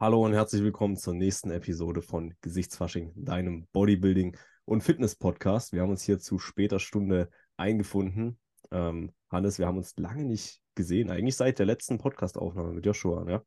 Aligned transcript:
Hallo 0.00 0.24
und 0.24 0.32
herzlich 0.32 0.62
willkommen 0.62 0.96
zur 0.96 1.14
nächsten 1.14 1.50
Episode 1.50 2.02
von 2.02 2.34
Gesichtsfasching, 2.40 3.12
deinem 3.16 3.66
Bodybuilding- 3.74 4.36
und 4.64 4.82
Fitness-Podcast. 4.82 5.72
Wir 5.72 5.82
haben 5.82 5.90
uns 5.90 6.02
hier 6.04 6.20
zu 6.20 6.38
später 6.38 6.78
Stunde 6.78 7.30
eingefunden. 7.56 8.38
Ähm, 8.70 9.12
Hannes, 9.28 9.58
wir 9.58 9.66
haben 9.66 9.76
uns 9.78 9.96
lange 9.96 10.24
nicht 10.24 10.62
gesehen, 10.76 11.10
eigentlich 11.10 11.36
seit 11.36 11.58
der 11.58 11.66
letzten 11.66 11.98
Podcast-Aufnahme 11.98 12.72
mit 12.74 12.86
Joshua, 12.86 13.24
ne? 13.24 13.42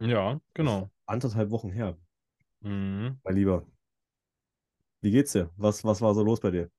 Ja, 0.00 0.40
genau. 0.54 0.90
Anderthalb 1.06 1.50
Wochen 1.50 1.72
her, 1.72 1.98
Mhm. 2.60 3.18
mein 3.24 3.34
Lieber. 3.34 3.66
Wie 5.00 5.10
geht's 5.10 5.32
dir? 5.32 5.50
Was, 5.56 5.82
was 5.82 6.00
war 6.00 6.14
so 6.14 6.22
los 6.22 6.40
bei 6.40 6.50
dir? 6.52 6.70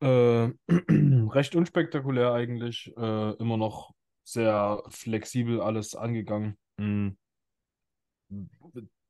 Äh, 0.00 0.52
recht 1.32 1.56
unspektakulär 1.56 2.32
eigentlich. 2.32 2.92
Äh, 2.96 3.30
immer 3.38 3.56
noch 3.56 3.92
sehr 4.22 4.82
flexibel 4.90 5.60
alles 5.60 5.96
angegangen. 5.96 6.56
Mhm. 6.76 7.16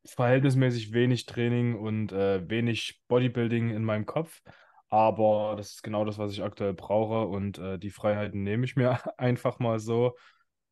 Verhältnismäßig 0.05 0.93
wenig 0.93 1.27
Training 1.27 1.77
und 1.77 2.13
äh, 2.13 2.49
wenig 2.49 3.03
Bodybuilding 3.09 3.71
in 3.71 3.85
meinem 3.85 4.07
Kopf. 4.07 4.43
Aber 4.89 5.55
das 5.57 5.73
ist 5.73 5.83
genau 5.83 6.05
das, 6.05 6.19
was 6.19 6.33
ich 6.33 6.43
aktuell 6.43 6.75
brauche. 6.75 7.27
Und 7.27 7.59
äh, 7.59 7.79
die 7.79 7.91
Freiheiten 7.91 8.43
nehme 8.43 8.65
ich 8.65 8.77
mir 8.77 8.99
einfach 9.19 9.59
mal 9.59 9.79
so. 9.79 10.17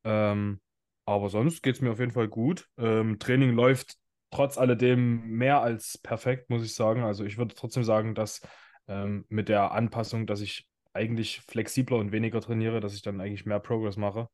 Ähm, 0.03 0.61
aber 1.05 1.29
sonst 1.29 1.63
geht 1.63 1.75
es 1.75 1.81
mir 1.81 1.91
auf 1.91 1.99
jeden 1.99 2.11
Fall 2.11 2.27
gut. 2.27 2.67
Ähm, 2.77 3.19
Training 3.19 3.53
läuft 3.53 3.95
trotz 4.29 4.57
alledem 4.57 5.27
mehr 5.27 5.61
als 5.61 5.97
perfekt, 5.97 6.49
muss 6.49 6.63
ich 6.63 6.75
sagen. 6.75 7.03
Also 7.03 7.25
ich 7.25 7.37
würde 7.37 7.55
trotzdem 7.55 7.83
sagen, 7.83 8.15
dass 8.15 8.41
ähm, 8.87 9.25
mit 9.29 9.49
der 9.49 9.71
Anpassung, 9.71 10.27
dass 10.27 10.41
ich 10.41 10.67
eigentlich 10.93 11.41
flexibler 11.41 11.97
und 11.97 12.11
weniger 12.11 12.41
trainiere, 12.41 12.79
dass 12.79 12.93
ich 12.93 13.01
dann 13.01 13.21
eigentlich 13.21 13.45
mehr 13.45 13.59
Progress 13.59 13.97
mache. 13.97 14.27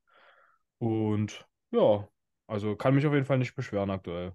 Und 0.79 1.47
ja, 1.71 2.07
also 2.47 2.75
kann 2.75 2.95
mich 2.95 3.05
auf 3.05 3.13
jeden 3.13 3.25
Fall 3.25 3.37
nicht 3.37 3.55
beschweren 3.55 3.89
aktuell. 3.89 4.33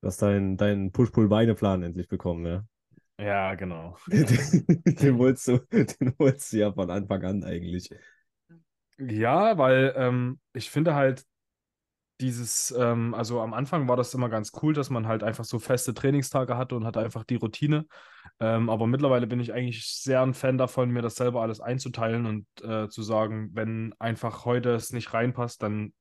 Du 0.00 0.06
hast 0.06 0.22
deinen 0.22 0.56
dein 0.56 0.92
Push-Pull-Beine-Plan 0.92 1.82
endlich 1.82 2.08
bekommen, 2.08 2.46
ja? 2.46 2.64
Ja, 3.20 3.54
genau. 3.56 3.96
Den, 4.06 4.94
den, 4.94 5.18
wolltest 5.18 5.48
du, 5.48 5.58
den 5.72 6.14
wolltest 6.18 6.52
du 6.52 6.58
ja 6.58 6.72
von 6.72 6.88
Anfang 6.88 7.24
an 7.24 7.44
eigentlich. 7.44 7.90
Ja, 8.96 9.58
weil 9.58 9.92
ähm, 9.96 10.38
ich 10.52 10.70
finde 10.70 10.94
halt, 10.94 11.24
dieses, 12.20 12.72
ähm, 12.76 13.14
also 13.14 13.40
am 13.40 13.54
Anfang 13.54 13.88
war 13.88 13.96
das 13.96 14.12
immer 14.12 14.28
ganz 14.28 14.52
cool, 14.62 14.72
dass 14.74 14.90
man 14.90 15.06
halt 15.06 15.22
einfach 15.22 15.44
so 15.44 15.58
feste 15.58 15.94
Trainingstage 15.94 16.56
hatte 16.56 16.74
und 16.74 16.84
hatte 16.84 17.00
einfach 17.00 17.24
die 17.24 17.36
Routine. 17.36 17.86
Ähm, 18.40 18.70
aber 18.70 18.86
mittlerweile 18.86 19.26
bin 19.26 19.40
ich 19.40 19.52
eigentlich 19.52 19.86
sehr 19.86 20.22
ein 20.22 20.34
Fan 20.34 20.58
davon, 20.58 20.90
mir 20.90 21.02
das 21.02 21.16
selber 21.16 21.42
alles 21.42 21.60
einzuteilen 21.60 22.26
und 22.26 22.46
äh, 22.62 22.88
zu 22.88 23.02
sagen, 23.02 23.50
wenn 23.54 23.94
einfach 23.98 24.44
heute 24.44 24.70
es 24.70 24.92
nicht 24.92 25.12
reinpasst, 25.14 25.62
dann 25.62 25.92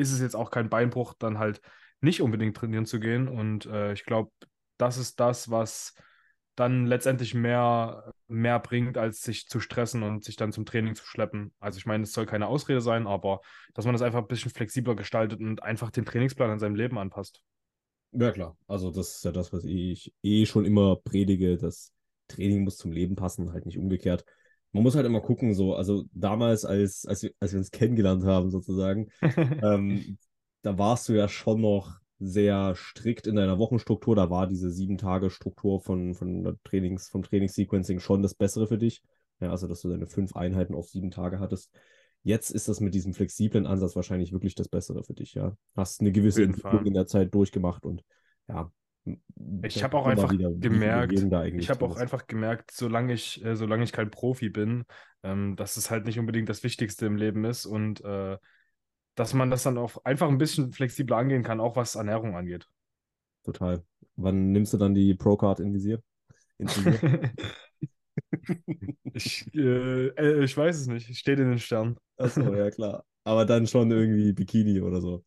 ist 0.00 0.12
es 0.12 0.20
jetzt 0.20 0.36
auch 0.36 0.50
kein 0.50 0.68
Beinbruch, 0.68 1.14
dann 1.18 1.38
halt 1.38 1.60
nicht 2.00 2.22
unbedingt 2.22 2.56
trainieren 2.56 2.86
zu 2.86 2.98
gehen. 2.98 3.28
Und 3.28 3.66
äh, 3.66 3.92
ich 3.92 4.04
glaube, 4.04 4.32
das 4.78 4.96
ist 4.96 5.20
das, 5.20 5.50
was 5.50 5.94
dann 6.56 6.86
letztendlich 6.86 7.34
mehr, 7.34 8.12
mehr 8.28 8.58
bringt, 8.58 8.98
als 8.98 9.22
sich 9.22 9.46
zu 9.46 9.60
stressen 9.60 10.02
und 10.02 10.24
sich 10.24 10.36
dann 10.36 10.52
zum 10.52 10.66
Training 10.66 10.94
zu 10.94 11.06
schleppen. 11.06 11.54
Also 11.58 11.78
ich 11.78 11.86
meine, 11.86 12.02
es 12.02 12.12
soll 12.12 12.26
keine 12.26 12.48
Ausrede 12.48 12.80
sein, 12.80 13.06
aber 13.06 13.40
dass 13.74 13.84
man 13.84 13.94
das 13.94 14.02
einfach 14.02 14.20
ein 14.20 14.26
bisschen 14.26 14.50
flexibler 14.50 14.94
gestaltet 14.94 15.40
und 15.40 15.62
einfach 15.62 15.90
den 15.90 16.04
Trainingsplan 16.04 16.50
an 16.50 16.58
seinem 16.58 16.74
Leben 16.74 16.98
anpasst. 16.98 17.42
Ja, 18.12 18.32
klar. 18.32 18.56
Also 18.66 18.90
das 18.90 19.16
ist 19.16 19.24
ja 19.24 19.32
das, 19.32 19.52
was 19.52 19.64
ich 19.64 20.12
eh 20.22 20.44
schon 20.44 20.64
immer 20.64 20.96
predige. 20.96 21.56
Das 21.56 21.92
Training 22.28 22.64
muss 22.64 22.76
zum 22.76 22.92
Leben 22.92 23.14
passen, 23.16 23.52
halt 23.52 23.66
nicht 23.66 23.78
umgekehrt. 23.78 24.24
Man 24.72 24.82
muss 24.82 24.94
halt 24.94 25.06
immer 25.06 25.20
gucken, 25.20 25.54
so, 25.54 25.74
also 25.74 26.04
damals, 26.12 26.64
als, 26.64 27.04
als, 27.06 27.22
wir, 27.22 27.32
als 27.40 27.52
wir 27.52 27.58
uns 27.58 27.70
kennengelernt 27.70 28.24
haben, 28.24 28.50
sozusagen, 28.50 29.08
ähm, 29.62 30.18
da 30.62 30.78
warst 30.78 31.08
du 31.08 31.12
ja 31.12 31.28
schon 31.28 31.60
noch 31.60 32.00
sehr 32.18 32.74
strikt 32.76 33.26
in 33.26 33.36
deiner 33.36 33.58
Wochenstruktur. 33.58 34.14
Da 34.14 34.30
war 34.30 34.46
diese 34.46 34.70
sieben 34.70 34.98
Tage 34.98 35.30
Struktur 35.30 35.80
von, 35.80 36.14
von 36.14 36.58
Trainings, 36.64 37.08
vom 37.08 37.22
Trainingssequencing 37.22 37.98
schon 37.98 38.22
das 38.22 38.34
Bessere 38.34 38.66
für 38.66 38.78
dich. 38.78 39.02
Ja, 39.40 39.50
also, 39.50 39.66
dass 39.66 39.80
du 39.80 39.88
deine 39.88 40.06
fünf 40.06 40.36
Einheiten 40.36 40.74
auf 40.74 40.88
sieben 40.88 41.10
Tage 41.10 41.40
hattest. 41.40 41.70
Jetzt 42.22 42.50
ist 42.50 42.68
das 42.68 42.80
mit 42.80 42.94
diesem 42.94 43.14
flexiblen 43.14 43.66
Ansatz 43.66 43.96
wahrscheinlich 43.96 44.32
wirklich 44.32 44.54
das 44.54 44.68
Bessere 44.68 45.02
für 45.02 45.14
dich, 45.14 45.32
ja. 45.32 45.56
Hast 45.74 46.02
eine 46.02 46.12
gewisse 46.12 46.44
Entwicklung 46.44 46.84
in 46.84 46.92
der 46.92 47.06
Zeit 47.06 47.34
durchgemacht 47.34 47.86
und 47.86 48.04
ja. 48.48 48.70
Ich 49.62 49.82
habe 49.82 49.96
auch 49.96 50.06
einfach 50.06 50.30
wieder, 50.30 50.50
gemerkt, 50.52 51.12
ich 51.54 51.70
habe 51.70 51.84
auch 51.84 51.96
einfach 51.96 52.26
gemerkt, 52.26 52.70
solange 52.70 53.14
ich, 53.14 53.42
äh, 53.44 53.56
solange 53.56 53.84
ich 53.84 53.92
kein 53.92 54.10
Profi 54.10 54.50
bin, 54.50 54.84
ähm, 55.22 55.56
dass 55.56 55.76
es 55.76 55.90
halt 55.90 56.04
nicht 56.04 56.18
unbedingt 56.18 56.48
das 56.48 56.62
Wichtigste 56.62 57.06
im 57.06 57.16
Leben 57.16 57.44
ist 57.44 57.66
und 57.66 58.04
äh, 58.04 58.36
dass 59.14 59.34
man 59.34 59.50
das 59.50 59.62
dann 59.62 59.78
auch 59.78 60.04
einfach 60.04 60.28
ein 60.28 60.38
bisschen 60.38 60.72
flexibler 60.72 61.16
angehen 61.16 61.42
kann, 61.42 61.60
auch 61.60 61.76
was 61.76 61.94
Ernährung 61.94 62.36
angeht. 62.36 62.68
Total. 63.44 63.82
Wann 64.16 64.52
nimmst 64.52 64.72
du 64.72 64.78
dann 64.78 64.94
die 64.94 65.14
Pro-Card 65.14 65.60
in 65.60 65.72
Visier? 65.74 66.02
ich, 69.14 69.54
äh, 69.54 70.08
äh, 70.08 70.44
ich 70.44 70.56
weiß 70.56 70.78
es 70.78 70.86
nicht. 70.86 71.16
Steht 71.16 71.38
in 71.38 71.50
den 71.50 71.58
Sternen. 71.58 71.96
Achso, 72.16 72.54
ja 72.54 72.70
klar. 72.70 73.04
Aber 73.24 73.44
dann 73.44 73.66
schon 73.66 73.90
irgendwie 73.90 74.32
Bikini 74.32 74.80
oder 74.80 75.00
so. 75.00 75.24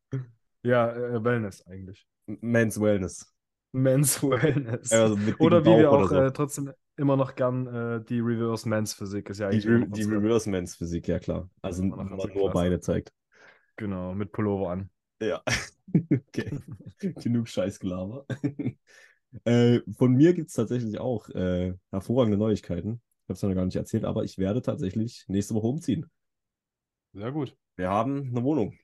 Ja, 0.64 0.92
äh, 0.92 1.24
Wellness 1.24 1.66
eigentlich. 1.68 2.08
Men's 2.26 2.80
Wellness. 2.80 3.33
Men's 3.74 4.24
Wellness. 4.24 4.92
Also 4.92 5.18
oder 5.40 5.66
wie 5.66 5.78
wir 5.78 5.92
auch 5.92 6.08
so. 6.08 6.16
äh, 6.16 6.32
trotzdem 6.32 6.72
immer 6.96 7.18
noch 7.18 7.36
gern 7.36 7.68
äh, 7.68 8.04
die 8.06 8.20
Reverse 8.20 8.70
Men's 8.70 8.94
Physik 8.94 9.30
ist 9.30 9.40
ja 9.40 9.50
eigentlich. 9.50 9.66
Die, 9.66 9.92
die 9.92 10.04
Reverse 10.04 10.50
Men's 10.50 10.76
Physik, 10.76 11.08
ja 11.08 11.20
klar. 11.20 11.50
Also 11.62 11.84
man 11.84 12.16
nur 12.34 12.52
Beine 12.52 12.80
zeigt. 12.80 13.12
Genau, 13.76 14.14
mit 14.14 14.32
Pullover 14.32 14.70
an. 14.70 14.90
Ja. 15.20 15.42
okay. 16.12 16.60
Genug 17.00 17.50
Scheißgelaber. 17.50 18.26
äh, 19.46 19.80
von 19.98 20.14
mir 20.14 20.34
gibt 20.34 20.50
es 20.50 20.56
tatsächlich 20.56 21.00
auch 21.00 21.28
äh, 21.30 21.74
hervorragende 21.90 22.38
Neuigkeiten. 22.38 23.02
Ich 23.24 23.30
habe 23.30 23.34
es 23.34 23.42
ja 23.42 23.48
noch 23.50 23.56
gar 23.56 23.66
nicht 23.66 23.76
erzählt, 23.76 24.06
aber 24.06 24.24
ich 24.24 24.38
werde 24.38 24.62
tatsächlich 24.62 25.26
nächste 25.28 25.56
Woche 25.56 25.68
umziehen. 25.68 26.06
Sehr 27.14 27.32
gut. 27.32 27.58
Wir 27.76 27.90
haben 27.90 28.30
eine 28.30 28.44
Wohnung. 28.44 28.78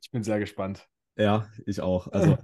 Ich 0.00 0.10
bin 0.12 0.22
sehr 0.22 0.38
gespannt. 0.38 0.88
Ja, 1.16 1.48
ich 1.66 1.80
auch. 1.80 2.06
Also, 2.12 2.38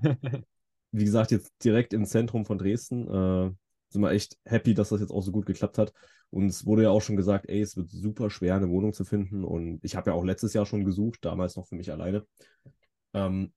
wie 0.95 1.05
gesagt, 1.05 1.31
jetzt 1.33 1.53
direkt 1.65 1.93
im 1.93 2.05
Zentrum 2.05 2.45
von 2.45 2.59
Dresden. 2.59 3.09
Äh, 3.09 3.51
sind 3.89 4.03
wir 4.03 4.11
echt 4.11 4.39
happy, 4.45 4.75
dass 4.75 4.89
das 4.89 5.01
jetzt 5.01 5.11
auch 5.11 5.23
so 5.23 5.33
gut 5.33 5.47
geklappt 5.47 5.79
hat. 5.79 5.93
Und 6.31 6.47
es 6.47 6.67
wurde 6.67 6.85
ja 6.85 6.91
auch 6.91 7.03
schon 7.03 7.17
gesagt, 7.17 7.49
ey, 7.49 7.61
es 7.61 7.77
wird 7.77 7.91
super 7.91 8.31
schwer, 8.31 8.57
eine 8.57 8.69
Wohnung 8.69 8.93
zu 8.93 9.05
finden. 9.05 9.45
Und 9.45 9.81
ich 9.83 9.97
habe 9.97 10.11
ja 10.11 10.17
auch 10.17 10.25
letztes 10.25 10.53
Jahr 10.53 10.67
schon 10.67 10.85
gesucht, 10.85 11.25
damals 11.25 11.57
noch 11.57 11.67
für 11.67 11.77
mich 11.77 11.91
alleine. 11.91 12.27
Ähm, 13.13 13.53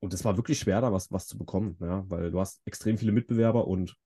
und 0.00 0.12
es 0.12 0.24
war 0.24 0.36
wirklich 0.36 0.58
schwer, 0.58 0.80
da 0.80 0.92
was, 0.92 1.10
was 1.10 1.26
zu 1.26 1.38
bekommen, 1.38 1.76
ja, 1.80 2.04
weil 2.08 2.30
du 2.30 2.38
hast 2.38 2.60
extrem 2.66 2.98
viele 2.98 3.12
Mitbewerber 3.12 3.66
und 3.66 3.96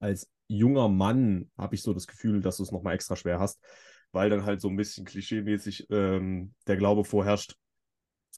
als 0.00 0.28
junger 0.48 0.88
Mann 0.88 1.50
habe 1.56 1.76
ich 1.76 1.82
so 1.82 1.94
das 1.94 2.06
Gefühl, 2.06 2.40
dass 2.40 2.56
du 2.56 2.62
es 2.64 2.72
nochmal 2.72 2.94
extra 2.94 3.14
schwer 3.14 3.38
hast, 3.38 3.60
weil 4.12 4.28
dann 4.28 4.44
halt 4.44 4.60
so 4.60 4.68
ein 4.68 4.76
bisschen 4.76 5.04
klischeemäßig 5.04 5.86
ähm, 5.90 6.54
der 6.66 6.76
Glaube 6.76 7.04
vorherrscht, 7.04 7.56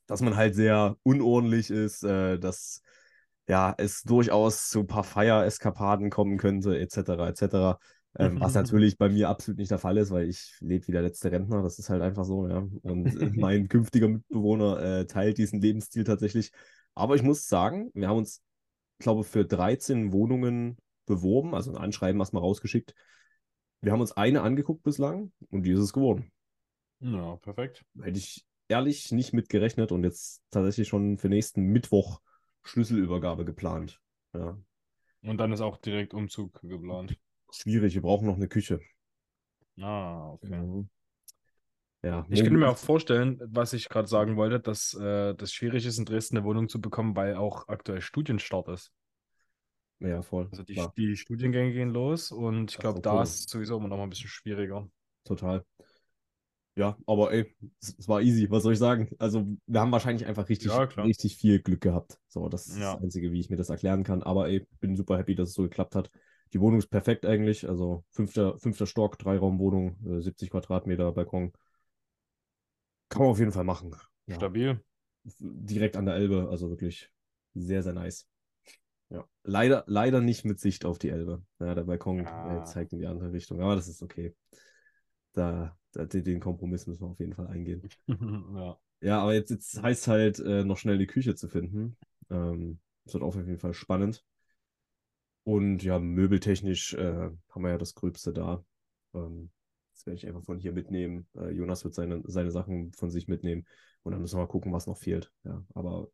dass 0.07 0.21
man 0.21 0.37
halt 0.37 0.55
sehr 0.55 0.97
unordentlich 1.03 1.71
ist, 1.71 2.05
äh, 2.05 2.39
dass 2.39 2.83
ja, 3.49 3.75
es 3.79 4.03
durchaus 4.03 4.69
zu 4.69 4.81
ein 4.81 4.87
paar 4.87 5.05
Feier-Eskapaden 5.05 6.11
kommen 6.11 6.37
könnte, 6.39 6.79
etc., 6.79 7.29
etc. 7.29 7.79
Ähm, 8.19 8.41
was 8.41 8.55
natürlich 8.55 8.99
bei 8.99 9.09
mir 9.09 9.29
absolut 9.29 9.59
nicht 9.59 9.71
der 9.71 9.79
Fall 9.79 9.99
ist, 9.99 10.11
weil 10.11 10.29
ich 10.29 10.57
lebe 10.61 10.87
wie 10.89 10.93
der 10.93 11.03
letzte 11.03 11.31
Rentner, 11.31 11.63
das 11.63 11.79
ist 11.79 11.91
halt 11.91 12.03
einfach 12.03 12.25
so, 12.25 12.49
ja. 12.49 12.67
Und 12.83 13.07
äh, 13.07 13.31
mein 13.35 13.69
künftiger 13.69 14.09
Mitbewohner 14.09 14.81
äh, 14.81 15.07
teilt 15.07 15.39
diesen 15.39 15.61
Lebensstil 15.61 16.05
tatsächlich. 16.05 16.51
Aber 16.95 17.15
ich 17.15 17.23
muss 17.23 17.47
sagen, 17.47 17.91
wir 17.95 18.09
haben 18.09 18.19
uns, 18.19 18.43
glaube 18.99 19.25
für 19.25 19.45
13 19.45 20.13
Wohnungen 20.13 20.79
beworben, 21.05 21.55
also 21.55 21.71
ein 21.71 21.77
Anschreiben 21.77 22.21
erstmal 22.21 22.43
rausgeschickt. 22.43 22.95
Wir 23.83 23.93
haben 23.93 24.01
uns 24.01 24.13
eine 24.13 24.43
angeguckt 24.43 24.83
bislang 24.83 25.33
und 25.51 25.63
die 25.63 25.73
ist 25.73 25.81
es 25.81 25.93
geworden. 25.93 26.33
Ja, 27.01 27.37
perfekt. 27.37 27.85
Hätte 28.01 28.19
ich 28.19 28.45
ehrlich 28.69 29.13
nicht 29.13 29.33
mit 29.33 29.49
gerechnet 29.49 29.93
und 29.93 30.03
jetzt 30.03 30.43
tatsächlich 30.51 30.89
schon 30.89 31.19
für 31.19 31.29
nächsten 31.29 31.63
Mittwoch 31.65 32.21
Schlüsselübergabe 32.67 33.45
geplant. 33.45 34.01
Ja. 34.35 34.59
Und 35.23 35.39
dann 35.39 35.53
ist 35.53 35.61
auch 35.61 35.77
direkt 35.79 36.15
Umzug 36.15 36.61
geplant. 36.63 37.19
Schwierig, 37.51 37.95
wir 37.95 38.03
brauchen 38.03 38.27
noch 38.27 38.37
eine 38.37 38.49
Küche. 38.49 38.81
Ah, 39.81 40.31
okay. 40.33 40.59
Mhm. 40.59 40.89
Ja, 42.03 42.25
ich 42.29 42.41
könnte 42.41 42.59
mir 42.59 42.69
auch 42.69 42.79
vorstellen, 42.79 43.41
was 43.47 43.73
ich 43.73 43.89
gerade 43.89 44.07
sagen 44.07 44.37
wollte, 44.37 44.61
dass 44.61 44.95
äh, 44.95 45.35
das 45.35 45.53
schwierig 45.53 45.85
ist, 45.87 45.99
in 45.99 46.05
Dresden 46.05 46.37
eine 46.37 46.47
Wohnung 46.47 46.69
zu 46.69 46.81
bekommen, 46.81 47.17
weil 47.17 47.35
auch 47.35 47.67
aktuell 47.69 48.01
Studienstart 48.01 48.69
ist. 48.69 48.93
Ja, 49.99 50.23
voll. 50.23 50.47
Also 50.51 50.63
die, 50.63 50.81
die 50.97 51.17
Studiengänge 51.17 51.73
gehen 51.73 51.91
los 51.91 52.31
und 52.31 52.71
ich 52.71 52.79
glaube, 52.79 53.01
da 53.01 53.23
ist 53.23 53.41
es 53.41 53.45
sowieso 53.47 53.79
immer 53.79 53.89
noch 53.89 53.97
mal 53.97 54.05
ein 54.05 54.11
bisschen 54.11 54.29
schwieriger. 54.29 54.89
Total. 55.25 55.65
Ja, 56.77 56.99
aber 57.07 57.33
ey, 57.33 57.57
es, 57.81 58.07
war 58.07 58.21
easy, 58.21 58.51
was 58.51 58.63
soll 58.63 58.75
ich 58.75 58.79
sagen? 58.79 59.09
Also, 59.19 59.47
wir 59.67 59.81
haben 59.81 59.93
wahrscheinlich 59.93 60.27
einfach 60.27 60.47
richtig, 60.51 60.69
ja, 60.69 60.83
richtig 60.83 61.37
viel 61.37 61.61
Glück 61.63 61.81
gehabt. 61.81 62.19
So, 62.29 62.51
das 62.51 62.67
ist 62.67 62.79
ja. 62.79 62.93
das 62.93 63.03
Einzige, 63.03 63.33
wie 63.33 63.41
ich 63.41 63.49
mir 63.49 63.57
das 63.57 63.71
erklären 63.71 64.05
kann. 64.05 64.23
Aber 64.23 64.49
ey, 64.49 64.67
bin 64.81 64.95
super 64.95 65.17
happy, 65.17 65.35
dass 65.35 65.49
es 65.49 65.55
so 65.55 65.63
geklappt 65.63 65.95
hat. 65.95 66.11
Die 66.53 66.61
Wohnung 66.61 66.79
ist 66.79 66.89
perfekt 66.89 67.25
eigentlich. 67.25 67.67
Also, 67.67 68.05
fünfter, 68.11 68.59
fünfter 68.59 68.87
Stock, 68.87 69.19
Dreiraumwohnung, 69.19 69.97
äh, 70.07 70.21
70 70.21 70.51
Quadratmeter 70.51 71.13
Balkon. 71.13 71.53
Kann 73.09 73.23
man 73.23 73.31
auf 73.31 73.39
jeden 73.39 73.53
Fall 73.53 73.65
machen. 73.65 73.97
Ja. 74.27 74.35
Stabil. 74.35 74.81
direkt 75.39 75.97
an 75.97 76.07
der 76.07 76.15
Elbe, 76.15 76.49
also 76.51 76.69
wirklich 76.69 77.11
sehr, 77.55 77.83
sehr 77.83 77.95
nice. 77.95 78.29
Ja. 79.09 79.25
Leider, 79.45 79.85
leider 79.87 80.21
nicht 80.21 80.45
mit 80.45 80.61
Sicht 80.61 80.85
auf 80.85 80.99
die 80.99 81.09
Elbe. 81.09 81.43
Ja, 81.59 81.75
der 81.75 81.85
Balkon 81.85 82.25
Ja. 82.25 82.63
äh, 82.63 82.65
zeigt 82.65 82.93
in 82.93 82.99
die 82.99 83.07
andere 83.07 83.33
Richtung, 83.33 83.61
aber 83.61 83.77
das 83.77 83.89
ist 83.89 84.03
okay. 84.03 84.35
Da, 85.37 85.77
da, 85.93 86.07
den 86.07 86.41
Kompromiss 86.41 86.87
müssen 86.87 87.03
wir 87.03 87.11
auf 87.11 87.21
jeden 87.21 87.35
Fall 87.35 87.47
eingehen. 87.49 87.89
ja. 88.55 88.79
Ja, 89.03 89.21
aber 89.21 89.35
jetzt, 89.35 89.51
jetzt 89.51 89.83
heißt 89.83 90.09
halt, 90.09 90.39
äh, 90.41 90.65
noch 90.65 90.79
schnell 90.79 90.97
die 90.97 91.07
Küche 91.07 91.35
zu 91.35 91.49
finden. 91.49 91.97
Ähm, 92.31 92.81
das 93.05 93.15
wird 93.15 93.23
auf 93.23 93.37
jeden 93.37 93.59
Fall 93.59 93.75
spannend. 93.75 94.25
Und 95.45 95.85
ja, 95.85 95.99
möbeltechnisch 95.99 96.95
äh, 96.95 97.31
haben 97.51 97.63
wir 97.63 97.71
ja 97.71 97.79
das 97.79 97.95
Gröbste 97.95 98.33
da. 98.33 98.65
Ähm, 99.15 99.51
das 99.93 100.07
werde 100.07 100.17
ich 100.17 100.27
einfach 100.27 100.43
von 100.43 100.59
hier 100.59 100.73
mitnehmen. 100.73 101.29
Äh, 101.37 101.51
Jonas 101.51 101.85
wird 101.85 101.95
seine, 101.95 102.23
seine 102.27 102.51
Sachen 102.51 102.93
von 102.95 103.11
sich 103.11 103.29
mitnehmen. 103.29 103.67
Und 104.03 104.13
dann 104.13 104.23
müssen 104.23 104.37
wir 104.37 104.43
mal 104.43 104.49
gucken, 104.49 104.73
was 104.73 104.87
noch 104.87 104.97
fehlt. 104.97 105.31
Ja, 105.45 105.63
aber 105.75 106.09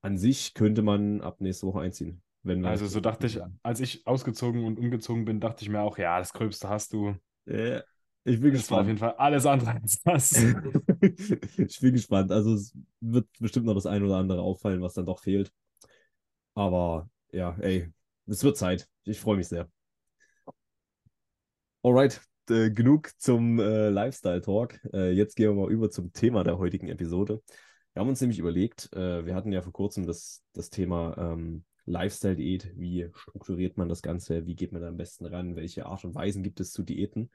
an 0.00 0.16
sich 0.16 0.54
könnte 0.54 0.82
man 0.82 1.20
ab 1.20 1.40
nächste 1.40 1.66
Woche 1.66 1.80
einziehen. 1.80 2.22
Wenn 2.42 2.64
Also 2.64 2.86
so 2.86 3.00
dachte 3.00 3.26
ich, 3.26 3.40
als 3.62 3.80
ich 3.80 4.06
ausgezogen 4.06 4.64
und 4.64 4.78
umgezogen 4.78 5.24
bin, 5.24 5.40
dachte 5.40 5.62
ich 5.62 5.68
mir 5.68 5.80
auch, 5.80 5.98
ja, 5.98 6.18
das 6.18 6.32
Gröbste 6.32 6.68
hast 6.68 6.92
du. 6.92 7.16
Äh, 7.44 7.82
ich 8.24 8.40
bin 8.40 8.52
Das 8.52 8.70
war 8.70 8.80
auf 8.80 8.86
gespannt. 8.86 8.86
jeden 8.86 8.98
Fall 8.98 9.14
alles 9.16 9.46
andere 9.46 9.72
als 9.72 10.00
das. 10.02 10.32
ich 11.56 11.80
bin 11.80 11.92
gespannt. 11.92 12.30
Also 12.32 12.54
es 12.54 12.74
wird 13.00 13.26
bestimmt 13.38 13.66
noch 13.66 13.74
das 13.74 13.86
ein 13.86 14.02
oder 14.02 14.16
andere 14.16 14.42
auffallen, 14.42 14.82
was 14.82 14.94
dann 14.94 15.06
doch 15.06 15.20
fehlt. 15.20 15.52
Aber 16.54 17.08
ja, 17.32 17.56
ey, 17.60 17.90
es 18.26 18.44
wird 18.44 18.56
Zeit. 18.56 18.88
Ich 19.04 19.20
freue 19.20 19.36
mich 19.36 19.48
sehr. 19.48 19.70
Alright, 21.82 22.20
äh, 22.50 22.70
genug 22.70 23.10
zum 23.18 23.58
äh, 23.58 23.88
Lifestyle-Talk. 23.88 24.80
Äh, 24.92 25.12
jetzt 25.12 25.34
gehen 25.36 25.48
wir 25.56 25.62
mal 25.64 25.72
über 25.72 25.90
zum 25.90 26.12
Thema 26.12 26.44
der 26.44 26.58
heutigen 26.58 26.88
Episode. 26.88 27.42
Wir 27.94 28.00
haben 28.00 28.08
uns 28.08 28.20
nämlich 28.20 28.38
überlegt, 28.38 28.92
äh, 28.92 29.24
wir 29.24 29.34
hatten 29.34 29.50
ja 29.52 29.62
vor 29.62 29.72
kurzem 29.72 30.06
das, 30.06 30.42
das 30.52 30.68
Thema 30.68 31.16
ähm, 31.18 31.64
Lifestyle-Diät. 31.86 32.72
Wie 32.76 33.08
strukturiert 33.14 33.78
man 33.78 33.88
das 33.88 34.02
Ganze? 34.02 34.46
Wie 34.46 34.54
geht 34.54 34.72
man 34.72 34.82
da 34.82 34.88
am 34.88 34.96
besten 34.98 35.24
ran? 35.24 35.56
Welche 35.56 35.86
Art 35.86 36.04
und 36.04 36.14
Weisen 36.14 36.42
gibt 36.42 36.60
es 36.60 36.72
zu 36.72 36.82
Diäten? 36.82 37.30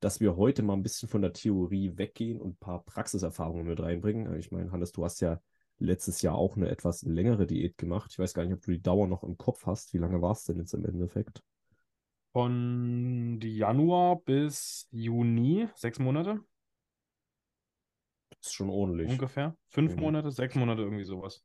Dass 0.00 0.20
wir 0.20 0.36
heute 0.36 0.62
mal 0.62 0.74
ein 0.74 0.82
bisschen 0.82 1.08
von 1.08 1.22
der 1.22 1.32
Theorie 1.32 1.96
weggehen 1.96 2.40
und 2.40 2.50
ein 2.52 2.56
paar 2.56 2.84
Praxiserfahrungen 2.84 3.66
mit 3.66 3.80
reinbringen. 3.80 4.34
Ich 4.38 4.50
meine, 4.52 4.70
Hannes, 4.72 4.92
du 4.92 5.04
hast 5.04 5.20
ja 5.20 5.40
letztes 5.78 6.22
Jahr 6.22 6.34
auch 6.36 6.56
eine 6.56 6.68
etwas 6.68 7.02
längere 7.02 7.46
Diät 7.46 7.78
gemacht. 7.78 8.10
Ich 8.12 8.18
weiß 8.18 8.34
gar 8.34 8.44
nicht, 8.44 8.54
ob 8.54 8.62
du 8.62 8.70
die 8.72 8.82
Dauer 8.82 9.06
noch 9.08 9.22
im 9.24 9.36
Kopf 9.38 9.66
hast. 9.66 9.92
Wie 9.94 9.98
lange 9.98 10.20
war 10.22 10.32
es 10.32 10.44
denn 10.44 10.58
jetzt 10.58 10.74
im 10.74 10.84
Endeffekt? 10.84 11.42
Von 12.32 13.38
Januar 13.42 14.20
bis 14.20 14.88
Juni, 14.90 15.68
sechs 15.76 15.98
Monate 15.98 16.40
Das 18.30 18.48
ist 18.48 18.54
schon 18.54 18.70
ordentlich. 18.70 19.10
ungefähr. 19.10 19.56
Fünf 19.68 19.94
Mhm. 19.94 20.00
Monate, 20.02 20.30
sechs 20.30 20.54
Monate, 20.54 20.82
irgendwie 20.82 21.04
sowas. 21.04 21.42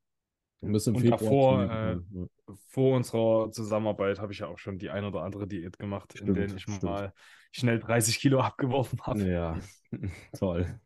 Und 0.62 0.74
davor, 1.10 1.64
äh. 1.64 1.94
Ja. 1.94 2.26
Vor 2.68 2.98
unserer 2.98 3.52
Zusammenarbeit 3.52 4.20
habe 4.20 4.34
ich 4.34 4.40
ja 4.40 4.48
auch 4.48 4.58
schon 4.58 4.78
die 4.78 4.90
ein 4.90 5.06
oder 5.06 5.22
andere 5.22 5.48
Diät 5.48 5.80
gemacht, 5.80 6.14
in 6.14 6.18
Stimmt, 6.18 6.38
denen 6.38 6.56
ich 6.58 6.64
stimmt. 6.64 6.84
mal 6.84 7.14
schnell 7.52 7.80
30 7.80 8.20
Kilo 8.20 8.40
abgeworfen 8.42 9.00
habe. 9.04 9.26
Ja, 9.26 9.60
toll. 10.38 10.80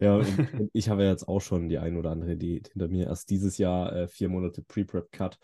Ja, 0.00 0.16
und, 0.16 0.70
ich 0.72 0.88
habe 0.88 1.04
ja 1.04 1.10
jetzt 1.10 1.28
auch 1.28 1.40
schon 1.40 1.68
die 1.68 1.78
ein 1.78 1.96
oder 1.96 2.10
andere 2.10 2.36
Diät 2.36 2.68
hinter 2.68 2.88
mir. 2.88 3.06
Erst 3.06 3.30
dieses 3.30 3.56
Jahr 3.56 3.92
äh, 3.92 4.08
vier 4.08 4.28
Monate 4.28 4.62
Pre-Prep-Cut. 4.62 5.38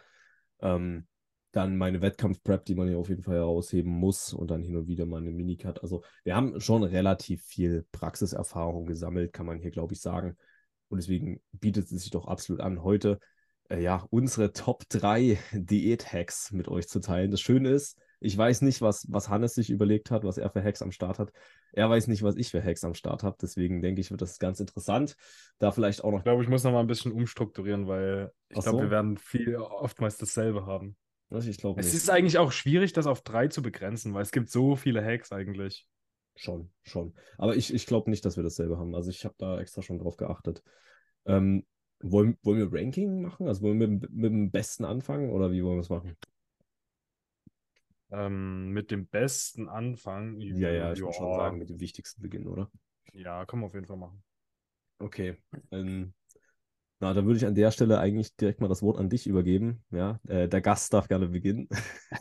Ähm, 0.60 1.06
dann 1.52 1.76
meine 1.76 2.00
Wettkampf-Prep, 2.00 2.64
die 2.64 2.74
man 2.74 2.90
ja 2.90 2.96
auf 2.96 3.08
jeden 3.08 3.22
Fall 3.22 3.36
herausheben 3.36 3.92
muss. 3.92 4.32
Und 4.32 4.50
dann 4.50 4.62
hin 4.62 4.76
und 4.76 4.88
wieder 4.88 5.06
mal 5.06 5.18
eine 5.18 5.30
Mini-Cut. 5.30 5.82
Also 5.82 6.02
wir 6.24 6.34
haben 6.34 6.60
schon 6.60 6.82
relativ 6.82 7.44
viel 7.44 7.86
Praxiserfahrung 7.92 8.86
gesammelt, 8.86 9.32
kann 9.32 9.46
man 9.46 9.60
hier, 9.60 9.70
glaube 9.70 9.94
ich, 9.94 10.00
sagen. 10.00 10.36
Und 10.88 10.98
deswegen 11.00 11.40
bietet 11.52 11.84
es 11.84 12.02
sich 12.02 12.10
doch 12.10 12.26
absolut 12.26 12.60
an, 12.60 12.82
heute 12.82 13.18
ja 13.80 14.06
unsere 14.10 14.52
Top 14.52 14.84
3 14.88 15.38
Diät-Hacks 15.52 16.52
mit 16.52 16.68
euch 16.68 16.88
zu 16.88 17.00
teilen. 17.00 17.30
Das 17.30 17.40
Schöne 17.40 17.70
ist, 17.70 17.98
ich 18.20 18.36
weiß 18.36 18.62
nicht, 18.62 18.80
was, 18.80 19.06
was 19.10 19.28
Hannes 19.28 19.54
sich 19.54 19.70
überlegt 19.70 20.10
hat, 20.10 20.22
was 20.24 20.38
er 20.38 20.50
für 20.50 20.62
Hacks 20.62 20.82
am 20.82 20.92
Start 20.92 21.18
hat. 21.18 21.32
Er 21.72 21.90
weiß 21.90 22.06
nicht, 22.06 22.22
was 22.22 22.36
ich 22.36 22.50
für 22.50 22.62
Hacks 22.62 22.84
am 22.84 22.94
Start 22.94 23.24
habe. 23.24 23.36
Deswegen 23.40 23.82
denke 23.82 24.00
ich, 24.00 24.10
wird 24.10 24.22
das 24.22 24.38
ganz 24.38 24.60
interessant. 24.60 25.16
Da 25.58 25.72
vielleicht 25.72 26.04
auch 26.04 26.12
noch. 26.12 26.18
Ich 26.18 26.24
glaube, 26.24 26.42
ich 26.42 26.48
muss 26.48 26.62
noch 26.62 26.72
mal 26.72 26.80
ein 26.80 26.86
bisschen 26.86 27.12
umstrukturieren, 27.12 27.88
weil 27.88 28.30
ich 28.48 28.60
glaube, 28.60 28.78
so. 28.78 28.82
wir 28.84 28.90
werden 28.90 29.16
viel 29.18 29.56
oftmals 29.56 30.18
dasselbe 30.18 30.66
haben. 30.66 30.96
Ich 31.30 31.56
glaube 31.56 31.80
Es 31.80 31.94
ist 31.94 32.10
eigentlich 32.10 32.38
auch 32.38 32.52
schwierig, 32.52 32.92
das 32.92 33.06
auf 33.06 33.22
drei 33.22 33.48
zu 33.48 33.62
begrenzen, 33.62 34.12
weil 34.12 34.22
es 34.22 34.32
gibt 34.32 34.50
so 34.50 34.76
viele 34.76 35.02
Hacks 35.02 35.32
eigentlich. 35.32 35.86
Schon, 36.36 36.70
schon. 36.82 37.14
Aber 37.38 37.56
ich, 37.56 37.72
ich 37.72 37.86
glaube 37.86 38.10
nicht, 38.10 38.24
dass 38.24 38.36
wir 38.36 38.44
dasselbe 38.44 38.78
haben. 38.78 38.94
Also 38.94 39.10
ich 39.10 39.24
habe 39.24 39.34
da 39.38 39.58
extra 39.58 39.82
schon 39.82 39.98
drauf 39.98 40.16
geachtet. 40.16 40.62
Ähm, 41.24 41.64
wollen, 42.02 42.36
wollen 42.42 42.58
wir 42.58 42.72
Ranking 42.72 43.22
machen? 43.22 43.48
Also 43.48 43.62
wollen 43.62 43.80
wir 43.80 43.88
mit, 43.88 44.10
mit 44.10 44.32
dem 44.32 44.50
Besten 44.50 44.84
anfangen 44.84 45.30
oder 45.30 45.50
wie 45.50 45.62
wollen 45.64 45.76
wir 45.76 45.82
es 45.82 45.90
machen? 45.90 46.16
Ähm, 48.10 48.70
mit 48.72 48.90
dem 48.90 49.06
besten 49.06 49.68
Anfang. 49.68 50.38
Ja, 50.40 50.70
ja, 50.70 50.92
ich 50.92 51.00
würde 51.00 51.14
schon 51.14 51.34
sagen, 51.34 51.58
mit 51.58 51.70
dem 51.70 51.80
Wichtigsten 51.80 52.20
beginnen, 52.20 52.46
oder? 52.46 52.70
Ja, 53.14 53.46
können 53.46 53.62
wir 53.62 53.66
auf 53.66 53.74
jeden 53.74 53.86
Fall 53.86 53.96
machen. 53.96 54.22
Okay. 54.98 55.36
Ähm, 55.70 56.12
na, 57.00 57.14
dann 57.14 57.26
würde 57.26 57.38
ich 57.38 57.46
an 57.46 57.54
der 57.54 57.70
Stelle 57.70 57.98
eigentlich 57.98 58.36
direkt 58.36 58.60
mal 58.60 58.68
das 58.68 58.82
Wort 58.82 58.98
an 58.98 59.08
dich 59.08 59.26
übergeben. 59.26 59.82
Ja, 59.90 60.20
äh, 60.28 60.48
der 60.48 60.60
Gast 60.60 60.92
darf 60.92 61.08
gerne 61.08 61.28
beginnen. 61.28 61.68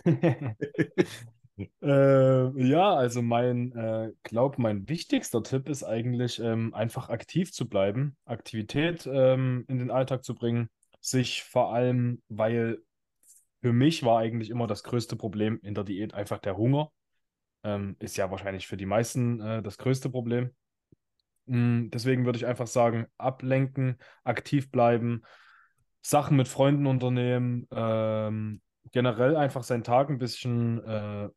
Äh, 1.81 2.67
ja, 2.67 2.93
also 2.93 3.21
mein, 3.21 3.71
äh, 3.73 4.11
glaub, 4.23 4.57
mein 4.57 4.87
wichtigster 4.87 5.43
Tipp 5.43 5.69
ist 5.69 5.83
eigentlich, 5.83 6.39
ähm, 6.39 6.73
einfach 6.73 7.09
aktiv 7.09 7.51
zu 7.51 7.67
bleiben, 7.67 8.15
Aktivität 8.25 9.07
ähm, 9.11 9.65
in 9.67 9.79
den 9.79 9.91
Alltag 9.91 10.23
zu 10.23 10.35
bringen, 10.35 10.69
sich 10.99 11.43
vor 11.43 11.73
allem, 11.73 12.21
weil 12.29 12.79
für 13.61 13.73
mich 13.73 14.03
war 14.03 14.19
eigentlich 14.19 14.49
immer 14.49 14.67
das 14.67 14.83
größte 14.83 15.15
Problem 15.15 15.59
in 15.61 15.73
der 15.75 15.83
Diät 15.83 16.13
einfach 16.13 16.39
der 16.39 16.57
Hunger. 16.57 16.91
Ähm, 17.63 17.95
ist 17.99 18.17
ja 18.17 18.31
wahrscheinlich 18.31 18.67
für 18.67 18.77
die 18.77 18.87
meisten 18.87 19.39
äh, 19.39 19.61
das 19.61 19.77
größte 19.77 20.09
Problem. 20.09 20.51
Mm, 21.45 21.89
Deswegen 21.89 22.25
würde 22.25 22.37
ich 22.37 22.45
einfach 22.45 22.67
sagen, 22.67 23.05
ablenken, 23.17 23.97
aktiv 24.23 24.71
bleiben, 24.71 25.21
Sachen 26.01 26.37
mit 26.37 26.47
Freunden 26.47 26.87
unternehmen, 26.87 27.67
ähm, 27.71 28.61
generell 28.91 29.35
einfach 29.35 29.63
seinen 29.63 29.83
Tag 29.83 30.09
ein 30.09 30.17
bisschen, 30.17 30.83
äh, 30.83 31.29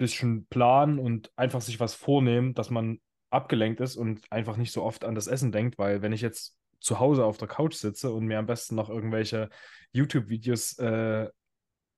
bisschen 0.00 0.46
planen 0.46 0.98
und 0.98 1.30
einfach 1.36 1.60
sich 1.60 1.78
was 1.78 1.94
vornehmen, 1.94 2.54
dass 2.54 2.70
man 2.70 3.00
abgelenkt 3.28 3.80
ist 3.80 3.96
und 3.96 4.20
einfach 4.32 4.56
nicht 4.56 4.72
so 4.72 4.82
oft 4.82 5.04
an 5.04 5.14
das 5.14 5.26
Essen 5.26 5.52
denkt, 5.52 5.78
weil 5.78 6.00
wenn 6.00 6.12
ich 6.12 6.22
jetzt 6.22 6.56
zu 6.80 6.98
Hause 6.98 7.26
auf 7.26 7.36
der 7.36 7.48
Couch 7.48 7.74
sitze 7.74 8.10
und 8.10 8.24
mir 8.24 8.38
am 8.38 8.46
besten 8.46 8.74
noch 8.74 8.88
irgendwelche 8.88 9.50
YouTube-Videos 9.92 10.78
äh, 10.78 11.28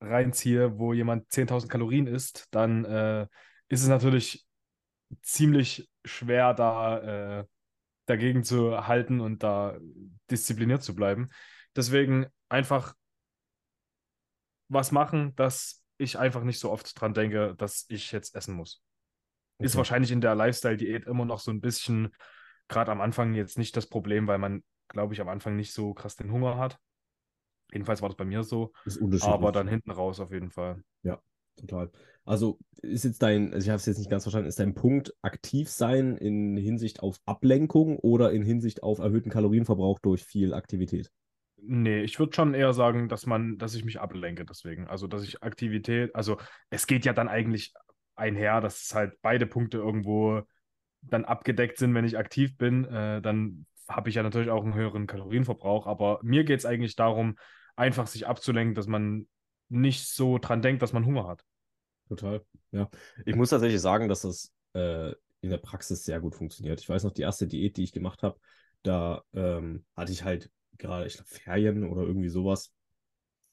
reinziehe, 0.01 0.77
wo 0.77 0.91
jemand 0.91 1.31
10.000 1.31 1.69
Kalorien 1.69 2.07
isst, 2.07 2.47
dann 2.51 2.83
äh, 2.83 3.27
ist 3.69 3.81
es 3.81 3.87
natürlich 3.87 4.45
ziemlich 5.21 5.89
schwer, 6.03 6.53
da 6.53 7.39
äh, 7.39 7.45
dagegen 8.05 8.43
zu 8.43 8.85
halten 8.85 9.21
und 9.21 9.43
da 9.43 9.77
diszipliniert 10.29 10.83
zu 10.83 10.93
bleiben. 10.93 11.29
Deswegen 11.73 12.25
einfach 12.49 12.95
was 14.67 14.91
machen, 14.91 15.33
dass 15.35 15.82
ich 15.97 16.17
einfach 16.17 16.43
nicht 16.43 16.59
so 16.59 16.71
oft 16.71 16.99
dran 16.99 17.13
denke, 17.13 17.55
dass 17.57 17.85
ich 17.89 18.11
jetzt 18.11 18.35
essen 18.35 18.55
muss. 18.55 18.81
Ist 19.59 19.71
Okay. 19.71 19.77
wahrscheinlich 19.77 20.11
in 20.11 20.21
der 20.21 20.35
Lifestyle-Diät 20.35 21.05
immer 21.05 21.25
noch 21.25 21.39
so 21.39 21.51
ein 21.51 21.61
bisschen, 21.61 22.13
gerade 22.67 22.91
am 22.91 23.01
Anfang 23.01 23.33
jetzt 23.33 23.57
nicht 23.57 23.75
das 23.77 23.87
Problem, 23.87 24.27
weil 24.27 24.39
man, 24.39 24.63
glaube 24.87 25.13
ich, 25.13 25.21
am 25.21 25.29
Anfang 25.29 25.55
nicht 25.55 25.73
so 25.73 25.93
krass 25.93 26.15
den 26.15 26.31
Hunger 26.31 26.57
hat. 26.57 26.79
Jedenfalls 27.71 28.01
war 28.01 28.09
das 28.09 28.17
bei 28.17 28.25
mir 28.25 28.43
so, 28.43 28.71
Ist 28.85 29.23
aber 29.23 29.51
dann 29.51 29.67
hinten 29.67 29.91
raus 29.91 30.19
auf 30.19 30.31
jeden 30.31 30.51
Fall. 30.51 30.83
Total. 31.55 31.91
Also 32.25 32.57
ist 32.81 33.03
jetzt 33.05 33.21
dein, 33.21 33.53
also 33.53 33.65
ich 33.65 33.69
habe 33.69 33.77
es 33.77 33.85
jetzt 33.85 33.99
nicht 33.99 34.09
ganz 34.09 34.23
verstanden, 34.23 34.47
ist 34.47 34.59
dein 34.59 34.73
Punkt 34.73 35.13
aktiv 35.21 35.69
sein 35.69 36.17
in 36.17 36.57
Hinsicht 36.57 37.01
auf 37.01 37.17
Ablenkung 37.25 37.97
oder 37.99 38.31
in 38.31 38.43
Hinsicht 38.43 38.81
auf 38.81 38.99
erhöhten 38.99 39.29
Kalorienverbrauch 39.29 39.99
durch 39.99 40.23
viel 40.23 40.53
Aktivität? 40.53 41.11
Nee, 41.65 42.01
ich 42.01 42.19
würde 42.19 42.35
schon 42.35 42.53
eher 42.53 42.73
sagen, 42.73 43.07
dass 43.07 43.25
man, 43.25 43.57
dass 43.57 43.73
ich 43.73 43.85
mich 43.85 43.99
ablenke 43.99 44.45
deswegen. 44.45 44.87
Also, 44.87 45.07
dass 45.07 45.23
ich 45.23 45.43
Aktivität, 45.43 46.13
also 46.13 46.37
es 46.69 46.87
geht 46.87 47.05
ja 47.05 47.13
dann 47.13 47.29
eigentlich 47.29 47.73
einher, 48.15 48.59
dass 48.59 48.83
es 48.83 48.95
halt 48.95 49.13
beide 49.21 49.45
Punkte 49.45 49.77
irgendwo 49.77 50.41
dann 51.01 51.25
abgedeckt 51.25 51.77
sind, 51.77 51.93
wenn 51.95 52.05
ich 52.05 52.17
aktiv 52.17 52.57
bin, 52.57 52.85
äh, 52.85 53.21
dann 53.21 53.65
habe 53.87 54.09
ich 54.09 54.15
ja 54.15 54.23
natürlich 54.23 54.49
auch 54.49 54.63
einen 54.63 54.73
höheren 54.73 55.07
Kalorienverbrauch. 55.07 55.87
Aber 55.87 56.19
mir 56.23 56.43
geht 56.43 56.59
es 56.59 56.65
eigentlich 56.65 56.95
darum, 56.95 57.37
einfach 57.75 58.07
sich 58.07 58.27
abzulenken, 58.27 58.75
dass 58.75 58.87
man 58.87 59.27
nicht 59.69 60.07
so 60.07 60.37
dran 60.37 60.61
denkt, 60.61 60.81
dass 60.81 60.93
man 60.93 61.05
Hunger 61.05 61.27
hat. 61.27 61.43
Total. 62.07 62.45
Ja. 62.71 62.89
Ich 63.25 63.35
muss 63.35 63.49
tatsächlich 63.49 63.81
sagen, 63.81 64.07
dass 64.07 64.21
das 64.21 64.51
äh, 64.73 65.11
in 65.41 65.49
der 65.49 65.57
Praxis 65.57 66.03
sehr 66.03 66.19
gut 66.19 66.35
funktioniert. 66.35 66.79
Ich 66.79 66.89
weiß 66.89 67.03
noch, 67.03 67.11
die 67.11 67.21
erste 67.21 67.47
Diät, 67.47 67.77
die 67.77 67.83
ich 67.83 67.91
gemacht 67.91 68.23
habe, 68.23 68.39
da 68.83 69.23
ähm, 69.33 69.85
hatte 69.95 70.11
ich 70.11 70.23
halt 70.23 70.49
gerade, 70.77 71.05
ich 71.07 71.15
glaube, 71.15 71.29
Ferien 71.29 71.83
oder 71.83 72.03
irgendwie 72.03 72.29
sowas. 72.29 72.73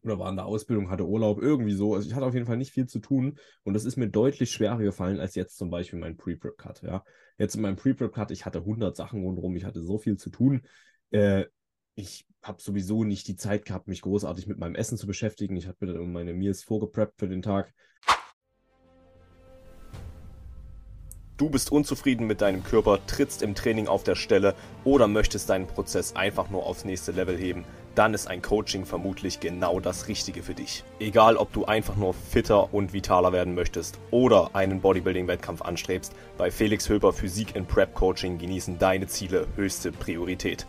Oder 0.02 0.18
war 0.18 0.30
in 0.30 0.36
der 0.36 0.46
Ausbildung, 0.46 0.90
hatte 0.90 1.06
Urlaub, 1.06 1.42
irgendwie 1.42 1.74
so. 1.74 1.94
Also 1.94 2.08
ich 2.08 2.14
hatte 2.14 2.24
auf 2.24 2.32
jeden 2.32 2.46
Fall 2.46 2.56
nicht 2.56 2.72
viel 2.72 2.86
zu 2.86 3.00
tun. 3.00 3.38
Und 3.64 3.74
das 3.74 3.84
ist 3.84 3.96
mir 3.96 4.08
deutlich 4.08 4.50
schwerer 4.50 4.78
gefallen 4.78 5.20
als 5.20 5.34
jetzt 5.34 5.58
zum 5.58 5.70
Beispiel 5.70 5.98
mein 5.98 6.16
Pre-Prep-Cut. 6.16 6.82
Ja. 6.82 7.04
Jetzt 7.36 7.54
in 7.54 7.62
meinem 7.62 7.76
Pre-Prep-Cut, 7.76 8.30
ich 8.30 8.46
hatte 8.46 8.60
100 8.60 8.96
Sachen 8.96 9.22
rundherum, 9.22 9.56
ich 9.56 9.64
hatte 9.64 9.82
so 9.82 9.98
viel 9.98 10.16
zu 10.16 10.30
tun. 10.30 10.62
Äh, 11.10 11.44
ich 11.94 12.26
habe 12.42 12.62
sowieso 12.62 13.04
nicht 13.04 13.28
die 13.28 13.36
Zeit 13.36 13.66
gehabt, 13.66 13.88
mich 13.88 14.00
großartig 14.00 14.46
mit 14.46 14.58
meinem 14.58 14.74
Essen 14.74 14.96
zu 14.96 15.06
beschäftigen. 15.06 15.56
Ich 15.56 15.66
habe 15.66 15.76
mir 15.80 15.92
dann 15.92 16.12
meine 16.12 16.32
Meals 16.32 16.62
vorgepreppt 16.62 17.18
für 17.18 17.28
den 17.28 17.42
Tag. 17.42 17.74
Du 21.40 21.48
bist 21.48 21.72
unzufrieden 21.72 22.26
mit 22.26 22.42
deinem 22.42 22.62
Körper, 22.62 22.98
trittst 23.06 23.40
im 23.40 23.54
Training 23.54 23.88
auf 23.88 24.04
der 24.04 24.14
Stelle 24.14 24.54
oder 24.84 25.08
möchtest 25.08 25.48
deinen 25.48 25.66
Prozess 25.66 26.14
einfach 26.14 26.50
nur 26.50 26.66
aufs 26.66 26.84
nächste 26.84 27.12
Level 27.12 27.34
heben, 27.34 27.64
dann 27.94 28.12
ist 28.12 28.28
ein 28.28 28.42
Coaching 28.42 28.84
vermutlich 28.84 29.40
genau 29.40 29.80
das 29.80 30.06
Richtige 30.06 30.42
für 30.42 30.52
dich. 30.52 30.84
Egal, 30.98 31.38
ob 31.38 31.50
du 31.54 31.64
einfach 31.64 31.96
nur 31.96 32.12
fitter 32.12 32.74
und 32.74 32.92
vitaler 32.92 33.32
werden 33.32 33.54
möchtest 33.54 33.98
oder 34.10 34.50
einen 34.52 34.82
Bodybuilding-Wettkampf 34.82 35.62
anstrebst, 35.62 36.12
bei 36.36 36.50
Felix 36.50 36.90
Höber 36.90 37.14
Physik 37.14 37.56
in 37.56 37.64
Prep 37.64 37.94
Coaching 37.94 38.36
genießen 38.36 38.78
deine 38.78 39.06
Ziele 39.06 39.46
höchste 39.56 39.92
Priorität. 39.92 40.66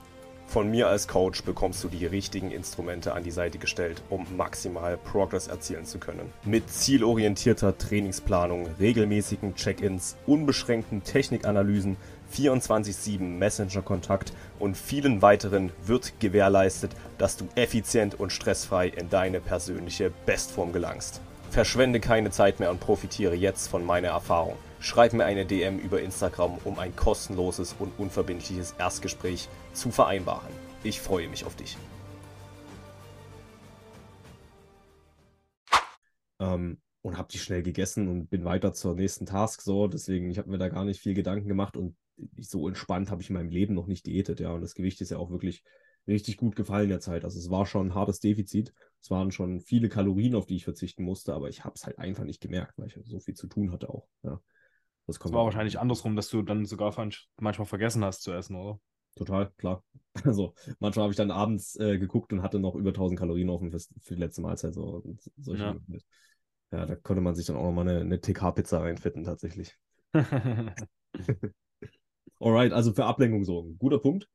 Von 0.52 0.70
mir 0.70 0.90
als 0.90 1.08
Coach 1.08 1.44
bekommst 1.44 1.82
du 1.82 1.88
die 1.88 2.06
richtigen 2.06 2.52
Instrumente 2.52 3.14
an 3.14 3.24
die 3.24 3.32
Seite 3.32 3.58
gestellt, 3.58 4.04
um 4.10 4.28
maximal 4.36 4.98
Progress 4.98 5.48
erzielen 5.48 5.86
zu 5.86 5.98
können. 5.98 6.34
Mit 6.44 6.70
zielorientierter 6.70 7.78
Trainingsplanung, 7.78 8.68
regelmäßigen 8.78 9.56
Check-ins, 9.56 10.18
unbeschränkten 10.28 11.06
Technikanalysen, 11.06 11.96
24-7 12.36 13.22
Messenger-Kontakt 13.22 14.34
und 14.60 14.76
vielen 14.76 15.22
weiteren 15.22 15.72
wird 15.86 16.20
gewährleistet, 16.20 16.98
dass 17.18 17.38
du 17.38 17.48
effizient 17.56 18.20
und 18.20 18.34
stressfrei 18.34 18.90
in 18.90 19.10
deine 19.10 19.40
persönliche 19.40 20.12
Bestform 20.26 20.74
gelangst. 20.74 21.22
Verschwende 21.50 22.02
keine 22.02 22.30
Zeit 22.30 22.60
mehr 22.60 22.72
und 22.72 22.82
profitiere 22.82 23.36
jetzt 23.36 23.70
von 23.70 23.86
meiner 23.86 24.10
Erfahrung. 24.10 24.58
Schreib 24.84 25.14
mir 25.14 25.26
eine 25.26 25.46
DM 25.46 25.78
über 25.78 26.02
Instagram, 26.02 26.58
um 26.64 26.80
ein 26.80 26.96
kostenloses 26.96 27.76
und 27.78 27.92
unverbindliches 28.00 28.74
Erstgespräch 28.80 29.48
zu 29.74 29.92
vereinbaren. 29.92 30.52
Ich 30.84 31.00
freue 31.00 31.30
mich 31.30 31.46
auf 31.46 31.56
dich. 31.56 31.78
Ähm, 36.40 36.82
und 37.04 37.20
habe 37.20 37.28
die 37.32 37.38
schnell 37.38 37.62
gegessen 37.62 38.08
und 38.08 38.32
bin 38.32 38.44
weiter 38.44 38.74
zur 38.74 38.96
nächsten 38.96 39.28
Task 39.28 39.62
so. 39.62 39.88
Deswegen, 39.88 40.32
ich 40.32 40.40
habe 40.40 40.50
mir 40.50 40.58
da 40.58 40.68
gar 40.68 40.84
nicht 40.84 41.00
viel 41.00 41.14
Gedanken 41.14 41.48
gemacht 41.48 41.78
und 41.78 41.96
so 42.40 42.68
entspannt 42.68 43.12
habe 43.12 43.22
ich 43.22 43.30
in 43.30 43.36
meinem 43.36 43.52
Leben 43.52 43.76
noch 43.76 43.86
nicht 43.86 44.08
diätet, 44.08 44.40
ja. 44.40 44.52
Und 44.52 44.62
das 44.62 44.74
Gewicht 44.74 45.00
ist 45.02 45.12
ja 45.12 45.20
auch 45.20 45.30
wirklich 45.30 45.64
richtig 46.08 46.38
gut 46.38 46.56
gefallen 46.56 46.86
in 46.86 46.90
der 46.90 47.00
Zeit. 47.02 47.24
Also 47.24 47.38
es 47.38 47.52
war 47.52 47.68
schon 47.68 47.90
ein 47.90 47.94
hartes 47.94 48.20
Defizit. 48.20 48.74
Es 49.00 49.12
waren 49.12 49.32
schon 49.32 49.62
viele 49.62 49.90
Kalorien, 49.90 50.34
auf 50.34 50.48
die 50.48 50.56
ich 50.56 50.64
verzichten 50.64 51.04
musste, 51.04 51.36
aber 51.36 51.50
ich 51.50 51.64
habe 51.64 51.76
es 51.76 51.86
halt 51.86 52.00
einfach 52.00 52.24
nicht 52.24 52.42
gemerkt, 52.42 52.80
weil 52.80 52.88
ich 52.88 52.98
so 53.06 53.20
viel 53.20 53.36
zu 53.36 53.46
tun 53.46 53.72
hatte 53.72 53.88
auch. 53.88 54.08
Ja. 54.24 54.42
Das, 55.08 55.20
das 55.20 55.34
war 55.34 55.46
wahrscheinlich 55.46 55.80
andersrum, 55.80 56.16
dass 56.16 56.30
du 56.30 56.42
dann 56.42 56.66
sogar 56.66 56.94
manchmal 57.40 57.66
vergessen 57.66 58.04
hast 58.04 58.22
zu 58.22 58.32
essen, 58.32 58.56
oder? 58.56 58.80
Total, 59.16 59.52
klar. 59.58 59.84
Also 60.26 60.54
manchmal 60.80 61.04
habe 61.04 61.14
ich 61.14 61.18
dann 61.18 61.32
abends 61.32 61.78
äh, 61.78 61.98
geguckt 61.98 62.34
und 62.34 62.42
hatte 62.42 62.60
noch 62.60 62.76
über 62.76 62.90
1000 62.90 63.18
Kalorien 63.18 63.50
offen 63.50 63.72
für, 63.72 63.80
für 63.80 64.16
die 64.16 64.20
letzte 64.20 64.42
Mahlzeit. 64.42 64.74
So, 64.74 65.02
solche 65.38 65.64
ja. 65.64 65.76
ja, 66.72 66.86
da 66.86 66.96
konnte 66.96 67.22
man 67.22 67.34
sich 67.34 67.46
dann 67.46 67.56
auch 67.56 67.64
nochmal 67.64 67.88
eine, 67.88 68.02
eine 68.02 68.20
TK-Pizza 68.20 68.82
reinfitten, 68.82 69.24
tatsächlich. 69.24 69.78
Alright, 72.42 72.74
also 72.74 72.92
für 72.94 73.06
Ablenkung 73.06 73.46
sorgen. 73.46 73.78
Guter 73.78 74.00
Punkt. 74.00 74.28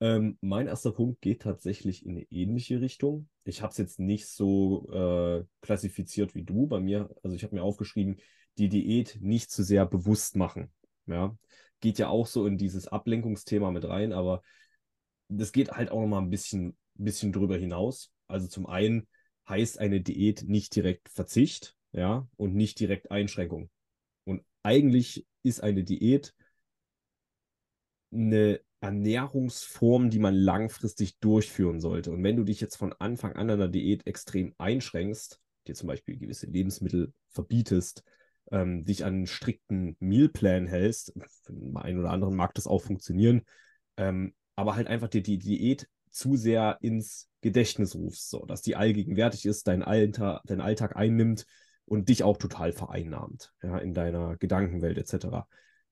Ähm, 0.00 0.38
mein 0.40 0.68
erster 0.68 0.92
Punkt 0.92 1.20
geht 1.20 1.42
tatsächlich 1.42 2.06
in 2.06 2.12
eine 2.12 2.26
ähnliche 2.30 2.80
Richtung. 2.80 3.28
Ich 3.44 3.62
habe 3.62 3.72
es 3.72 3.78
jetzt 3.78 3.98
nicht 3.98 4.28
so 4.28 4.88
äh, 4.92 5.44
klassifiziert 5.60 6.34
wie 6.36 6.44
du. 6.44 6.68
Bei 6.68 6.78
mir, 6.78 7.10
also 7.22 7.34
ich 7.34 7.42
habe 7.42 7.56
mir 7.56 7.62
aufgeschrieben, 7.62 8.18
die 8.58 8.68
Diät 8.68 9.18
nicht 9.20 9.50
zu 9.50 9.62
sehr 9.62 9.86
bewusst 9.86 10.36
machen. 10.36 10.72
Ja, 11.06 11.36
geht 11.80 11.98
ja 11.98 12.08
auch 12.08 12.26
so 12.26 12.46
in 12.46 12.58
dieses 12.58 12.88
Ablenkungsthema 12.88 13.70
mit 13.70 13.84
rein, 13.84 14.12
aber 14.12 14.42
das 15.28 15.52
geht 15.52 15.72
halt 15.72 15.90
auch 15.90 16.00
noch 16.00 16.08
mal 16.08 16.18
ein 16.18 16.30
bisschen, 16.30 16.76
bisschen 16.94 17.32
drüber 17.32 17.56
hinaus. 17.56 18.12
Also 18.26 18.48
zum 18.48 18.66
einen 18.66 19.06
heißt 19.48 19.78
eine 19.78 20.00
Diät 20.00 20.44
nicht 20.46 20.74
direkt 20.74 21.08
Verzicht, 21.08 21.76
ja, 21.92 22.28
und 22.36 22.54
nicht 22.54 22.80
direkt 22.80 23.10
Einschränkung. 23.10 23.70
Und 24.24 24.44
eigentlich 24.62 25.26
ist 25.42 25.62
eine 25.62 25.84
Diät 25.84 26.34
eine 28.10 28.60
Ernährungsform, 28.80 30.10
die 30.10 30.18
man 30.18 30.34
langfristig 30.34 31.18
durchführen 31.18 31.80
sollte. 31.80 32.10
Und 32.10 32.22
wenn 32.22 32.36
du 32.36 32.44
dich 32.44 32.60
jetzt 32.60 32.76
von 32.76 32.92
Anfang 32.92 33.32
an 33.34 33.50
einer 33.50 33.68
Diät 33.68 34.06
extrem 34.06 34.54
einschränkst, 34.58 35.40
dir 35.66 35.74
zum 35.74 35.88
Beispiel 35.88 36.16
gewisse 36.16 36.46
Lebensmittel 36.46 37.12
verbietest, 37.28 38.04
ähm, 38.50 38.84
dich 38.84 39.04
an 39.04 39.14
einen 39.14 39.26
strikten 39.26 39.96
Mealplan 40.00 40.66
hältst, 40.66 41.12
für 41.44 41.52
den 41.52 41.76
einen 41.76 42.00
oder 42.00 42.10
anderen 42.10 42.36
mag 42.36 42.54
das 42.54 42.66
auch 42.66 42.82
funktionieren, 42.82 43.42
ähm, 43.96 44.34
aber 44.56 44.76
halt 44.76 44.86
einfach 44.86 45.08
dir 45.08 45.22
die 45.22 45.38
Diät 45.38 45.88
zu 46.10 46.36
sehr 46.36 46.78
ins 46.80 47.28
Gedächtnis 47.40 47.94
rufst, 47.94 48.30
so 48.30 48.44
dass 48.46 48.62
die 48.62 48.76
allgegenwärtig 48.76 49.46
ist, 49.46 49.68
dein 49.68 49.82
Alltag, 49.82 50.42
dein 50.46 50.60
Alltag 50.60 50.96
einnimmt 50.96 51.46
und 51.84 52.08
dich 52.08 52.22
auch 52.22 52.36
total 52.36 52.72
vereinnahmt, 52.72 53.52
ja, 53.62 53.78
in 53.78 53.94
deiner 53.94 54.36
Gedankenwelt 54.36 54.98
etc., 54.98 55.46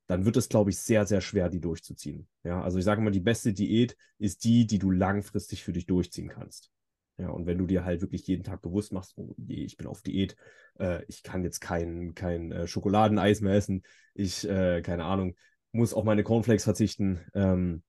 dann 0.08 0.25
wird 0.25 0.36
es, 0.36 0.48
glaube 0.48 0.70
ich, 0.70 0.78
sehr, 0.78 1.04
sehr 1.04 1.20
schwer, 1.20 1.48
die 1.48 1.60
durchzuziehen. 1.60 2.28
Ja, 2.44 2.62
also 2.62 2.78
ich 2.78 2.84
sage 2.84 3.00
mal, 3.00 3.10
die 3.10 3.18
beste 3.18 3.52
Diät 3.52 3.96
ist 4.18 4.44
die, 4.44 4.64
die 4.64 4.78
du 4.78 4.92
langfristig 4.92 5.64
für 5.64 5.72
dich 5.72 5.86
durchziehen 5.86 6.28
kannst. 6.28 6.70
Ja, 7.18 7.30
und 7.30 7.46
wenn 7.46 7.58
du 7.58 7.66
dir 7.66 7.85
halt 7.85 8.02
wirklich 8.02 8.26
jeden 8.26 8.44
Tag 8.44 8.61
bewusst 8.61 8.92
machst, 8.92 9.14
oh 9.16 9.35
je, 9.38 9.64
ich 9.64 9.76
bin 9.76 9.87
auf 9.87 10.02
Diät, 10.02 10.37
äh, 10.78 11.02
ich 11.08 11.23
kann 11.23 11.44
jetzt 11.44 11.61
kein, 11.61 12.14
kein 12.14 12.52
äh, 12.52 12.66
Schokoladeneis 12.66 13.40
mehr 13.40 13.54
essen, 13.54 13.82
ich, 14.14 14.46
äh, 14.49 14.82
keine 14.82 15.04
Ahnung, 15.04 15.35
muss 15.73 15.94
auf 15.94 16.04
meine 16.04 16.25
Cornflakes 16.25 16.64
verzichten, 16.64 17.20
ähm, 17.35 17.82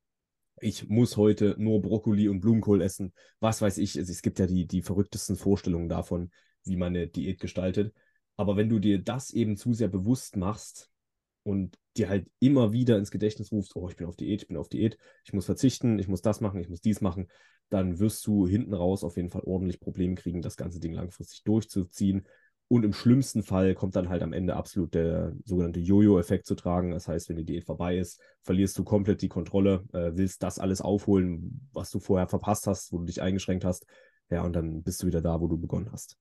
ich 0.59 0.89
muss 0.89 1.17
heute 1.17 1.55
nur 1.59 1.81
Brokkoli 1.81 2.29
und 2.29 2.39
Blumenkohl 2.39 2.81
essen, 2.81 3.13
was 3.39 3.61
weiß 3.61 3.77
ich. 3.77 3.95
Es, 3.95 4.09
es 4.09 4.21
gibt 4.21 4.39
ja 4.39 4.47
die, 4.47 4.65
die 4.65 4.81
verrücktesten 4.81 5.35
Vorstellungen 5.35 5.89
davon, 5.89 6.31
wie 6.63 6.77
man 6.77 6.95
eine 6.95 7.07
Diät 7.07 7.39
gestaltet. 7.39 7.93
Aber 8.37 8.55
wenn 8.57 8.69
du 8.69 8.79
dir 8.79 8.99
das 8.99 9.31
eben 9.31 9.57
zu 9.57 9.73
sehr 9.73 9.87
bewusst 9.87 10.35
machst 10.35 10.89
und 11.43 11.77
dir 11.95 12.09
halt 12.09 12.29
immer 12.39 12.71
wieder 12.71 12.97
ins 12.97 13.11
Gedächtnis 13.11 13.51
rufst, 13.51 13.75
oh, 13.75 13.89
ich 13.89 13.95
bin 13.95 14.07
auf 14.07 14.15
Diät, 14.15 14.43
ich 14.43 14.47
bin 14.47 14.57
auf 14.57 14.69
Diät, 14.69 14.97
ich 15.25 15.33
muss 15.33 15.45
verzichten, 15.45 15.99
ich 15.99 16.07
muss 16.07 16.21
das 16.21 16.41
machen, 16.41 16.59
ich 16.59 16.69
muss 16.69 16.81
dies 16.81 17.01
machen, 17.01 17.27
dann 17.69 17.99
wirst 17.99 18.25
du 18.27 18.47
hinten 18.47 18.73
raus 18.73 19.03
auf 19.03 19.17
jeden 19.17 19.29
Fall 19.29 19.43
ordentlich 19.43 19.79
Probleme 19.79 20.15
kriegen, 20.15 20.41
das 20.41 20.57
ganze 20.57 20.79
Ding 20.79 20.93
langfristig 20.93 21.43
durchzuziehen. 21.43 22.25
Und 22.69 22.83
im 22.83 22.91
schlimmsten 22.91 23.43
Fall 23.43 23.75
kommt 23.75 23.95
dann 23.95 24.09
halt 24.09 24.21
am 24.21 24.33
Ende 24.33 24.55
absolut 24.57 24.93
der 24.93 25.33
sogenannte 25.45 25.79
Jojo-Effekt 25.79 26.45
zu 26.45 26.55
tragen. 26.55 26.91
Das 26.91 27.07
heißt, 27.07 27.29
wenn 27.29 27.37
die 27.37 27.45
Diät 27.45 27.65
vorbei 27.65 27.97
ist, 27.97 28.21
verlierst 28.43 28.77
du 28.77 28.83
komplett 28.83 29.21
die 29.21 29.29
Kontrolle, 29.29 29.85
äh, 29.93 30.11
willst 30.15 30.43
das 30.43 30.59
alles 30.59 30.81
aufholen, 30.81 31.69
was 31.71 31.91
du 31.91 31.99
vorher 31.99 32.27
verpasst 32.27 32.67
hast, 32.67 32.91
wo 32.91 32.97
du 32.97 33.05
dich 33.05 33.21
eingeschränkt 33.21 33.63
hast. 33.63 33.85
Ja, 34.29 34.43
und 34.43 34.53
dann 34.53 34.83
bist 34.83 35.01
du 35.01 35.07
wieder 35.07 35.21
da, 35.21 35.39
wo 35.39 35.47
du 35.47 35.57
begonnen 35.57 35.91
hast. 35.93 36.17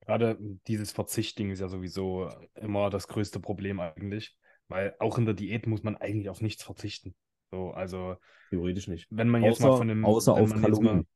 Gerade 0.00 0.38
dieses 0.66 0.90
Verzichtding 0.90 1.50
ist 1.50 1.60
ja 1.60 1.68
sowieso 1.68 2.28
immer 2.54 2.90
das 2.90 3.06
größte 3.06 3.40
Problem 3.40 3.78
eigentlich, 3.80 4.36
weil 4.68 4.94
auch 4.98 5.18
in 5.18 5.24
der 5.24 5.34
Diät 5.34 5.66
muss 5.66 5.84
man 5.84 5.96
eigentlich 5.96 6.28
auf 6.28 6.40
nichts 6.40 6.64
verzichten. 6.64 7.14
So, 7.54 7.70
also 7.70 8.16
theoretisch 8.50 8.88
nicht. 8.88 9.06
Wenn 9.10 9.28
man 9.28 9.44
jetzt 9.44 9.60
außer, 9.60 9.68
mal 9.68 9.76
von 9.76 9.90
einem 9.90 10.04
außer 10.04 10.32
auf 10.32 10.52
Kalorien. 10.52 11.06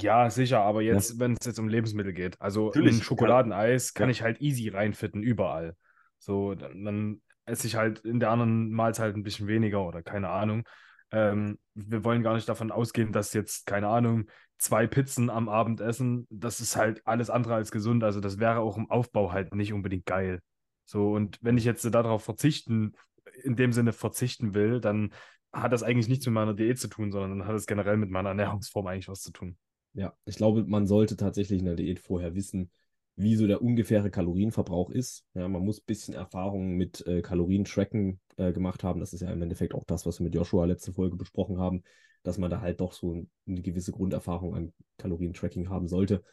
Ja, 0.00 0.30
sicher, 0.30 0.60
aber 0.60 0.80
jetzt, 0.80 1.14
ja. 1.14 1.18
wenn 1.20 1.32
es 1.32 1.44
jetzt 1.44 1.58
um 1.58 1.68
Lebensmittel 1.68 2.14
geht, 2.14 2.40
also 2.40 2.66
Natürlich, 2.66 2.96
ein 2.96 3.02
Schokoladeneis 3.02 3.92
kann 3.92 4.08
ja. 4.08 4.12
ich 4.12 4.22
halt 4.22 4.40
easy 4.40 4.68
reinfitten, 4.68 5.22
überall. 5.22 5.76
So, 6.18 6.54
dann, 6.54 6.84
dann 6.84 7.22
esse 7.44 7.66
ich 7.66 7.76
halt 7.76 8.00
in 8.00 8.20
der 8.20 8.30
anderen 8.30 8.70
Mahlzeit 8.70 9.14
ein 9.14 9.22
bisschen 9.22 9.48
weniger 9.48 9.86
oder 9.86 10.02
keine 10.02 10.30
Ahnung. 10.30 10.66
Ähm, 11.10 11.58
wir 11.74 12.04
wollen 12.04 12.22
gar 12.22 12.34
nicht 12.34 12.48
davon 12.48 12.70
ausgehen, 12.70 13.12
dass 13.12 13.34
jetzt, 13.34 13.66
keine 13.66 13.88
Ahnung, 13.88 14.30
zwei 14.56 14.86
Pizzen 14.86 15.28
am 15.28 15.50
Abendessen, 15.50 16.26
das 16.30 16.60
ist 16.60 16.76
halt 16.76 17.06
alles 17.06 17.28
andere 17.28 17.54
als 17.54 17.70
gesund. 17.70 18.02
Also 18.02 18.20
das 18.20 18.38
wäre 18.38 18.60
auch 18.60 18.78
im 18.78 18.90
Aufbau 18.90 19.32
halt 19.32 19.54
nicht 19.54 19.74
unbedingt 19.74 20.06
geil. 20.06 20.40
So, 20.86 21.12
und 21.12 21.38
wenn 21.42 21.58
ich 21.58 21.64
jetzt 21.64 21.84
darauf 21.84 22.24
verzichten, 22.24 22.94
in 23.42 23.56
dem 23.56 23.72
Sinne 23.72 23.92
verzichten 23.92 24.54
will, 24.54 24.80
dann 24.80 25.12
hat 25.52 25.72
das 25.72 25.82
eigentlich 25.82 26.08
nichts 26.08 26.26
mit 26.26 26.34
meiner 26.34 26.54
Diät 26.54 26.78
zu 26.78 26.88
tun, 26.88 27.12
sondern 27.12 27.38
dann 27.38 27.48
hat 27.48 27.54
es 27.54 27.66
generell 27.66 27.96
mit 27.96 28.10
meiner 28.10 28.30
Ernährungsform 28.30 28.86
eigentlich 28.86 29.08
was 29.08 29.20
zu 29.20 29.32
tun. 29.32 29.56
Ja, 29.92 30.12
ich 30.24 30.36
glaube, 30.36 30.64
man 30.66 30.86
sollte 30.86 31.16
tatsächlich 31.16 31.60
in 31.60 31.66
der 31.66 31.76
Diät 31.76 32.00
vorher 32.00 32.34
wissen, 32.34 32.70
wie 33.16 33.36
so 33.36 33.46
der 33.46 33.62
ungefähre 33.62 34.10
Kalorienverbrauch 34.10 34.90
ist. 34.90 35.24
Ja, 35.34 35.46
man 35.46 35.64
muss 35.64 35.78
ein 35.78 35.86
bisschen 35.86 36.14
Erfahrungen 36.14 36.76
mit 36.76 37.06
äh, 37.06 37.22
Kalorien-Tracken 37.22 38.20
äh, 38.36 38.52
gemacht 38.52 38.82
haben. 38.82 38.98
Das 38.98 39.12
ist 39.12 39.20
ja 39.20 39.30
im 39.30 39.40
Endeffekt 39.40 39.74
auch 39.74 39.84
das, 39.84 40.04
was 40.04 40.18
wir 40.18 40.24
mit 40.24 40.34
Joshua 40.34 40.64
letzte 40.64 40.92
Folge 40.92 41.16
besprochen 41.16 41.58
haben, 41.58 41.84
dass 42.24 42.38
man 42.38 42.50
da 42.50 42.60
halt 42.60 42.80
doch 42.80 42.92
so 42.92 43.24
eine 43.46 43.62
gewisse 43.62 43.92
Grunderfahrung 43.92 44.56
an 44.56 44.72
Kalorien-Tracking 44.98 45.68
haben 45.68 45.86
sollte. 45.86 46.24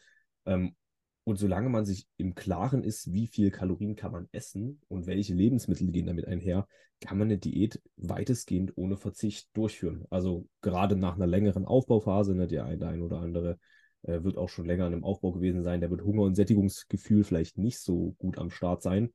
Ähm, 0.44 0.74
und 1.24 1.38
solange 1.38 1.68
man 1.68 1.84
sich 1.84 2.06
im 2.16 2.34
Klaren 2.34 2.82
ist, 2.82 3.12
wie 3.12 3.26
viel 3.26 3.50
Kalorien 3.50 3.94
kann 3.94 4.12
man 4.12 4.28
essen 4.32 4.80
und 4.88 5.06
welche 5.06 5.34
Lebensmittel 5.34 5.90
gehen 5.90 6.06
damit 6.06 6.26
einher, 6.26 6.66
kann 7.00 7.18
man 7.18 7.28
eine 7.28 7.38
Diät 7.38 7.80
weitestgehend 7.96 8.72
ohne 8.76 8.96
Verzicht 8.96 9.48
durchführen. 9.56 10.04
Also 10.10 10.46
gerade 10.60 10.96
nach 10.96 11.16
einer 11.16 11.26
längeren 11.26 11.64
Aufbauphase, 11.64 12.34
ne, 12.34 12.46
der 12.46 12.64
eine 12.66 13.02
oder 13.02 13.20
andere 13.20 13.58
äh, 14.02 14.22
wird 14.22 14.36
auch 14.36 14.48
schon 14.48 14.66
länger 14.66 14.86
in 14.86 14.94
einem 14.94 15.04
Aufbau 15.04 15.32
gewesen 15.32 15.62
sein, 15.62 15.80
der 15.80 15.90
wird 15.90 16.02
Hunger 16.02 16.22
und 16.22 16.34
Sättigungsgefühl 16.34 17.24
vielleicht 17.24 17.58
nicht 17.58 17.78
so 17.78 18.14
gut 18.18 18.38
am 18.38 18.50
Start 18.50 18.82
sein. 18.82 19.12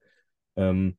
Ähm, 0.56 0.98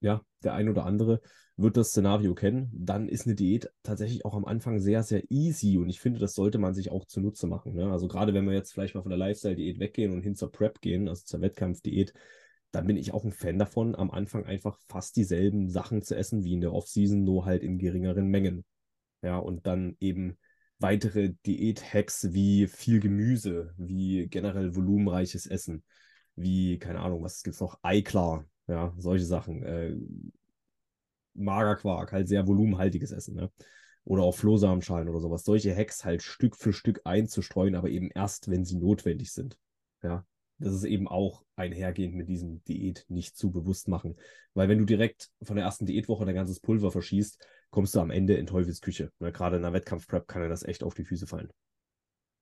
ja, 0.00 0.22
der 0.42 0.54
ein 0.54 0.68
oder 0.68 0.84
andere 0.86 1.20
wird 1.56 1.76
das 1.76 1.90
Szenario 1.90 2.34
kennen. 2.34 2.70
Dann 2.72 3.08
ist 3.08 3.26
eine 3.26 3.34
Diät 3.34 3.70
tatsächlich 3.82 4.24
auch 4.24 4.34
am 4.34 4.44
Anfang 4.44 4.80
sehr, 4.80 5.02
sehr 5.02 5.30
easy 5.30 5.78
und 5.78 5.88
ich 5.90 6.00
finde, 6.00 6.18
das 6.20 6.34
sollte 6.34 6.58
man 6.58 6.74
sich 6.74 6.90
auch 6.90 7.04
zunutze 7.04 7.46
machen. 7.46 7.74
Ne? 7.74 7.90
Also 7.90 8.08
gerade 8.08 8.34
wenn 8.34 8.46
wir 8.46 8.54
jetzt 8.54 8.72
vielleicht 8.72 8.94
mal 8.94 9.02
von 9.02 9.10
der 9.10 9.18
Lifestyle-Diät 9.18 9.78
weggehen 9.78 10.12
und 10.12 10.22
hin 10.22 10.34
zur 10.34 10.50
Prep 10.50 10.80
gehen, 10.80 11.08
also 11.08 11.22
zur 11.24 11.40
Wettkampfdiät, 11.42 12.14
dann 12.72 12.86
bin 12.86 12.96
ich 12.96 13.12
auch 13.12 13.24
ein 13.24 13.32
Fan 13.32 13.58
davon, 13.58 13.94
am 13.94 14.10
Anfang 14.10 14.46
einfach 14.46 14.78
fast 14.88 15.16
dieselben 15.16 15.68
Sachen 15.68 16.02
zu 16.02 16.16
essen 16.16 16.44
wie 16.44 16.54
in 16.54 16.60
der 16.60 16.72
Offseason, 16.72 17.24
nur 17.24 17.44
halt 17.44 17.62
in 17.62 17.78
geringeren 17.78 18.28
Mengen. 18.28 18.64
Ja, 19.22 19.38
und 19.38 19.66
dann 19.66 19.96
eben 20.00 20.38
weitere 20.78 21.34
Diät-Hacks 21.46 22.32
wie 22.32 22.66
viel 22.68 23.00
Gemüse, 23.00 23.74
wie 23.76 24.28
generell 24.28 24.74
volumenreiches 24.74 25.46
Essen, 25.46 25.84
wie, 26.36 26.78
keine 26.78 27.00
Ahnung, 27.00 27.22
was 27.22 27.42
gibt 27.42 27.54
es 27.54 27.60
noch, 27.60 27.78
Eiklar, 27.82 28.46
ja, 28.66 28.94
solche 28.98 29.24
Sachen. 29.24 29.62
Äh, 29.62 29.96
Magerquark, 31.34 32.12
halt 32.12 32.28
sehr 32.28 32.46
volumenhaltiges 32.46 33.12
Essen, 33.12 33.34
ne? 33.34 33.50
Oder 34.04 34.22
auch 34.22 34.34
Flohsamenschalen 34.34 35.08
oder 35.08 35.20
sowas. 35.20 35.44
Solche 35.44 35.76
Hacks 35.76 36.04
halt 36.04 36.22
Stück 36.22 36.56
für 36.56 36.72
Stück 36.72 37.02
einzustreuen, 37.04 37.74
aber 37.74 37.90
eben 37.90 38.10
erst, 38.10 38.50
wenn 38.50 38.64
sie 38.64 38.76
notwendig 38.76 39.32
sind. 39.32 39.58
Ja, 40.02 40.24
das 40.58 40.74
ist 40.74 40.84
eben 40.84 41.06
auch 41.06 41.44
einhergehend 41.56 42.14
mit 42.14 42.28
diesem 42.28 42.64
Diät 42.64 43.04
nicht 43.08 43.36
zu 43.36 43.50
bewusst 43.50 43.88
machen. 43.88 44.16
Weil 44.54 44.68
wenn 44.68 44.78
du 44.78 44.84
direkt 44.84 45.30
von 45.42 45.56
der 45.56 45.64
ersten 45.64 45.86
Diätwoche 45.86 46.24
dein 46.24 46.34
ganzes 46.34 46.60
Pulver 46.60 46.90
verschießt, 46.90 47.46
kommst 47.70 47.94
du 47.94 48.00
am 48.00 48.10
Ende 48.10 48.34
in 48.34 48.46
Teufelsküche. 48.46 49.12
Ne? 49.20 49.32
Gerade 49.32 49.56
in 49.56 49.64
einer 49.64 49.74
Wettkampfprep 49.74 50.26
kann 50.26 50.42
dir 50.42 50.48
das 50.48 50.64
echt 50.64 50.82
auf 50.82 50.94
die 50.94 51.04
Füße 51.04 51.26
fallen. 51.26 51.50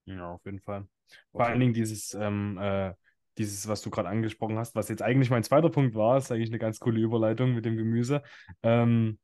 Ja, 0.07 0.33
auf 0.33 0.45
jeden 0.45 0.61
Fall. 0.61 0.87
Vor 1.31 1.41
okay. 1.41 1.51
allen 1.51 1.61
Dingen 1.61 1.75
dieses, 1.75 2.15
ähm, 2.15 2.59
äh, 2.61 2.93
dieses, 3.39 3.69
was 3.69 3.83
du 3.83 3.91
gerade 3.91 4.09
angesprochen 4.09 4.59
hast, 4.59 4.75
was 4.75 4.89
jetzt 4.89 5.03
eigentlich 5.03 5.31
mein 5.31 5.45
zweiter 5.45 5.71
Punkt 5.71 5.95
war, 5.95 6.19
ist 6.19 6.31
eigentlich 6.33 6.51
eine 6.51 6.59
ganz 6.59 6.81
coole 6.81 7.01
Überleitung 7.01 7.55
mit 7.55 7.65
dem 7.65 7.77
Gemüse. 7.77 8.23
Ähm, 8.63 9.19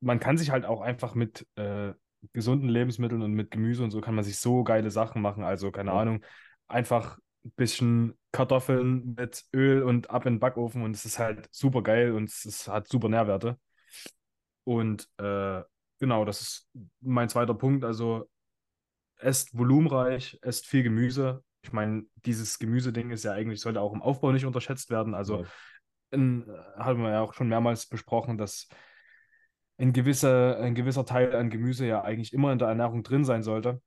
man 0.00 0.20
kann 0.20 0.38
sich 0.38 0.50
halt 0.50 0.64
auch 0.64 0.80
einfach 0.80 1.14
mit 1.14 1.46
äh, 1.56 1.92
gesunden 2.32 2.68
Lebensmitteln 2.68 3.22
und 3.22 3.32
mit 3.32 3.50
Gemüse 3.50 3.84
und 3.84 3.90
so 3.90 4.00
kann 4.00 4.14
man 4.14 4.24
sich 4.24 4.38
so 4.38 4.64
geile 4.64 4.90
Sachen 4.90 5.22
machen. 5.22 5.44
Also, 5.44 5.70
keine 5.70 5.90
ja. 5.90 6.00
Ahnung, 6.00 6.24
einfach 6.68 7.18
ein 7.44 7.52
bisschen 7.56 8.18
Kartoffeln 8.32 9.14
mit 9.16 9.44
Öl 9.54 9.82
und 9.82 10.10
ab 10.10 10.26
in 10.26 10.34
den 10.34 10.40
Backofen 10.40 10.82
und 10.82 10.94
es 10.94 11.04
ist 11.04 11.18
halt 11.18 11.48
super 11.50 11.82
geil 11.82 12.12
und 12.12 12.28
es, 12.28 12.68
hat 12.68 12.88
super 12.88 13.08
Nährwerte. 13.08 13.58
Und 14.64 15.08
äh, 15.18 15.62
genau, 15.98 16.24
das 16.24 16.40
ist 16.42 16.70
mein 17.00 17.28
zweiter 17.28 17.54
Punkt. 17.54 17.84
Also 17.84 18.28
esst 19.16 19.56
volumenreich, 19.56 20.38
esst 20.42 20.66
viel 20.66 20.82
Gemüse, 20.82 21.42
ich 21.62 21.72
meine, 21.72 22.04
dieses 22.24 22.58
Gemüseding 22.58 23.10
ist 23.10 23.24
ja 23.24 23.32
eigentlich, 23.32 23.60
sollte 23.60 23.80
auch 23.80 23.92
im 23.92 24.02
Aufbau 24.02 24.32
nicht 24.32 24.46
unterschätzt 24.46 24.90
werden. 24.90 25.14
Also 25.14 25.42
ja. 25.42 25.48
in, 26.10 26.46
haben 26.76 27.02
wir 27.02 27.10
ja 27.10 27.20
auch 27.20 27.34
schon 27.34 27.48
mehrmals 27.48 27.86
besprochen, 27.86 28.38
dass 28.38 28.68
ein 29.78 29.92
gewisser, 29.92 30.58
ein 30.58 30.74
gewisser 30.74 31.04
Teil 31.04 31.34
an 31.34 31.50
Gemüse 31.50 31.86
ja 31.86 32.02
eigentlich 32.02 32.32
immer 32.32 32.52
in 32.52 32.58
der 32.58 32.68
Ernährung 32.68 33.02
drin 33.02 33.24
sein 33.24 33.42
sollte. 33.42 33.80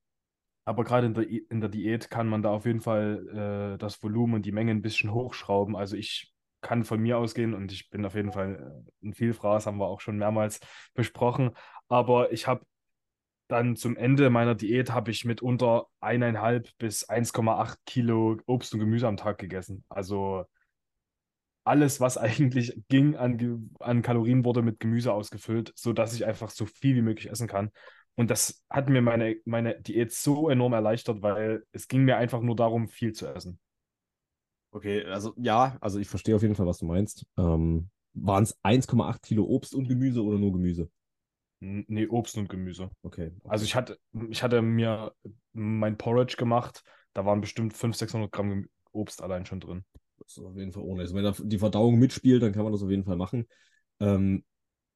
Aber 0.63 0.84
gerade 0.84 1.08
in 1.08 1.13
der, 1.13 1.28
in 1.28 1.60
der 1.60 1.70
Diät 1.70 2.10
kann 2.10 2.28
man 2.28 2.44
da 2.44 2.51
auf 2.51 2.66
jeden 2.66 2.82
Fall 2.82 3.74
äh, 3.75 3.78
das 3.78 4.01
Volumen 4.04 4.36
und 4.36 4.46
die 4.46 4.51
Menge 4.51 4.72
ein 4.72 4.82
bisschen 4.82 5.12
hochschrauben. 5.12 5.75
Also 5.75 5.96
ich 5.98 6.34
kann 6.62 6.84
von 6.84 7.00
mir 7.00 7.18
ausgehen 7.18 7.54
und 7.54 7.72
ich 7.72 7.90
bin 7.90 8.06
auf 8.06 8.13
jeden 8.16 8.32
Fall 8.32 8.86
ein 9.04 9.13
Vielfraß, 9.13 9.66
haben 9.66 9.80
wir 9.80 9.88
auch 9.88 10.01
schon 10.01 10.18
mehrmals 10.18 10.60
besprochen. 10.94 11.51
Aber 11.90 12.32
ich 12.32 12.48
habe 12.48 12.63
dann 13.51 13.75
zum 13.75 13.98
Ende 13.98 14.29
meiner 14.29 14.55
Diät 14.55 14.91
habe 14.91 15.12
ich 15.12 15.25
mit 15.25 15.41
unter 15.41 15.88
eineinhalb 16.00 16.70
bis 16.77 17.08
1,8 17.10 17.77
Kilo 17.86 18.38
Obst 18.46 18.74
und 18.74 18.79
Gemüse 18.79 19.08
am 19.08 19.17
Tag 19.17 19.38
gegessen. 19.38 19.84
Also 19.89 20.46
alles, 21.63 22.00
was 22.00 22.17
eigentlich 22.17 22.74
ging 22.90 23.16
an, 23.16 23.70
an 23.79 24.01
Kalorien, 24.01 24.46
wurde 24.46 24.61
mit 24.61 24.79
Gemüse 24.79 25.14
ausgefüllt, 25.14 25.74
sodass 25.75 26.14
ich 26.14 26.25
einfach 26.25 26.50
so 26.50 26.66
viel 26.66 26.96
wie 26.96 27.01
möglich 27.01 27.29
essen 27.29 27.48
kann. 27.48 27.72
Und 28.16 28.29
das 28.29 28.64
hat 28.70 28.90
mir 28.90 29.01
meine, 29.01 29.37
meine 29.46 29.79
Diät 29.81 30.11
so 30.11 30.50
enorm 30.50 30.74
erleichtert, 30.74 31.22
weil 31.22 31.64
es 31.72 31.87
ging 31.87 32.03
mir 32.03 32.18
einfach 32.18 32.42
nur 32.42 32.55
darum, 32.55 32.87
viel 32.87 33.14
zu 33.14 33.27
essen. 33.27 33.59
Okay, 34.72 35.03
also 35.05 35.33
ja, 35.37 35.77
also 35.81 36.00
ich 36.00 36.07
verstehe 36.07 36.35
auf 36.35 36.42
jeden 36.42 36.55
Fall, 36.55 36.66
was 36.66 36.77
du 36.77 36.85
meinst. 36.85 37.25
Ähm, 37.37 37.90
Waren 38.14 38.44
es 38.44 38.57
1,8 38.64 39.22
Kilo 39.22 39.44
Obst 39.44 39.74
und 39.74 39.87
Gemüse 39.87 40.24
oder 40.24 40.37
nur 40.37 40.51
Gemüse? 40.51 40.90
Nee, 41.63 42.07
Obst 42.07 42.37
und 42.37 42.50
Gemüse. 42.50 42.89
Okay, 43.03 43.27
okay. 43.27 43.50
Also 43.50 43.65
ich 43.65 43.75
hatte, 43.75 44.00
ich 44.29 44.41
hatte 44.41 44.63
mir 44.63 45.13
mein 45.53 45.95
Porridge 45.95 46.35
gemacht, 46.35 46.83
da 47.13 47.24
waren 47.24 47.39
bestimmt 47.39 47.74
500, 47.74 48.00
600 48.00 48.31
Gramm 48.31 48.67
Obst 48.91 49.21
allein 49.21 49.45
schon 49.45 49.59
drin. 49.59 49.85
Das 50.17 50.37
ist 50.37 50.43
auf 50.43 50.57
jeden 50.57 50.71
Fall 50.71 50.83
ohne. 50.83 51.01
Also 51.01 51.15
wenn 51.15 51.24
da 51.24 51.35
die 51.37 51.59
Verdauung 51.59 52.00
mitspielt, 52.00 52.41
dann 52.41 52.51
kann 52.51 52.63
man 52.63 52.71
das 52.71 52.81
auf 52.81 52.89
jeden 52.89 53.03
Fall 53.03 53.15
machen. 53.15 53.47
Ähm, 54.00 54.43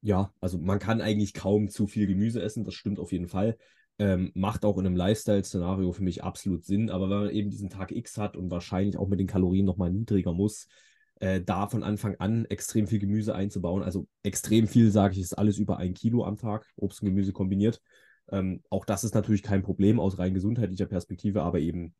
ja, 0.01 0.33
also 0.39 0.57
man 0.57 0.79
kann 0.79 1.01
eigentlich 1.01 1.35
kaum 1.35 1.69
zu 1.69 1.85
viel 1.85 2.07
Gemüse 2.07 2.41
essen, 2.41 2.63
das 2.63 2.73
stimmt 2.73 2.99
auf 2.99 3.11
jeden 3.11 3.27
Fall. 3.27 3.57
Ähm, 3.99 4.31
macht 4.33 4.65
auch 4.65 4.77
in 4.79 4.87
einem 4.87 4.95
Lifestyle-Szenario 4.95 5.91
für 5.93 6.03
mich 6.03 6.23
absolut 6.23 6.65
Sinn, 6.65 6.89
aber 6.89 7.09
wenn 7.09 7.19
man 7.25 7.29
eben 7.29 7.49
diesen 7.51 7.69
Tag 7.69 7.91
X 7.91 8.17
hat 8.17 8.35
und 8.35 8.49
wahrscheinlich 8.49 8.97
auch 8.97 9.07
mit 9.07 9.19
den 9.19 9.27
Kalorien 9.27 9.65
nochmal 9.65 9.91
niedriger 9.91 10.33
muss, 10.33 10.67
äh, 11.25 11.41
da 11.41 11.67
von 11.67 11.81
Anfang 11.81 12.15
an 12.19 12.45
extrem 12.45 12.85
viel 12.85 12.99
Gemüse 12.99 13.33
einzubauen. 13.33 13.81
Also 13.81 14.07
extrem 14.21 14.67
viel, 14.67 14.91
sage 14.91 15.15
ich, 15.15 15.21
ist 15.21 15.33
alles 15.33 15.57
über 15.57 15.77
ein 15.77 15.95
Kilo 15.95 16.23
am 16.23 16.37
Tag, 16.37 16.67
Obst 16.75 17.01
und 17.01 17.07
Gemüse 17.07 17.33
kombiniert. 17.33 17.81
Ähm, 18.29 18.61
auch 18.69 18.85
das 18.85 19.03
ist 19.03 19.15
natürlich 19.15 19.41
kein 19.41 19.63
Problem 19.63 19.99
aus 19.99 20.19
rein 20.19 20.35
gesundheitlicher 20.35 20.85
Perspektive, 20.85 21.41
aber 21.41 21.59
eben 21.59 21.95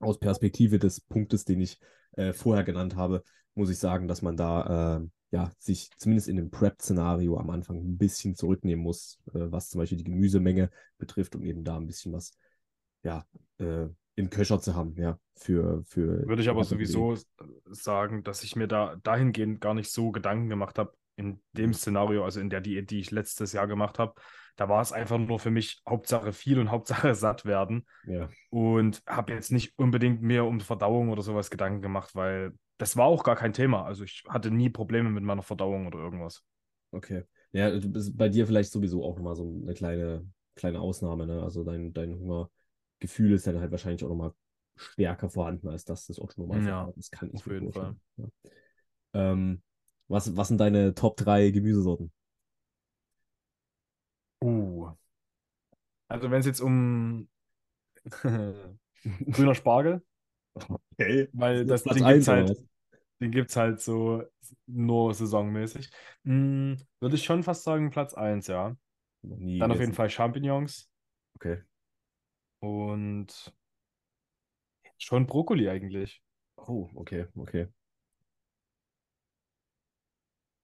aus 0.00 0.18
Perspektive 0.18 0.80
des 0.80 1.00
Punktes, 1.00 1.44
den 1.44 1.60
ich 1.60 1.78
äh, 2.16 2.32
vorher 2.32 2.64
genannt 2.64 2.96
habe, 2.96 3.22
muss 3.54 3.70
ich 3.70 3.78
sagen, 3.78 4.08
dass 4.08 4.22
man 4.22 4.36
da 4.36 4.96
äh, 4.96 5.06
ja, 5.30 5.52
sich 5.58 5.90
zumindest 5.96 6.28
in 6.28 6.36
dem 6.36 6.50
Prep-Szenario 6.50 7.38
am 7.38 7.50
Anfang 7.50 7.76
ein 7.76 7.96
bisschen 7.96 8.34
zurücknehmen 8.34 8.82
muss, 8.82 9.20
äh, 9.28 9.52
was 9.52 9.70
zum 9.70 9.78
Beispiel 9.78 9.98
die 9.98 10.04
Gemüsemenge 10.04 10.70
betrifft, 10.98 11.36
um 11.36 11.44
eben 11.44 11.62
da 11.62 11.76
ein 11.76 11.86
bisschen 11.86 12.12
was 12.12 12.32
ja, 13.04 13.24
äh, 13.58 13.86
im 14.16 14.30
Köcher 14.30 14.60
zu 14.60 14.74
haben, 14.74 14.94
ja, 14.96 15.18
für, 15.34 15.82
für. 15.84 16.26
Würde 16.26 16.42
ich 16.42 16.48
aber 16.48 16.64
sowieso 16.64 17.16
sagen, 17.66 18.22
dass 18.22 18.44
ich 18.44 18.56
mir 18.56 18.68
da 18.68 18.96
dahingehend 19.02 19.60
gar 19.60 19.74
nicht 19.74 19.90
so 19.90 20.12
Gedanken 20.12 20.48
gemacht 20.48 20.78
habe, 20.78 20.92
in 21.16 21.40
dem. 21.52 21.72
Szenario, 21.72 22.24
also 22.24 22.40
in 22.40 22.50
der 22.50 22.60
Diät, 22.60 22.90
die 22.90 23.00
ich 23.00 23.10
letztes 23.10 23.52
Jahr 23.52 23.66
gemacht 23.66 23.98
habe. 23.98 24.14
Da 24.56 24.68
war 24.68 24.80
es 24.82 24.92
einfach 24.92 25.18
nur 25.18 25.38
für 25.38 25.50
mich 25.50 25.82
Hauptsache 25.88 26.32
viel 26.32 26.58
und 26.58 26.70
Hauptsache 26.70 27.14
satt 27.14 27.44
werden. 27.44 27.86
Ja. 28.06 28.28
Und 28.50 29.02
habe 29.06 29.32
jetzt 29.32 29.52
nicht 29.52 29.72
unbedingt 29.76 30.22
mehr 30.22 30.44
um 30.44 30.60
Verdauung 30.60 31.10
oder 31.10 31.22
sowas 31.22 31.50
Gedanken 31.50 31.82
gemacht, 31.82 32.14
weil 32.14 32.52
das 32.78 32.96
war 32.96 33.06
auch 33.06 33.24
gar 33.24 33.36
kein 33.36 33.52
Thema. 33.52 33.84
Also 33.84 34.04
ich 34.04 34.24
hatte 34.28 34.50
nie 34.50 34.70
Probleme 34.70 35.10
mit 35.10 35.24
meiner 35.24 35.42
Verdauung 35.42 35.86
oder 35.86 35.98
irgendwas. 35.98 36.42
Okay. 36.90 37.24
Ja, 37.52 37.70
bei 38.14 38.28
dir 38.28 38.46
vielleicht 38.46 38.72
sowieso 38.72 39.04
auch 39.04 39.16
nochmal 39.16 39.36
so 39.36 39.60
eine 39.62 39.74
kleine, 39.74 40.28
kleine 40.56 40.80
Ausnahme, 40.80 41.26
ne? 41.26 41.42
Also 41.42 41.62
dein, 41.62 41.92
dein 41.92 42.18
Hunger 42.18 42.50
Gefühl 43.04 43.32
ist 43.32 43.46
dann 43.46 43.60
halt 43.60 43.70
wahrscheinlich 43.70 44.02
auch 44.02 44.08
nochmal 44.08 44.32
stärker 44.76 45.28
vorhanden 45.28 45.68
als 45.68 45.84
das 45.84 46.06
des 46.06 46.18
Otto 46.18 46.40
normal 46.40 46.66
ja, 46.66 46.90
Das 46.96 47.10
kann 47.10 47.30
ich 47.32 47.40
auf 47.40 47.46
jeden 47.46 47.70
Fall. 47.70 47.94
Ja. 48.16 48.26
Ähm, 49.12 49.62
was, 50.08 50.34
was 50.36 50.48
sind 50.48 50.58
deine 50.58 50.94
Top 50.94 51.16
3 51.16 51.50
Gemüsesorten? 51.50 52.10
Uh. 54.42 54.90
Also 56.08 56.30
wenn 56.30 56.40
es 56.40 56.46
jetzt 56.46 56.60
um 56.60 57.28
grüner 59.30 59.54
Spargel, 59.54 60.02
okay. 60.54 61.28
weil 61.32 61.66
das, 61.66 61.82
das 61.84 61.96
den 61.96 62.06
gibt 62.06 62.20
es 62.20 62.28
halt, 62.28 62.64
den 63.20 63.30
gibt's 63.30 63.56
halt 63.56 63.80
so 63.80 64.22
nur 64.66 65.14
saisonmäßig, 65.14 65.90
hm, 66.24 66.78
würde 67.00 67.14
ich 67.16 67.24
schon 67.24 67.42
fast 67.42 67.64
sagen 67.64 67.90
Platz 67.90 68.14
1, 68.14 68.46
ja. 68.48 68.76
Dann 69.22 69.72
auf 69.72 69.80
jeden 69.80 69.94
Fall 69.94 70.10
Champignons. 70.10 70.90
Okay. 71.36 71.62
Und 72.64 73.52
schon 74.96 75.26
Brokkoli 75.26 75.68
eigentlich. 75.68 76.22
Oh, 76.56 76.88
okay, 76.94 77.26
okay. 77.36 77.68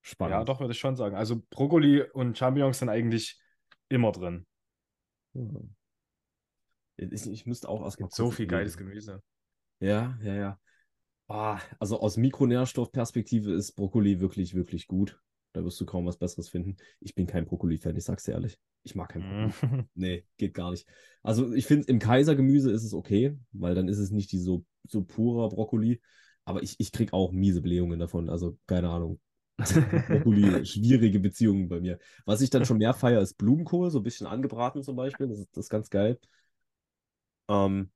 Spannend. 0.00 0.32
Ja, 0.32 0.44
doch, 0.44 0.60
würde 0.60 0.72
ich 0.72 0.78
schon 0.78 0.96
sagen. 0.96 1.14
Also 1.14 1.42
Brokkoli 1.50 2.02
und 2.02 2.38
Champignons 2.38 2.78
sind 2.78 2.88
eigentlich 2.88 3.38
immer 3.90 4.12
drin. 4.12 4.46
Hm. 5.34 5.74
Ich, 6.96 7.26
ich 7.26 7.44
müsste 7.46 7.68
auch 7.68 7.82
aus 7.82 7.98
So 8.10 8.30
viel 8.30 8.46
geiles 8.46 8.78
Gemüse. 8.78 9.22
Ja, 9.80 10.18
ja, 10.22 10.34
ja. 10.34 10.60
Oh, 11.28 11.56
also 11.78 12.00
aus 12.00 12.16
Mikronährstoffperspektive 12.16 13.52
ist 13.52 13.72
Brokkoli 13.72 14.20
wirklich, 14.20 14.54
wirklich 14.54 14.86
gut. 14.86 15.20
Da 15.52 15.62
wirst 15.64 15.80
du 15.80 15.86
kaum 15.86 16.06
was 16.06 16.16
Besseres 16.16 16.48
finden. 16.48 16.76
Ich 17.00 17.14
bin 17.14 17.26
kein 17.26 17.44
Brokkoli-Fan, 17.44 17.96
ich 17.96 18.04
sag's 18.04 18.24
dir 18.24 18.32
ehrlich. 18.32 18.58
Ich 18.82 18.94
mag 18.94 19.10
kein 19.10 19.22
Brokkoli. 19.22 19.84
nee, 19.94 20.24
geht 20.36 20.54
gar 20.54 20.70
nicht. 20.70 20.88
Also 21.22 21.52
ich 21.52 21.66
finde, 21.66 21.88
im 21.88 21.98
Kaisergemüse 21.98 22.70
ist 22.70 22.84
es 22.84 22.94
okay, 22.94 23.36
weil 23.52 23.74
dann 23.74 23.88
ist 23.88 23.98
es 23.98 24.10
nicht 24.10 24.32
die 24.32 24.38
so, 24.38 24.64
so 24.88 25.02
purer 25.02 25.48
Brokkoli. 25.48 26.00
Aber 26.44 26.62
ich, 26.62 26.76
ich 26.78 26.90
krieg 26.92 27.12
auch 27.12 27.32
miese 27.32 27.60
Blähungen 27.60 27.98
davon. 27.98 28.30
Also 28.30 28.58
keine 28.66 28.88
Ahnung. 28.88 29.20
Brokkoli, 29.58 30.64
schwierige 30.64 31.20
Beziehungen 31.20 31.68
bei 31.68 31.80
mir. 31.80 31.98
Was 32.24 32.40
ich 32.40 32.48
dann 32.50 32.64
schon 32.64 32.78
mehr 32.78 32.94
feiere, 32.94 33.20
ist 33.20 33.34
Blumenkohl, 33.34 33.90
so 33.90 33.98
ein 34.00 34.02
bisschen 34.04 34.26
angebraten 34.26 34.82
zum 34.82 34.96
Beispiel. 34.96 35.28
Das 35.28 35.38
ist, 35.38 35.56
das 35.56 35.66
ist 35.66 35.70
ganz 35.70 35.90
geil. 35.90 36.18
Ähm, 37.48 37.90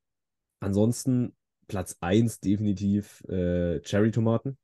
ansonsten 0.61 1.35
Platz 1.67 1.97
1 2.01 2.41
definitiv 2.41 3.23
äh, 3.29 3.81
Cherry-Tomaten. 3.81 4.59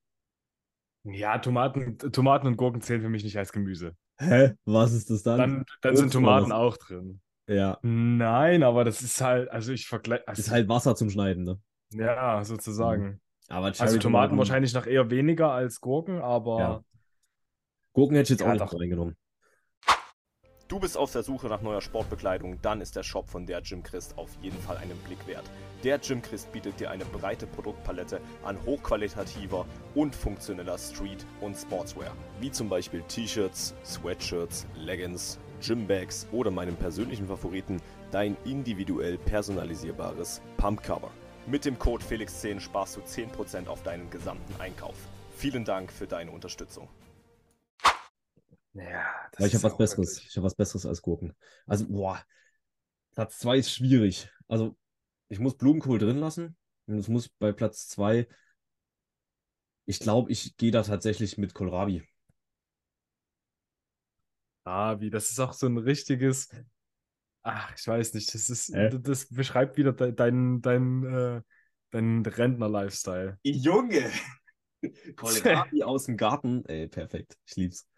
Ja, 1.04 1.38
Tomaten, 1.38 1.98
Tomaten 1.98 2.46
und 2.46 2.56
Gurken 2.56 2.82
zählen 2.82 3.00
für 3.00 3.08
mich 3.08 3.24
nicht 3.24 3.38
als 3.38 3.52
Gemüse. 3.52 3.96
Hä? 4.20 4.52
Was 4.66 4.92
ist 4.92 5.08
das 5.10 5.22
dann? 5.22 5.38
Dann, 5.38 5.64
dann 5.80 5.96
sind 5.96 6.12
Tomaten 6.12 6.52
auch 6.52 6.76
drin. 6.76 7.20
Ja, 7.48 7.78
Nein, 7.82 8.62
aber 8.62 8.84
das 8.84 9.00
ist 9.02 9.20
halt, 9.20 9.50
also 9.50 9.72
ich 9.72 9.88
vergleiche, 9.88 10.28
also, 10.28 10.40
ist 10.42 10.50
halt 10.50 10.68
Wasser 10.68 10.94
zum 10.94 11.10
Schneiden, 11.10 11.44
ne? 11.44 11.58
ja, 11.92 12.44
sozusagen. 12.44 13.20
Aber 13.48 13.66
Also 13.66 13.84
Cherry 13.86 13.98
Tomaten 13.98 14.38
wahrscheinlich 14.38 14.74
noch 14.74 14.86
eher 14.86 15.10
weniger 15.10 15.50
als 15.50 15.80
Gurken, 15.80 16.20
aber 16.20 16.60
Ja. 16.60 16.82
Gurken 17.92 18.14
hätte 18.16 18.24
ich 18.24 18.30
jetzt 18.38 18.40
Ja, 18.42 18.48
auch 18.48 18.52
nicht 18.52 18.72
doch. 18.72 18.78
reingenommen. 18.78 19.16
Du 20.70 20.78
bist 20.78 20.96
auf 20.96 21.10
der 21.10 21.24
Suche 21.24 21.48
nach 21.48 21.62
neuer 21.62 21.80
Sportbekleidung, 21.80 22.62
dann 22.62 22.80
ist 22.80 22.94
der 22.94 23.02
Shop 23.02 23.28
von 23.28 23.44
der 23.44 23.60
Jim 23.60 23.82
Christ 23.82 24.16
auf 24.16 24.30
jeden 24.40 24.56
Fall 24.60 24.76
einen 24.76 24.96
Blick 24.98 25.18
wert. 25.26 25.42
Der 25.82 25.96
Jim 25.96 26.22
Christ 26.22 26.52
bietet 26.52 26.78
dir 26.78 26.92
eine 26.92 27.04
breite 27.04 27.48
Produktpalette 27.48 28.20
an 28.44 28.56
hochqualitativer 28.64 29.66
und 29.96 30.14
funktioneller 30.14 30.78
Street- 30.78 31.26
und 31.40 31.56
Sportswear, 31.56 32.12
wie 32.38 32.52
zum 32.52 32.68
Beispiel 32.68 33.02
T-Shirts, 33.08 33.74
Sweatshirts, 33.84 34.64
Leggings, 34.76 35.40
Gymbags 35.60 36.28
oder 36.30 36.52
meinem 36.52 36.76
persönlichen 36.76 37.26
Favoriten, 37.26 37.82
dein 38.12 38.36
individuell 38.44 39.18
personalisierbares 39.18 40.40
Pumpcover. 40.56 41.10
Mit 41.48 41.64
dem 41.64 41.80
Code 41.80 42.04
Felix10 42.04 42.60
sparst 42.60 42.96
du 42.96 43.00
10% 43.00 43.66
auf 43.66 43.82
deinen 43.82 44.08
gesamten 44.08 44.54
Einkauf. 44.60 44.94
Vielen 45.34 45.64
Dank 45.64 45.90
für 45.90 46.06
deine 46.06 46.30
Unterstützung. 46.30 46.86
Ja, 48.74 49.04
das 49.32 49.46
ich 49.46 49.54
ist 49.54 49.62
habe 49.64 49.72
was 49.72 49.78
Besseres. 49.78 50.16
wirklich- 50.16 50.28
Ich 50.30 50.36
habe 50.36 50.44
was 50.46 50.54
Besseres 50.54 50.86
als 50.86 51.02
Gurken. 51.02 51.34
Also, 51.66 51.86
boah. 51.88 52.22
Platz 53.12 53.38
2 53.38 53.58
ist 53.58 53.72
schwierig. 53.72 54.30
Also, 54.48 54.76
ich 55.28 55.38
muss 55.40 55.56
Blumenkohl 55.56 55.98
drin 55.98 56.18
lassen. 56.18 56.56
Und 56.86 56.98
es 56.98 57.08
muss 57.08 57.28
bei 57.28 57.52
Platz 57.52 57.88
2. 57.88 58.26
Ich 59.86 59.98
glaube, 60.00 60.30
ich 60.30 60.56
gehe 60.56 60.70
da 60.70 60.82
tatsächlich 60.82 61.36
mit 61.38 61.54
Kohlrabi. 61.54 62.06
Ah, 64.64 65.00
wie, 65.00 65.10
das 65.10 65.30
ist 65.30 65.40
auch 65.40 65.52
so 65.52 65.66
ein 65.66 65.78
richtiges, 65.78 66.48
ach, 67.42 67.74
ich 67.76 67.86
weiß 67.86 68.14
nicht, 68.14 68.32
das 68.32 68.50
ist, 68.50 68.70
Äh? 68.70 68.98
das 69.00 69.26
beschreibt 69.28 69.76
wieder 69.76 69.92
de 69.92 70.12
dein, 70.12 70.60
dein, 70.60 71.04
äh, 71.04 71.42
dein 71.90 72.24
Rentner-Lifestyle. 72.24 73.38
Junge! 73.42 74.10
Kohlrabi 75.16 75.82
aus 75.82 76.04
dem 76.04 76.16
Garten. 76.16 76.64
Ey, 76.66 76.88
perfekt. 76.88 77.36
Ich 77.46 77.56
lieb's. 77.56 77.88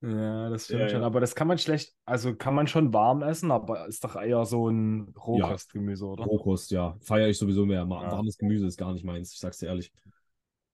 Ja, 0.00 0.48
das 0.48 0.66
stimmt 0.66 0.80
Ja, 0.82 0.88
schon. 0.90 1.00
ja. 1.00 1.06
Aber 1.06 1.20
das 1.20 1.34
kann 1.34 1.48
man 1.48 1.58
schlecht, 1.58 1.94
also 2.04 2.34
kann 2.36 2.54
man 2.54 2.66
schon 2.68 2.92
warm 2.92 3.22
essen, 3.22 3.50
aber 3.50 3.86
ist 3.88 4.04
doch 4.04 4.14
eher 4.16 4.44
so 4.44 4.68
ein 4.68 5.12
Rohkostgemüse, 5.16 6.06
oder? 6.06 6.24
Rohkost, 6.24 6.70
ja. 6.70 6.96
Feiere 7.00 7.28
ich 7.28 7.38
sowieso 7.38 7.66
mehr. 7.66 7.80
Ja. 7.80 7.88
Warmes 7.88 8.38
Gemüse 8.38 8.66
ist 8.66 8.76
gar 8.76 8.92
nicht 8.92 9.04
meins. 9.04 9.32
Ich 9.32 9.40
sag's 9.40 9.58
dir 9.58 9.66
ehrlich. 9.66 9.92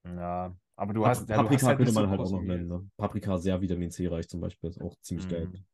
Ja, 0.04 0.54
aber 0.76 0.92
du 0.92 1.00
Pap- 1.02 1.08
hast, 1.10 1.28
ja, 1.28 1.36
du 1.36 1.42
hast 1.42 1.44
Paprika 1.44 1.66
halt 1.68 1.78
könnte 1.78 1.92
so 1.92 2.00
man 2.00 2.10
halt 2.10 2.20
auch 2.20 2.30
noch 2.30 2.42
nennen. 2.42 2.68
Ne? 2.68 2.86
Paprika 2.98 3.38
sehr 3.38 3.60
Vitamin 3.60 3.90
C 3.90 4.06
reich 4.08 4.28
zum 4.28 4.40
Beispiel. 4.40 4.68
Ist 4.68 4.80
auch 4.82 4.94
ziemlich 5.00 5.28
geil. 5.28 5.46
Mhm. 5.46 5.64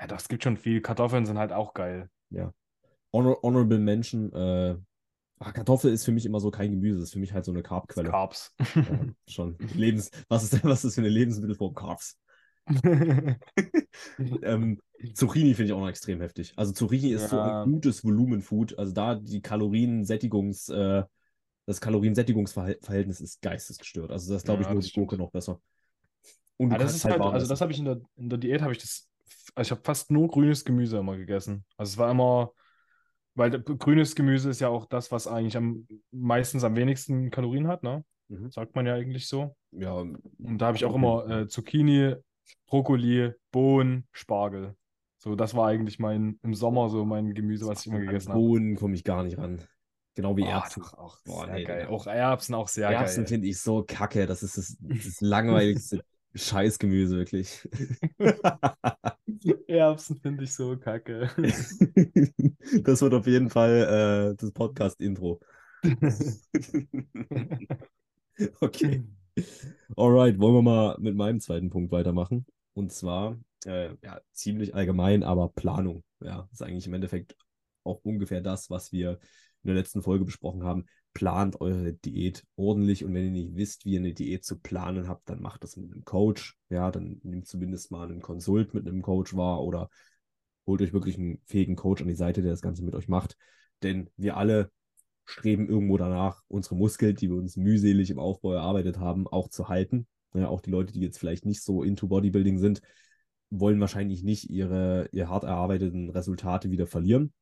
Ja, 0.00 0.06
doch, 0.06 0.18
es 0.18 0.28
gibt 0.28 0.44
schon 0.44 0.56
viel. 0.56 0.80
Kartoffeln 0.80 1.26
sind 1.26 1.38
halt 1.38 1.52
auch 1.52 1.74
geil. 1.74 2.10
Honor 3.12 3.38
Honorable 3.42 3.78
Mention. 3.78 4.32
Äh, 4.32 4.76
ach, 5.38 5.52
Kartoffel 5.52 5.92
ist 5.92 6.04
für 6.04 6.12
mich 6.12 6.26
immer 6.26 6.40
so 6.40 6.50
kein 6.50 6.70
Gemüse. 6.70 7.02
ist 7.02 7.12
für 7.12 7.18
mich 7.18 7.32
halt 7.32 7.44
so 7.44 7.52
eine 7.52 7.62
Carbquelle. 7.62 8.10
Carbs. 8.10 8.54
Ja, 8.74 9.00
schon. 9.28 9.56
Lebens 9.74 10.10
was, 10.28 10.44
ist 10.44 10.52
denn, 10.52 10.60
was 10.64 10.84
ist 10.84 10.94
für 10.94 11.00
eine 11.00 11.10
Lebensmittelform? 11.10 11.74
Carbs. 11.74 12.18
Ähm, 14.42 14.80
Zucchini 15.14 15.54
finde 15.54 15.66
ich 15.66 15.72
auch 15.72 15.80
noch 15.80 15.88
extrem 15.88 16.20
heftig. 16.20 16.52
Also 16.56 16.72
Zucchini 16.72 17.10
ist 17.10 17.28
so 17.28 17.40
Ja. 17.40 17.58
ein 17.64 17.72
gutes 17.72 18.04
Volumenfood. 18.04 18.78
Also 18.78 18.92
da 18.92 19.14
die 19.16 19.42
Kaloriensättigungs, 19.42 20.68
äh, 20.70 21.02
das 21.66 21.80
Kaloriensättigungsverhältnis 21.80 23.20
ist 23.20 23.42
geistesgestört. 23.42 24.10
Also 24.12 24.32
das 24.34 24.44
glaube 24.44 24.62
ich 24.62 24.68
Ja, 24.68 24.70
nur 24.70 24.82
die 24.82 24.90
Gurke 24.92 25.16
noch 25.18 25.30
besser. 25.30 25.60
Und 26.58 26.70
Ja, 26.70 26.78
das 26.78 26.94
ist 26.94 27.04
halt, 27.04 27.18
warm 27.18 27.32
also 27.32 27.46
das 27.46 27.60
habe 27.60 27.72
ich 27.72 27.78
in 27.78 27.84
der, 27.84 28.00
in 28.16 28.28
der 28.30 28.38
Diät, 28.38 28.62
habe 28.62 28.72
ich 28.72 28.78
das, 28.78 29.08
also 29.54 29.68
ich 29.68 29.70
habe 29.70 29.82
fast 29.84 30.10
nur 30.10 30.28
grünes 30.28 30.64
Gemüse 30.64 30.98
immer 30.98 31.16
gegessen. 31.16 31.64
Also 31.76 31.92
es 31.92 31.98
war 31.98 32.10
immer, 32.10 32.52
weil 33.34 33.60
grünes 33.62 34.14
Gemüse 34.16 34.50
ist 34.50 34.60
ja 34.60 34.68
auch 34.68 34.86
das, 34.86 35.12
was 35.12 35.26
eigentlich 35.28 35.56
am 35.56 35.88
meistens 36.12 36.64
am 36.64 36.76
wenigsten 36.76 37.30
Kalorien 37.30 37.68
hat, 37.68 37.82
ne? 37.82 38.04
Mhm. 38.28 38.50
Sagt 38.50 38.74
man 38.76 38.86
ja 38.86 38.94
eigentlich 38.94 39.28
so. 39.28 39.56
Ja, 39.72 39.94
Und 39.94 40.20
da 40.58 40.66
habe 40.66 40.76
ich 40.76 40.84
auch 40.84 40.94
Okay. 40.94 40.96
immer 40.96 41.28
äh, 41.28 41.48
Zucchini, 41.48 42.16
Brokkoli, 42.66 43.32
Bohnen, 43.50 44.06
Spargel. 44.12 44.74
So, 45.18 45.36
das 45.36 45.54
war 45.54 45.68
eigentlich 45.68 45.98
mein, 45.98 46.38
im 46.42 46.54
Sommer 46.54 46.90
so 46.90 47.04
mein 47.04 47.32
Gemüse, 47.34 47.66
was 47.66 47.80
ich 47.80 47.86
immer 47.86 48.00
gegessen 48.00 48.30
habe. 48.30 48.40
Bohnen 48.40 48.76
komme 48.76 48.94
ich 48.94 49.04
gar 49.04 49.22
nicht 49.22 49.38
ran. 49.38 49.62
Genau 50.14 50.36
wie 50.36 50.42
Oh, 50.42 50.46
Erbsen. 50.48 50.82
doch, 50.82 50.94
auch 50.94 51.18
Boah, 51.24 51.46
nee, 51.46 51.64
geil. 51.64 51.86
Auch 51.86 52.06
Erbsen 52.06 52.54
auch 52.54 52.68
sehr 52.68 52.88
Erbsen 52.88 53.24
geil. 53.24 53.28
finde 53.28 53.48
ich 53.48 53.60
so 53.60 53.82
kacke. 53.82 54.26
Das 54.26 54.42
ist 54.42 54.58
das, 54.58 54.76
das 54.80 55.20
langweiligste 55.20 56.04
Scheißgemüse, 56.34 57.16
wirklich. 57.16 57.68
Erbsen 59.66 60.20
finde 60.20 60.44
ich 60.44 60.54
so 60.54 60.76
kacke. 60.76 61.30
Das 62.82 63.02
wird 63.02 63.12
auf 63.14 63.26
jeden 63.26 63.50
Fall 63.50 64.32
äh, 64.32 64.36
das 64.36 64.50
Podcast-Intro. 64.52 65.38
Okay. 68.60 69.04
Alright, 69.96 70.38
wollen 70.38 70.54
wir 70.54 70.62
mal 70.62 70.96
mit 70.98 71.14
meinem 71.16 71.40
zweiten 71.40 71.70
Punkt 71.70 71.92
weitermachen. 71.92 72.46
Und 72.72 72.92
zwar, 72.92 73.38
äh, 73.64 73.90
ja, 74.02 74.20
ziemlich 74.32 74.74
allgemein, 74.74 75.22
aber 75.22 75.48
Planung. 75.48 76.04
Ja, 76.20 76.48
ist 76.52 76.62
eigentlich 76.62 76.86
im 76.86 76.94
Endeffekt 76.94 77.36
auch 77.84 78.00
ungefähr 78.04 78.40
das, 78.40 78.70
was 78.70 78.92
wir 78.92 79.18
in 79.62 79.68
der 79.68 79.74
letzten 79.74 80.02
Folge 80.02 80.24
besprochen 80.24 80.64
haben. 80.64 80.86
Plant 81.12 81.60
eure 81.60 81.92
Diät 81.92 82.44
ordentlich 82.56 83.04
und 83.04 83.14
wenn 83.14 83.24
ihr 83.24 83.30
nicht 83.30 83.54
wisst, 83.54 83.84
wie 83.84 83.92
ihr 83.92 84.00
eine 84.00 84.14
Diät 84.14 84.44
zu 84.44 84.58
planen 84.58 85.08
habt, 85.08 85.28
dann 85.28 85.40
macht 85.40 85.62
das 85.62 85.76
mit 85.76 85.92
einem 85.92 86.04
Coach. 86.04 86.56
Ja, 86.70 86.90
dann 86.90 87.20
nehmt 87.22 87.46
zumindest 87.46 87.90
mal 87.90 88.08
einen 88.10 88.20
Konsult 88.20 88.74
mit 88.74 88.86
einem 88.86 89.02
Coach 89.02 89.36
wahr 89.36 89.62
oder 89.62 89.90
holt 90.66 90.82
euch 90.82 90.92
wirklich 90.92 91.16
einen 91.18 91.40
fähigen 91.44 91.76
Coach 91.76 92.02
an 92.02 92.08
die 92.08 92.14
Seite, 92.14 92.42
der 92.42 92.50
das 92.50 92.62
Ganze 92.62 92.82
mit 92.82 92.94
euch 92.94 93.08
macht. 93.08 93.36
Denn 93.82 94.10
wir 94.16 94.36
alle 94.36 94.70
streben 95.24 95.68
irgendwo 95.68 95.96
danach, 95.96 96.42
unsere 96.48 96.76
Muskeln, 96.76 97.16
die 97.16 97.30
wir 97.30 97.36
uns 97.36 97.56
mühselig 97.56 98.10
im 98.10 98.18
Aufbau 98.18 98.52
erarbeitet 98.52 98.98
haben, 98.98 99.26
auch 99.26 99.48
zu 99.48 99.68
halten. 99.68 100.06
Ja, 100.34 100.48
auch 100.48 100.60
die 100.60 100.70
Leute, 100.70 100.92
die 100.92 101.00
jetzt 101.00 101.18
vielleicht 101.18 101.46
nicht 101.46 101.62
so 101.62 101.82
into 101.82 102.08
Bodybuilding 102.08 102.58
sind, 102.58 102.82
wollen 103.50 103.80
wahrscheinlich 103.80 104.22
nicht 104.22 104.50
ihre, 104.50 105.08
ihr 105.12 105.28
hart 105.28 105.44
erarbeiteten 105.44 106.10
Resultate 106.10 106.70
wieder 106.70 106.86
verlieren. 106.86 107.32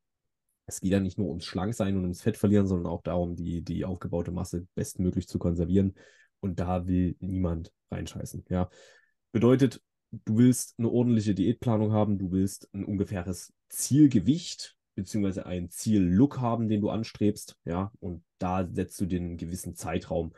Es 0.66 0.81
geht 0.81 0.92
ja 0.92 1.01
nicht 1.01 1.18
nur 1.18 1.29
ums 1.29 1.45
Schlanksein 1.45 1.97
und 1.97 2.03
ums 2.03 2.23
Fett 2.23 2.37
verlieren, 2.37 2.66
sondern 2.66 2.92
auch 2.92 3.03
darum, 3.03 3.35
die, 3.35 3.62
die 3.62 3.85
aufgebaute 3.85 4.31
Masse 4.31 4.66
bestmöglich 4.75 5.27
zu 5.27 5.38
konservieren. 5.38 5.95
Und 6.40 6.61
da 6.61 6.87
will 6.87 7.16
niemand 7.21 7.73
reinscheißen. 7.90 8.45
Ja. 8.49 8.68
Bedeutet, 9.33 9.83
du 10.11 10.38
willst 10.38 10.75
eine 10.79 10.90
ordentliche 10.90 11.35
Diätplanung 11.35 11.92
haben, 11.92 12.18
du 12.18 12.31
willst 12.31 12.68
ein 12.75 12.85
ungefähres 12.85 13.53
Zielgewicht 13.68 14.77
beziehungsweise 14.95 15.47
einen 15.47 15.71
Ziellook 15.71 16.41
haben, 16.41 16.69
den 16.69 16.81
du 16.81 16.91
anstrebst, 16.91 17.57
ja, 17.65 17.93
und 18.01 18.23
da 18.39 18.69
setzt 18.71 19.01
du 19.01 19.07
den 19.07 19.37
gewissen 19.37 19.75
Zeitraum. 19.75 20.33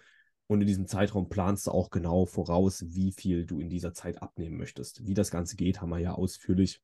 Und 0.47 0.61
in 0.61 0.67
diesem 0.67 0.87
Zeitraum 0.87 1.29
planst 1.29 1.67
du 1.67 1.71
auch 1.71 1.91
genau 1.91 2.27
voraus, 2.27 2.85
wie 2.89 3.13
viel 3.13 3.47
du 3.47 3.61
in 3.61 3.71
dieser 3.71 3.95
Zeit 3.95 4.23
abnehmen 4.23 4.59
möchtest. 4.59 5.07
Wie 5.07 5.15
das 5.15 5.31
Ganze 5.31 5.57
geht, 5.57 5.81
haben 5.81 5.91
wir 5.91 5.99
ja 5.99 6.13
ausführlich 6.13 6.83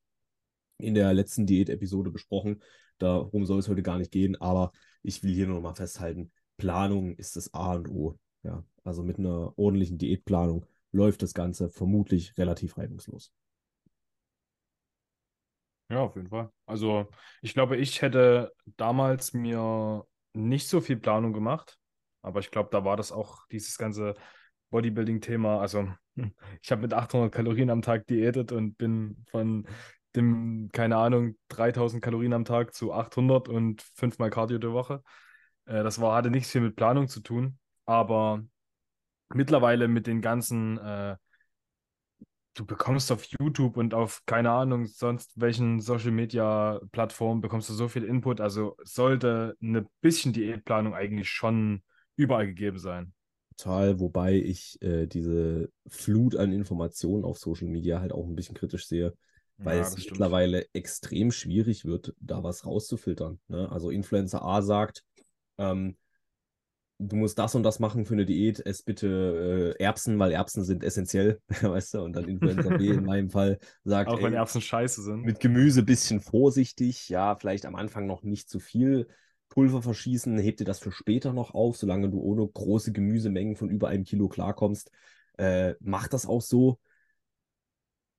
in 0.79 0.95
der 0.95 1.13
letzten 1.13 1.47
Diät-Episode 1.47 2.11
besprochen. 2.11 2.63
Darum 2.99 3.45
soll 3.45 3.59
es 3.59 3.69
heute 3.69 3.83
gar 3.83 3.99
nicht 3.99 4.13
gehen, 4.13 4.41
aber 4.41 4.73
ich 5.03 5.23
will 5.23 5.35
hier 5.35 5.47
nur 5.47 5.57
noch 5.57 5.63
mal 5.63 5.75
festhalten, 5.75 6.33
Planung 6.57 7.17
ist 7.17 7.37
das 7.37 7.53
A 7.55 7.75
und 7.75 7.89
O. 7.89 8.19
Ja, 8.43 8.65
also 8.85 9.03
mit 9.03 9.19
einer 9.19 9.59
ordentlichen 9.59 9.99
Diätplanung 9.99 10.65
läuft 10.93 11.23
das 11.23 11.35
Ganze 11.35 11.69
vermutlich 11.69 12.37
relativ 12.39 12.79
reibungslos. 12.79 13.33
Ja, 15.90 16.00
auf 16.03 16.14
jeden 16.14 16.29
Fall. 16.29 16.50
Also, 16.66 17.09
ich 17.42 17.53
glaube, 17.55 17.76
ich 17.76 18.00
hätte 18.00 18.53
damals 18.76 19.33
mir 19.33 20.05
nicht 20.33 20.68
so 20.68 20.81
viel 20.81 20.96
Planung 20.96 21.33
gemacht, 21.33 21.79
aber 22.22 22.38
ich 22.40 22.50
glaube, 22.53 22.68
da 22.70 22.85
war 22.85 22.96
das 22.96 23.11
auch 23.11 23.46
dieses 23.48 23.76
ganze 23.76 24.14
Bodybuilding-Thema. 24.70 25.61
Also, 25.61 25.88
ich 26.62 26.70
habe 26.70 26.83
mit 26.83 26.94
800 26.94 27.33
Kalorien 27.35 27.70
am 27.70 27.83
Tag 27.83 28.07
diätet 28.07 28.53
und 28.53 28.79
bin 28.79 29.24
von 29.31 29.66
dem, 30.14 30.68
keine 30.72 30.96
Ahnung, 30.96 31.37
3000 31.48 32.03
Kalorien 32.03 32.33
am 32.35 32.44
Tag 32.44 32.72
zu 32.74 32.92
800 32.92 33.48
und 33.48 33.83
fünfmal 33.83 34.31
Cardio 34.31 34.59
die 34.59 34.70
Woche. 34.70 35.03
Äh, 35.66 35.83
das 35.83 36.00
war, 36.00 36.14
hatte 36.16 36.31
nichts 36.31 36.50
viel 36.53 36.61
mit 36.61 36.76
Planung 36.76 37.09
zu 37.09 37.20
tun, 37.20 37.59
aber 37.85 38.44
mittlerweile 39.35 39.88
mit 39.88 40.07
den 40.07 40.20
ganzen 40.22 40.79
äh, 40.79 41.16
du 42.55 42.67
bekommst 42.67 43.13
auf 43.13 43.25
YouTube 43.41 43.77
und 43.77 43.95
auf, 43.95 44.23
keine 44.27 44.51
Ahnung, 44.51 44.87
sonst 44.87 45.33
welchen 45.41 45.81
Social 45.81 46.11
Media 46.11 46.81
Plattformen 46.93 47.41
bekommst 47.41 47.69
du 47.71 47.75
so 47.75 47.89
viel 47.89 48.05
Input. 48.05 48.41
Also 48.41 48.77
sollte 48.85 49.57
eine 49.63 49.87
bisschen 50.01 50.33
Diätplanung 50.33 50.95
eigentlich 50.95 51.29
schon 51.31 51.83
überall 52.17 52.47
gegeben 52.47 52.79
sein. 52.79 53.13
Total, 53.57 54.01
wobei 54.01 54.35
ich 54.37 54.81
äh, 54.81 55.07
diese 55.07 55.71
Flut 55.87 56.35
an 56.37 56.53
Informationen 56.53 57.25
auf 57.25 57.39
Social 57.39 57.69
Media 57.69 58.01
halt 58.01 58.13
auch 58.13 58.27
ein 58.27 58.35
bisschen 58.35 58.55
kritisch 58.57 58.87
sehe, 58.87 59.15
weil 59.63 59.79
Ja, 59.79 59.81
es 59.81 59.97
stimmt. 59.97 60.09
mittlerweile 60.09 60.67
extrem 60.73 61.31
schwierig 61.31 61.85
wird, 61.85 62.15
da 62.21 62.43
was 62.43 62.65
rauszufiltern. 62.65 63.39
Ne? 63.49 63.71
Also 63.71 63.91
Influencer 63.91 64.43
A 64.43 64.63
sagt, 64.63 65.05
ähm, 65.59 65.97
du 67.01 67.17
musst 67.17 67.39
das 67.39 67.55
und 67.55 67.63
das 67.63 67.81
machen 67.81 68.05
für 68.05 68.15
eine 68.15 68.27
Diät, 68.27 68.65
ess 68.65 68.83
bitte 68.83 69.75
äh, 69.79 69.83
Erbsen, 69.83 70.19
weil 70.19 70.33
Erbsen 70.33 70.65
sind 70.65 70.85
essentiell, 70.85 71.41
weißt 71.63 71.95
du, 71.95 72.03
und 72.03 72.15
dann 72.15 72.29
Influencer 72.29 72.77
B 72.77 72.89
in 72.89 73.05
meinem 73.05 73.31
Fall 73.31 73.59
sagt, 73.85 74.11
Auch 74.11 74.23
wenn 74.23 74.35
Erbsen 74.35 74.61
scheiße 74.61 75.03
sind. 75.03 75.25
mit 75.25 75.41
Gemüse 75.41 75.81
ein 75.81 75.87
bisschen 75.87 76.21
vorsichtig, 76.21 77.09
ja, 77.09 77.35
vielleicht 77.37 77.67
am 77.67 77.75
Anfang 77.75 78.07
noch 78.07 78.23
nicht 78.23 78.49
zu 78.49 78.61
viel 78.61 79.09
Pulver 79.49 79.83
verschießen, 79.83 80.39
heb 80.39 80.59
dir 80.59 80.65
das 80.65 80.79
für 80.79 80.93
später 80.93 81.33
noch 81.33 81.55
auf, 81.55 81.77
solange 81.77 82.09
du 82.09 82.21
ohne 82.21 82.47
große 82.47 82.93
Gemüsemengen 82.93 83.57
von 83.57 83.69
über 83.69 83.89
einem 83.89 84.05
Kilo 84.05 84.29
klarkommst. 84.29 84.91
Äh, 85.39 85.75
mach 85.81 86.07
das 86.07 86.27
auch 86.27 86.43
so. 86.43 86.79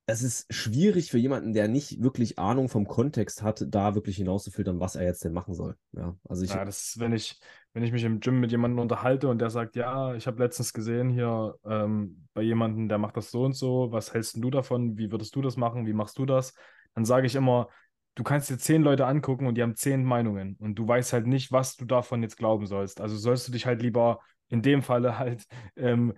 Es 0.07 0.23
ist 0.23 0.53
schwierig 0.53 1.09
für 1.09 1.19
jemanden, 1.19 1.53
der 1.53 1.69
nicht 1.69 2.03
wirklich 2.03 2.37
Ahnung 2.37 2.67
vom 2.67 2.85
Kontext 2.85 3.43
hat, 3.43 3.65
da 3.69 3.95
wirklich 3.95 4.17
hinauszufiltern, 4.17 4.79
was 4.81 4.95
er 4.95 5.05
jetzt 5.05 5.23
denn 5.23 5.31
machen 5.31 5.53
soll. 5.53 5.77
Ja, 5.93 6.17
also 6.27 6.43
ich, 6.43 6.49
Ja, 6.49 6.65
das 6.65 6.81
ist, 6.81 6.99
wenn 6.99 7.13
ich, 7.13 7.39
wenn 7.73 7.83
ich 7.83 7.91
mich 7.91 8.03
im 8.03 8.19
Gym 8.19 8.39
mit 8.39 8.51
jemandem 8.51 8.79
unterhalte 8.79 9.29
und 9.29 9.39
der 9.39 9.49
sagt, 9.49 9.75
ja, 9.75 10.13
ich 10.15 10.27
habe 10.27 10.43
letztens 10.43 10.73
gesehen 10.73 11.09
hier 11.09 11.55
ähm, 11.65 12.27
bei 12.33 12.41
jemandem, 12.41 12.89
der 12.89 12.97
macht 12.97 13.15
das 13.15 13.31
so 13.31 13.43
und 13.43 13.53
so, 13.53 13.91
was 13.91 14.13
hältst 14.13 14.43
du 14.43 14.49
davon? 14.49 14.97
Wie 14.97 15.11
würdest 15.11 15.35
du 15.35 15.41
das 15.41 15.55
machen? 15.55 15.85
Wie 15.85 15.93
machst 15.93 16.17
du 16.17 16.25
das? 16.25 16.53
Dann 16.95 17.05
sage 17.05 17.27
ich 17.27 17.35
immer, 17.35 17.69
du 18.15 18.23
kannst 18.23 18.49
dir 18.49 18.57
zehn 18.57 18.81
Leute 18.81 19.05
angucken 19.05 19.47
und 19.47 19.55
die 19.55 19.61
haben 19.63 19.75
zehn 19.75 20.03
Meinungen 20.03 20.57
und 20.59 20.75
du 20.75 20.87
weißt 20.87 21.13
halt 21.13 21.27
nicht, 21.27 21.51
was 21.51 21.77
du 21.77 21.85
davon 21.85 22.21
jetzt 22.21 22.37
glauben 22.37 22.65
sollst. 22.65 22.99
Also 22.99 23.15
sollst 23.15 23.47
du 23.47 23.53
dich 23.53 23.65
halt 23.65 23.81
lieber 23.81 24.19
in 24.49 24.61
dem 24.61 24.81
Falle 24.81 25.17
halt 25.19 25.45
ähm, 25.77 26.13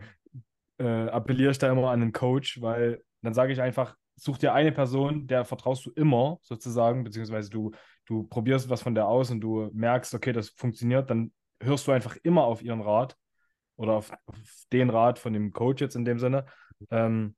äh, 0.80 1.08
appelliere 1.10 1.52
ich 1.52 1.60
da 1.60 1.72
immer 1.72 1.92
an 1.92 2.02
einen 2.02 2.14
Coach, 2.14 2.62
weil 2.62 3.04
dann 3.22 3.34
sage 3.34 3.54
ich 3.54 3.62
einfach, 3.62 3.96
such 4.16 4.38
dir 4.38 4.54
eine 4.54 4.72
Person, 4.72 5.28
der 5.28 5.46
vertraust 5.46 5.86
du 5.86 5.92
immer 5.92 6.38
sozusagen, 6.42 7.04
beziehungsweise 7.04 7.50
du, 7.50 7.72
du 8.06 8.24
probierst 8.24 8.70
was 8.70 8.82
von 8.82 8.96
der 8.96 9.08
aus 9.08 9.32
und 9.32 9.42
du 9.42 9.70
merkst, 9.74 10.14
okay, 10.14 10.34
das 10.34 10.50
funktioniert, 10.50 11.10
dann 11.10 11.32
hörst 11.64 11.88
du 11.88 11.92
einfach 11.92 12.16
immer 12.24 12.44
auf 12.46 12.62
ihren 12.62 12.82
Rat 12.82 13.16
oder 13.76 13.94
auf, 13.94 14.12
auf 14.26 14.38
den 14.72 14.90
Rat 14.90 15.20
von 15.20 15.34
dem 15.34 15.52
Coach 15.54 15.82
jetzt 15.82 15.96
in 15.96 16.06
dem 16.06 16.20
Sinne, 16.20 16.46
ähm, 16.92 17.36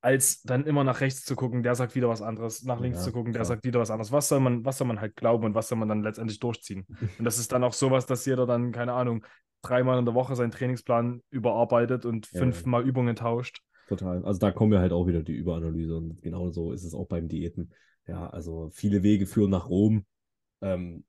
als 0.00 0.42
dann 0.42 0.64
immer 0.64 0.84
nach 0.84 1.00
rechts 1.00 1.24
zu 1.24 1.34
gucken, 1.34 1.62
der 1.62 1.74
sagt 1.74 1.94
wieder 1.96 2.08
was 2.08 2.22
anderes, 2.22 2.62
nach 2.62 2.78
links 2.80 3.00
Ja, 3.00 3.04
zu 3.04 3.12
gucken, 3.12 3.32
der 3.32 3.42
klar. 3.42 3.46
sagt 3.46 3.64
wieder 3.64 3.80
was 3.80 3.90
anderes. 3.90 4.12
Was 4.12 4.28
soll 4.28 4.38
man, 4.40 4.64
was 4.64 4.78
soll 4.78 4.86
man 4.86 5.00
halt 5.00 5.16
glauben 5.16 5.44
und 5.44 5.54
was 5.54 5.68
soll 5.68 5.78
man 5.78 5.88
dann 5.88 6.02
letztendlich 6.02 6.38
durchziehen? 6.38 6.86
Und 7.18 7.24
das 7.24 7.38
ist 7.38 7.50
dann 7.52 7.64
auch 7.64 7.72
sowas, 7.72 8.06
dass 8.06 8.24
jeder 8.24 8.46
dann, 8.46 8.70
keine 8.70 8.92
Ahnung, 8.92 9.24
dreimal 9.62 9.98
in 9.98 10.04
der 10.04 10.14
Woche 10.14 10.36
seinen 10.36 10.52
Trainingsplan 10.52 11.22
überarbeitet 11.30 12.04
und 12.04 12.26
Ja, 12.30 12.38
fünfmal 12.38 12.84
Übungen 12.86 13.16
tauscht. 13.16 13.62
Total. 13.88 14.24
Also 14.24 14.38
da 14.38 14.52
kommen 14.52 14.70
wir 14.70 14.80
halt 14.80 14.92
auch 14.92 15.06
wieder 15.06 15.22
die 15.22 15.34
Überanalyse 15.34 15.96
und 15.96 16.22
genau 16.22 16.50
so 16.50 16.72
ist 16.72 16.84
es 16.84 16.94
auch 16.94 17.06
beim 17.06 17.28
Diäten. 17.28 17.72
Ja, 18.06 18.28
also 18.30 18.70
viele 18.70 19.02
Wege 19.02 19.26
führen 19.26 19.50
nach 19.50 19.68
Rom. 19.68 20.04
Ähm, 20.60 21.04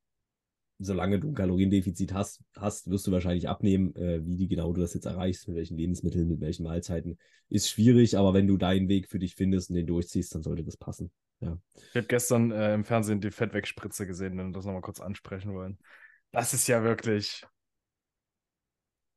solange 0.79 1.19
du 1.19 1.29
ein 1.29 1.35
Kaloriendefizit 1.35 2.13
hast, 2.13 2.41
hast, 2.55 2.89
wirst 2.89 3.05
du 3.05 3.11
wahrscheinlich 3.11 3.49
abnehmen. 3.49 3.93
Äh, 3.95 4.25
wie 4.25 4.37
die 4.37 4.47
genau 4.47 4.71
du 4.73 4.81
das 4.81 4.93
jetzt 4.93 5.05
erreichst, 5.05 5.47
mit 5.47 5.57
welchen 5.57 5.77
Lebensmitteln, 5.77 6.27
mit 6.27 6.39
welchen 6.39 6.63
Mahlzeiten, 6.63 7.17
ist 7.49 7.69
schwierig, 7.69 8.17
aber 8.17 8.33
wenn 8.33 8.47
du 8.47 8.57
deinen 8.57 8.87
Weg 8.87 9.09
für 9.09 9.19
dich 9.19 9.35
findest 9.35 9.69
und 9.69 9.75
den 9.75 9.87
durchziehst, 9.87 10.33
dann 10.33 10.41
sollte 10.41 10.63
das 10.63 10.77
passen. 10.77 11.11
Ja. 11.41 11.57
Ich 11.75 11.95
habe 11.95 12.07
gestern 12.07 12.51
äh, 12.51 12.73
im 12.73 12.85
Fernsehen 12.85 13.21
die 13.21 13.31
Fettwegspritze 13.31 14.07
gesehen, 14.07 14.37
wenn 14.37 14.47
wir 14.47 14.53
das 14.53 14.65
nochmal 14.65 14.81
kurz 14.81 14.99
ansprechen 14.99 15.53
wollen. 15.53 15.77
Das 16.31 16.53
ist 16.53 16.67
ja 16.67 16.83
wirklich. 16.83 17.45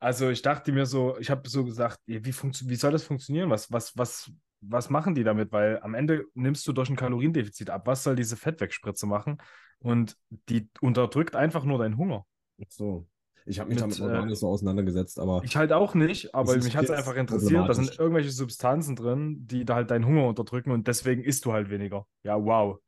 Also 0.01 0.31
ich 0.31 0.43
dachte 0.43 0.73
mir 0.73 0.87
so, 0.87 1.17
ich 1.19 1.31
habe 1.31 1.49
so 1.49 1.65
gesagt, 1.65 2.01
wie, 2.07 2.25
wie 2.25 2.75
soll 2.75 2.91
das 2.91 3.05
funktionieren? 3.05 3.51
Was, 3.51 3.71
was, 3.71 3.97
was, 3.97 4.33
was 4.63 4.91
machen 4.91 5.15
die 5.15 5.25
damit? 5.25 5.53
Weil 5.53 5.81
am 5.83 5.95
Ende 5.95 6.25
nimmst 6.35 6.67
du 6.67 6.73
durch 6.73 6.89
ein 6.89 6.97
Kaloriendefizit 6.97 7.71
ab. 7.71 7.87
Was 7.87 8.05
soll 8.05 8.17
diese 8.17 8.37
Fettwegspritze 8.37 9.07
machen? 9.07 9.39
Und 9.81 10.17
die 10.49 10.69
unterdrückt 10.81 11.37
einfach 11.37 11.65
nur 11.65 11.79
deinen 11.79 11.99
Hunger. 11.99 12.25
Ach 12.61 12.71
So. 12.71 13.07
Ich 13.45 13.59
habe 13.59 13.69
mich 13.71 13.77
Mit, 13.77 13.83
damit 13.83 13.99
noch 13.99 14.09
äh, 14.09 14.13
gar 14.13 14.27
nicht 14.27 14.39
so 14.39 14.49
auseinandergesetzt, 14.49 15.19
aber 15.19 15.43
Ich 15.45 15.57
halt 15.57 15.73
auch 15.73 15.95
nicht, 15.95 16.33
aber 16.33 16.57
mich 16.57 16.77
hat 16.77 16.85
es 16.85 16.91
einfach 16.91 17.17
interessiert. 17.17 17.69
Da 17.69 17.75
sind 17.75 17.99
irgendwelche 17.99 18.31
Substanzen 18.31 18.95
drin, 18.95 19.49
die 19.49 19.65
da 19.65 19.75
halt 19.75 19.91
deinen 19.91 20.07
Hunger 20.07 20.27
unterdrücken 20.27 20.71
und 20.71 20.87
deswegen 20.87 21.25
isst 21.25 21.45
du 21.45 21.53
halt 21.53 21.69
weniger. 21.69 22.07
Ja, 22.23 22.43
wow. 22.43 22.79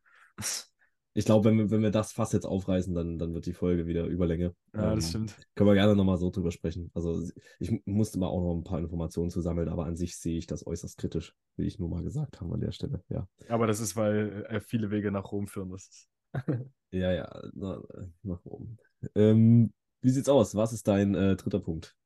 Ich 1.15 1.25
glaube, 1.25 1.49
wenn 1.49 1.59
wir, 1.59 1.71
wenn 1.71 1.83
wir 1.83 1.91
das 1.91 2.13
Fass 2.13 2.33
jetzt 2.33 2.45
aufreißen, 2.45 2.95
dann, 2.95 3.19
dann 3.19 3.35
wird 3.35 3.47
die 3.47 3.53
Folge 3.53 3.87
wieder 3.87 4.05
Überlänge. 4.07 4.55
Ja, 4.75 4.95
das 4.95 5.05
Ähm, 5.07 5.11
stimmt. 5.11 5.37
Können 5.55 5.71
wir 5.71 5.75
gerne 5.75 5.95
nochmal 5.97 6.19
so 6.19 6.31
drüber 6.31 6.51
sprechen. 6.51 6.91
Also 6.95 7.23
ich 7.61 7.81
musste 7.87 8.19
mal 8.19 8.27
auch 8.27 8.41
noch 8.43 8.55
ein 8.55 8.65
paar 8.65 8.79
Informationen 8.81 9.31
zu 9.31 9.41
sammeln, 9.41 9.69
aber 9.69 9.87
an 9.87 9.97
sich 9.97 10.17
sehe 10.17 10.39
ich 10.39 10.47
das 10.47 10.67
äußerst 10.67 10.99
kritisch, 10.99 11.35
wie 11.57 11.67
ich 11.67 11.79
nur 11.79 11.89
mal 11.89 12.03
gesagt 12.03 12.41
habe 12.41 12.55
an 12.55 12.61
der 12.61 12.73
Stelle. 12.73 13.03
Ja, 13.09 13.27
Aber 13.49 13.67
das 13.67 13.81
ist, 13.81 13.97
weil 13.97 14.45
äh, 14.49 14.61
viele 14.61 14.91
Wege 14.91 15.11
nach 15.11 15.31
Rom 15.31 15.47
führen. 15.47 15.71
Das 15.71 15.87
ist. 15.87 16.09
ja, 16.91 17.13
ja, 17.13 17.43
na, 17.53 17.81
nach 18.23 18.45
oben. 18.45 18.77
Ähm, 19.15 19.73
wie 20.03 20.11
sieht's 20.11 20.29
aus? 20.29 20.55
Was 20.55 20.73
ist 20.73 20.89
dein 20.89 21.15
äh, 21.15 21.37
dritter 21.37 21.61
Punkt? 21.61 21.97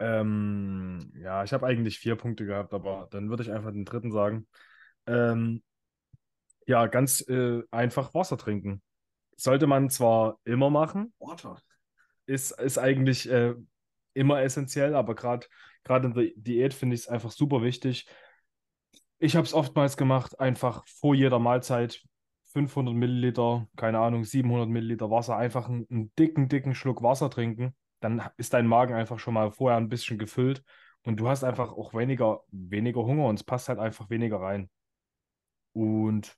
Ähm, 0.00 1.12
ja, 1.16 1.42
ich 1.44 1.52
habe 1.52 1.66
eigentlich 1.66 1.98
vier 1.98 2.16
Punkte 2.16 2.46
gehabt, 2.46 2.72
aber 2.72 3.08
dann 3.10 3.30
würde 3.30 3.42
ich 3.42 3.50
einfach 3.50 3.72
den 3.72 3.84
dritten 3.84 4.12
sagen. 4.12 4.46
Ähm, 5.06 5.62
ja, 6.68 6.86
ganz 6.86 7.22
äh, 7.28 7.62
einfach 7.70 8.12
Wasser 8.14 8.36
trinken. 8.36 8.82
Sollte 9.36 9.66
man 9.66 9.88
zwar 9.88 10.38
immer 10.44 10.68
machen, 10.68 11.14
Water. 11.18 11.58
ist, 12.26 12.50
ist 12.60 12.76
eigentlich 12.78 13.28
äh, 13.30 13.54
immer 14.12 14.42
essentiell, 14.42 14.94
aber 14.94 15.14
gerade 15.14 15.46
in 15.88 16.12
der 16.12 16.30
Diät 16.36 16.74
finde 16.74 16.94
ich 16.94 17.02
es 17.02 17.08
einfach 17.08 17.30
super 17.30 17.62
wichtig. 17.62 18.06
Ich 19.18 19.34
habe 19.34 19.46
es 19.46 19.54
oftmals 19.54 19.96
gemacht, 19.96 20.38
einfach 20.38 20.86
vor 20.86 21.14
jeder 21.14 21.38
Mahlzeit 21.38 22.02
500 22.52 22.94
Milliliter, 22.94 23.66
keine 23.76 24.00
Ahnung, 24.00 24.24
700 24.24 24.68
Milliliter 24.68 25.10
Wasser, 25.10 25.38
einfach 25.38 25.68
einen, 25.68 25.86
einen 25.90 26.12
dicken, 26.16 26.48
dicken 26.50 26.74
Schluck 26.74 27.02
Wasser 27.02 27.30
trinken. 27.30 27.74
Dann 28.00 28.22
ist 28.36 28.52
dein 28.52 28.66
Magen 28.66 28.94
einfach 28.94 29.18
schon 29.18 29.34
mal 29.34 29.50
vorher 29.52 29.78
ein 29.78 29.88
bisschen 29.88 30.18
gefüllt 30.18 30.62
und 31.02 31.18
du 31.18 31.28
hast 31.30 31.44
einfach 31.44 31.72
auch 31.72 31.94
weniger, 31.94 32.42
weniger 32.50 33.04
Hunger 33.04 33.26
und 33.26 33.36
es 33.36 33.44
passt 33.44 33.70
halt 33.70 33.78
einfach 33.78 34.10
weniger 34.10 34.40
rein. 34.40 34.68
Und 35.72 36.36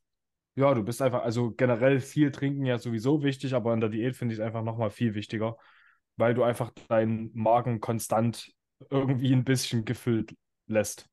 ja, 0.55 0.75
du 0.75 0.83
bist 0.83 1.03
einfach, 1.03 1.23
also 1.23 1.53
generell 1.53 2.01
viel 2.01 2.31
trinken 2.31 2.67
ja 2.67 2.79
sowieso 2.79 3.23
wichtig, 3.23 3.55
aber 3.55 3.73
in 3.75 3.81
der 3.81 3.89
Diät 3.89 4.17
finde 4.17 4.35
ich 4.35 4.41
es 4.41 4.45
einfach 4.47 4.63
nochmal 4.63 4.91
viel 4.91 5.15
wichtiger, 5.15 5.57
weil 6.17 6.35
du 6.35 6.43
einfach 6.43 6.71
deinen 6.89 7.31
Magen 7.35 7.81
konstant 7.81 8.53
irgendwie 8.91 9.33
ein 9.33 9.45
bisschen 9.45 9.85
gefüllt 9.85 10.35
lässt. 10.67 11.07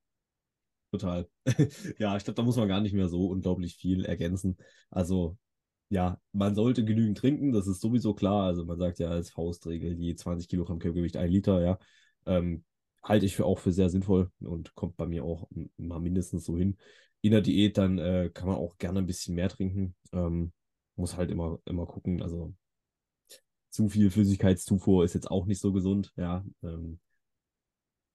Total. 0.92 1.28
Ja, 2.00 2.16
ich 2.18 2.24
glaube, 2.24 2.36
da 2.36 2.44
muss 2.44 2.56
man 2.58 2.68
gar 2.68 2.82
nicht 2.82 2.94
mehr 2.94 3.10
so 3.10 3.28
unglaublich 3.28 3.76
viel 3.76 4.06
ergänzen. 4.06 4.58
Also, 4.90 5.38
ja, 5.90 6.20
man 6.32 6.56
sollte 6.56 6.84
genügend 6.86 7.18
trinken, 7.18 7.52
das 7.52 7.68
ist 7.68 7.82
sowieso 7.82 8.14
klar. 8.14 8.46
Also, 8.46 8.66
man 8.66 8.78
sagt 8.78 9.00
ja 9.00 9.10
als 9.10 9.30
Faustregel, 9.30 9.94
je 10.00 10.16
20 10.16 10.48
Kilogramm 10.50 10.80
Körpergewicht 10.80 11.18
ein 11.18 11.30
Liter, 11.32 11.62
ja. 11.62 11.80
Ähm, 12.26 12.64
halte 13.04 13.26
ich 13.26 13.36
für 13.36 13.46
auch 13.46 13.60
für 13.60 13.72
sehr 13.72 13.90
sinnvoll 13.90 14.32
und 14.42 14.76
kommt 14.76 14.98
bei 14.98 15.06
mir 15.08 15.24
auch 15.24 15.48
mal 15.78 16.00
mindestens 16.00 16.46
so 16.46 16.58
hin. 16.58 16.78
In 17.28 17.32
der 17.32 17.42
Diät 17.42 17.78
dann 17.78 17.98
äh, 17.98 18.32
kann 18.34 18.48
man 18.48 18.56
auch 18.56 18.78
gerne 18.78 19.00
ein 19.00 19.06
bisschen 19.06 19.36
mehr 19.36 19.50
trinken. 19.50 19.96
Ähm, 20.14 20.54
muss 20.96 21.18
halt 21.18 21.30
immer, 21.30 21.60
immer 21.66 21.86
gucken. 21.86 22.22
Also, 22.22 22.54
zu 23.70 23.90
viel 23.90 24.10
Flüssigkeitszufuhr 24.12 25.04
ist 25.04 25.14
jetzt 25.14 25.30
auch 25.30 25.46
nicht 25.46 25.60
so 25.60 25.74
gesund, 25.74 26.14
ja. 26.16 26.46
Ähm, 26.64 27.02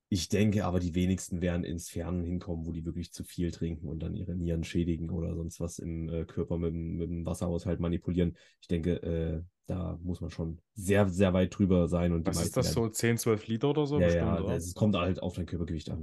ich 0.09 0.31
denke 0.31 0.64
aber, 0.64 0.81
die 0.81 0.94
wenigsten 0.94 1.42
werden 1.42 1.62
ins 1.62 1.90
Fernen 1.90 2.25
hinkommen, 2.25 2.64
wo 2.64 2.72
die 2.72 2.87
wirklich 2.87 3.12
zu 3.12 3.22
viel 3.22 3.51
trinken 3.51 3.87
und 3.87 4.01
dann 4.01 4.16
ihre 4.16 4.35
Nieren 4.35 4.64
schädigen 4.64 5.11
oder 5.11 5.35
sonst 5.35 5.61
was 5.61 5.79
im 5.79 6.09
äh, 6.09 6.25
Körper 6.25 6.57
mit, 6.57 6.72
dem- 6.72 6.96
mit 6.96 7.11
dem 7.11 7.27
Wasserhaushalt 7.27 7.81
manipulieren. 7.81 8.38
Ich 8.62 8.68
denke, 8.68 9.03
äh, 9.03 9.42
da 9.66 9.98
muss 10.03 10.22
man 10.22 10.31
schon 10.31 10.59
sehr, 10.75 11.07
sehr 11.11 11.35
weit 11.35 11.59
drüber 11.59 11.87
sein 11.87 12.14
und 12.14 12.27
die 12.27 12.31
Was 12.35 12.44
ist 12.44 12.57
das 12.57 12.75
werden- 12.75 12.85
so? 12.85 12.88
10, 12.88 13.18
12 13.18 13.46
Liter 13.46 13.68
oder 13.68 13.87
so? 13.87 14.01
Ja, 14.01 14.07
bestimmt, 14.07 14.25
ja, 14.25 14.40
oder? 14.40 14.57
es 14.57 14.72
kommt 14.72 14.96
halt 14.96 15.22
auf 15.22 15.35
dein 15.35 15.44
Körpergewicht 15.44 15.90
an. 15.90 16.03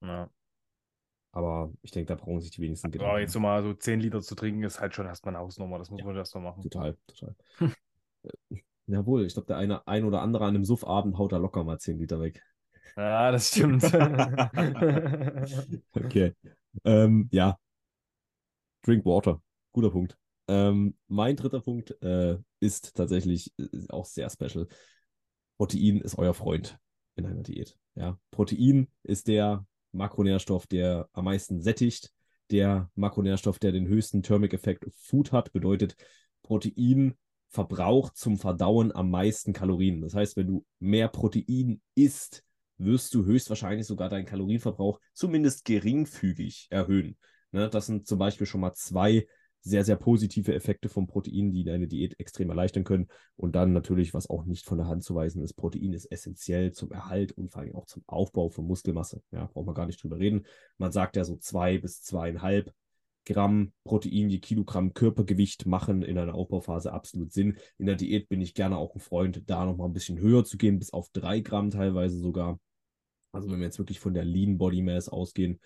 Ja. 0.00 0.08
Ja. 0.08 0.30
Aber 1.32 1.70
ich 1.82 1.90
denke, 1.90 2.14
da 2.14 2.20
brauchen 2.20 2.40
sich 2.40 2.50
die 2.50 2.60
wenigsten 2.62 2.86
Aber 2.88 2.92
Gedanken. 2.92 3.20
jetzt 3.20 3.32
so 3.32 3.40
mal 3.40 3.62
so 3.62 3.74
10 3.74 4.00
Liter 4.00 4.20
zu 4.22 4.34
trinken, 4.34 4.62
ist 4.64 4.80
halt 4.80 4.94
schon 4.94 5.06
erstmal 5.06 5.34
eine 5.34 5.44
Hausnummer. 5.44 5.78
Das 5.78 5.90
muss 5.90 6.00
Ja. 6.00 6.06
man 6.06 6.16
erstmal 6.16 6.44
machen. 6.44 6.62
Total, 6.62 6.96
total. 7.06 7.34
Äh, 8.50 8.56
Jawohl, 8.86 9.24
ich 9.26 9.34
glaube, 9.34 9.46
der 9.46 9.58
eine, 9.58 9.86
ein 9.86 10.04
oder 10.04 10.22
andere 10.22 10.44
an 10.44 10.54
einem 10.56 10.64
Suffabend 10.64 11.18
haut 11.18 11.30
da 11.32 11.36
locker 11.36 11.62
mal 11.62 11.78
10 11.78 11.98
Liter 11.98 12.20
weg. 12.20 12.42
Ja, 12.96 13.30
das 13.30 13.48
stimmt. 13.48 13.82
Okay. 15.92 16.34
Ähm, 16.84 17.28
ja. 17.30 17.58
Drink 18.82 19.04
Water. 19.04 19.42
Guter 19.72 19.90
Punkt. 19.90 20.16
Ähm, 20.48 20.96
mein 21.06 21.36
dritter 21.36 21.60
Punkt 21.60 22.00
äh, 22.02 22.38
ist 22.60 22.96
tatsächlich 22.96 23.52
äh, 23.58 23.66
auch 23.90 24.06
sehr 24.06 24.30
special. 24.30 24.66
Protein 25.58 26.00
ist 26.00 26.16
euer 26.18 26.34
Freund 26.34 26.78
in 27.16 27.26
einer 27.26 27.42
Diät. 27.42 27.76
Ja. 27.94 28.18
Protein 28.30 28.88
ist 29.02 29.28
der 29.28 29.66
Makronährstoff, 29.92 30.66
der 30.66 31.08
am 31.12 31.24
meisten 31.24 31.60
sättigt. 31.60 32.12
Der 32.50 32.90
Makronährstoff, 32.94 33.58
der 33.58 33.72
den 33.72 33.86
höchsten 33.86 34.22
Thermic 34.22 34.54
Effect 34.54 34.86
of 34.86 34.94
Food 34.96 35.32
hat, 35.32 35.52
bedeutet, 35.52 35.96
Protein 36.42 37.14
verbraucht 37.48 38.16
zum 38.16 38.38
Verdauen 38.38 38.92
am 38.92 39.10
meisten 39.10 39.52
Kalorien. 39.52 40.00
Das 40.00 40.14
heißt, 40.14 40.36
wenn 40.36 40.46
du 40.46 40.66
mehr 40.78 41.08
Protein 41.08 41.80
isst, 41.94 42.44
wirst 42.78 43.14
du 43.14 43.24
höchstwahrscheinlich 43.24 43.86
sogar 43.86 44.08
deinen 44.08 44.26
Kalorienverbrauch 44.26 45.00
zumindest 45.12 45.64
geringfügig 45.64 46.68
erhöhen. 46.70 47.16
Ne, 47.50 47.68
das 47.68 47.86
sind 47.86 48.06
zum 48.06 48.18
Beispiel 48.18 48.46
schon 48.46 48.60
mal 48.60 48.74
zwei 48.74 49.26
sehr, 49.60 49.84
sehr 49.84 49.96
positive 49.96 50.54
Effekte 50.54 50.88
vom 50.88 51.06
Protein, 51.06 51.52
die 51.52 51.64
deine 51.64 51.88
Diät 51.88 52.18
extrem 52.20 52.50
erleichtern 52.50 52.84
können. 52.84 53.08
Und 53.36 53.54
dann 53.54 53.72
natürlich, 53.72 54.14
was 54.14 54.30
auch 54.30 54.44
nicht 54.44 54.64
von 54.64 54.78
der 54.78 54.86
Hand 54.86 55.04
zu 55.04 55.14
weisen 55.14 55.42
ist, 55.42 55.54
Protein 55.54 55.92
ist 55.92 56.06
essentiell 56.06 56.72
zum 56.72 56.92
Erhalt 56.92 57.32
und 57.32 57.50
vor 57.50 57.62
allem 57.62 57.74
auch 57.74 57.86
zum 57.86 58.02
Aufbau 58.06 58.50
von 58.50 58.66
Muskelmasse. 58.66 59.22
Ja, 59.30 59.46
braucht 59.46 59.66
man 59.66 59.74
gar 59.74 59.86
nicht 59.86 60.02
drüber 60.02 60.18
reden. 60.18 60.46
Man 60.78 60.92
sagt 60.92 61.16
ja 61.16 61.24
so 61.24 61.36
zwei 61.36 61.78
bis 61.78 62.02
zweieinhalb 62.02 62.72
Gramm 63.28 63.72
Protein 63.84 64.30
je 64.30 64.38
Kilogramm 64.38 64.94
Körpergewicht 64.94 65.66
machen 65.66 66.02
in 66.02 66.16
einer 66.16 66.34
Aufbauphase 66.34 66.92
absolut 66.92 67.32
Sinn. 67.32 67.58
In 67.76 67.84
der 67.84 67.96
Diät 67.96 68.28
bin 68.30 68.40
ich 68.40 68.54
gerne 68.54 68.78
auch 68.78 68.94
ein 68.94 69.00
Freund, 69.00 69.42
da 69.46 69.66
nochmal 69.66 69.88
ein 69.88 69.92
bisschen 69.92 70.18
höher 70.18 70.44
zu 70.44 70.56
gehen, 70.56 70.78
bis 70.78 70.94
auf 70.94 71.10
drei 71.12 71.40
Gramm 71.40 71.70
teilweise 71.70 72.18
sogar. 72.18 72.58
Also 73.32 73.50
wenn 73.50 73.58
wir 73.58 73.66
jetzt 73.66 73.78
wirklich 73.78 74.00
von 74.00 74.14
der 74.14 74.24
Lean 74.24 74.56
Body 74.56 74.80
Mass 74.80 75.10
ausgehen, 75.10 75.60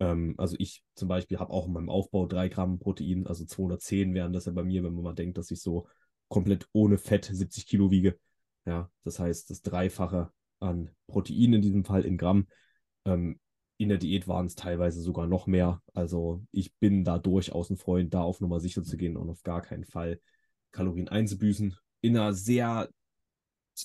ähm, 0.00 0.34
also 0.38 0.56
ich 0.58 0.82
zum 0.94 1.08
Beispiel 1.08 1.38
habe 1.38 1.52
auch 1.52 1.66
in 1.66 1.72
meinem 1.72 1.90
Aufbau 1.90 2.26
3 2.26 2.48
Gramm 2.48 2.78
Protein, 2.78 3.26
also 3.26 3.44
210 3.44 4.14
wären 4.14 4.32
das 4.32 4.46
ja 4.46 4.52
bei 4.52 4.64
mir, 4.64 4.82
wenn 4.82 4.94
man 4.94 5.04
mal 5.04 5.14
denkt, 5.14 5.38
dass 5.38 5.50
ich 5.50 5.60
so 5.60 5.86
komplett 6.28 6.66
ohne 6.72 6.98
Fett 6.98 7.26
70 7.26 7.66
Kilo 7.66 7.90
wiege. 7.90 8.18
Ja, 8.64 8.90
das 9.04 9.18
heißt, 9.18 9.50
das 9.50 9.62
Dreifache 9.62 10.30
an 10.58 10.90
Protein 11.06 11.54
in 11.54 11.62
diesem 11.62 11.84
Fall 11.84 12.04
in 12.04 12.18
Gramm. 12.18 12.46
Ähm, 13.04 13.38
in 13.78 13.88
der 13.88 13.98
Diät 13.98 14.28
waren 14.28 14.46
es 14.46 14.54
teilweise 14.54 15.00
sogar 15.00 15.26
noch 15.26 15.46
mehr. 15.46 15.82
Also 15.94 16.44
ich 16.50 16.74
bin 16.76 17.02
da 17.04 17.18
durchaus 17.18 17.70
ein 17.70 17.78
Freund, 17.78 18.12
da 18.12 18.20
auf 18.20 18.40
Nummer 18.40 18.60
sicher 18.60 18.82
zu 18.82 18.96
gehen 18.96 19.16
und 19.16 19.30
auf 19.30 19.42
gar 19.42 19.62
keinen 19.62 19.84
Fall 19.84 20.20
Kalorien 20.70 21.08
einzubüßen. 21.08 21.74
In 22.02 22.16
einer 22.16 22.34
sehr 22.34 22.90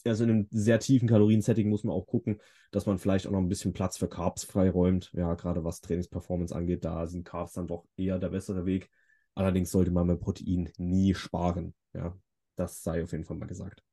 also 0.05 0.23
in 0.23 0.29
einem 0.29 0.47
sehr 0.51 0.79
tiefen 0.79 1.07
Kaloriensetting 1.07 1.69
muss 1.69 1.83
man 1.83 1.95
auch 1.95 2.05
gucken, 2.07 2.41
dass 2.71 2.85
man 2.85 2.97
vielleicht 2.97 3.27
auch 3.27 3.31
noch 3.31 3.39
ein 3.39 3.49
bisschen 3.49 3.73
Platz 3.73 3.97
für 3.97 4.09
Carbs 4.09 4.43
freiräumt. 4.43 5.11
Ja, 5.13 5.33
gerade 5.35 5.63
was 5.63 5.81
Trainingsperformance 5.81 6.55
angeht, 6.55 6.83
da 6.83 7.07
sind 7.07 7.25
Carbs 7.25 7.53
dann 7.53 7.67
doch 7.67 7.85
eher 7.97 8.19
der 8.19 8.29
bessere 8.29 8.65
Weg. 8.65 8.89
Allerdings 9.35 9.71
sollte 9.71 9.91
man 9.91 10.07
beim 10.07 10.19
Protein 10.19 10.71
nie 10.77 11.13
sparen. 11.13 11.73
Ja, 11.93 12.17
das 12.55 12.83
sei 12.83 13.03
auf 13.03 13.11
jeden 13.11 13.25
Fall 13.25 13.37
mal 13.37 13.47
gesagt. 13.47 13.83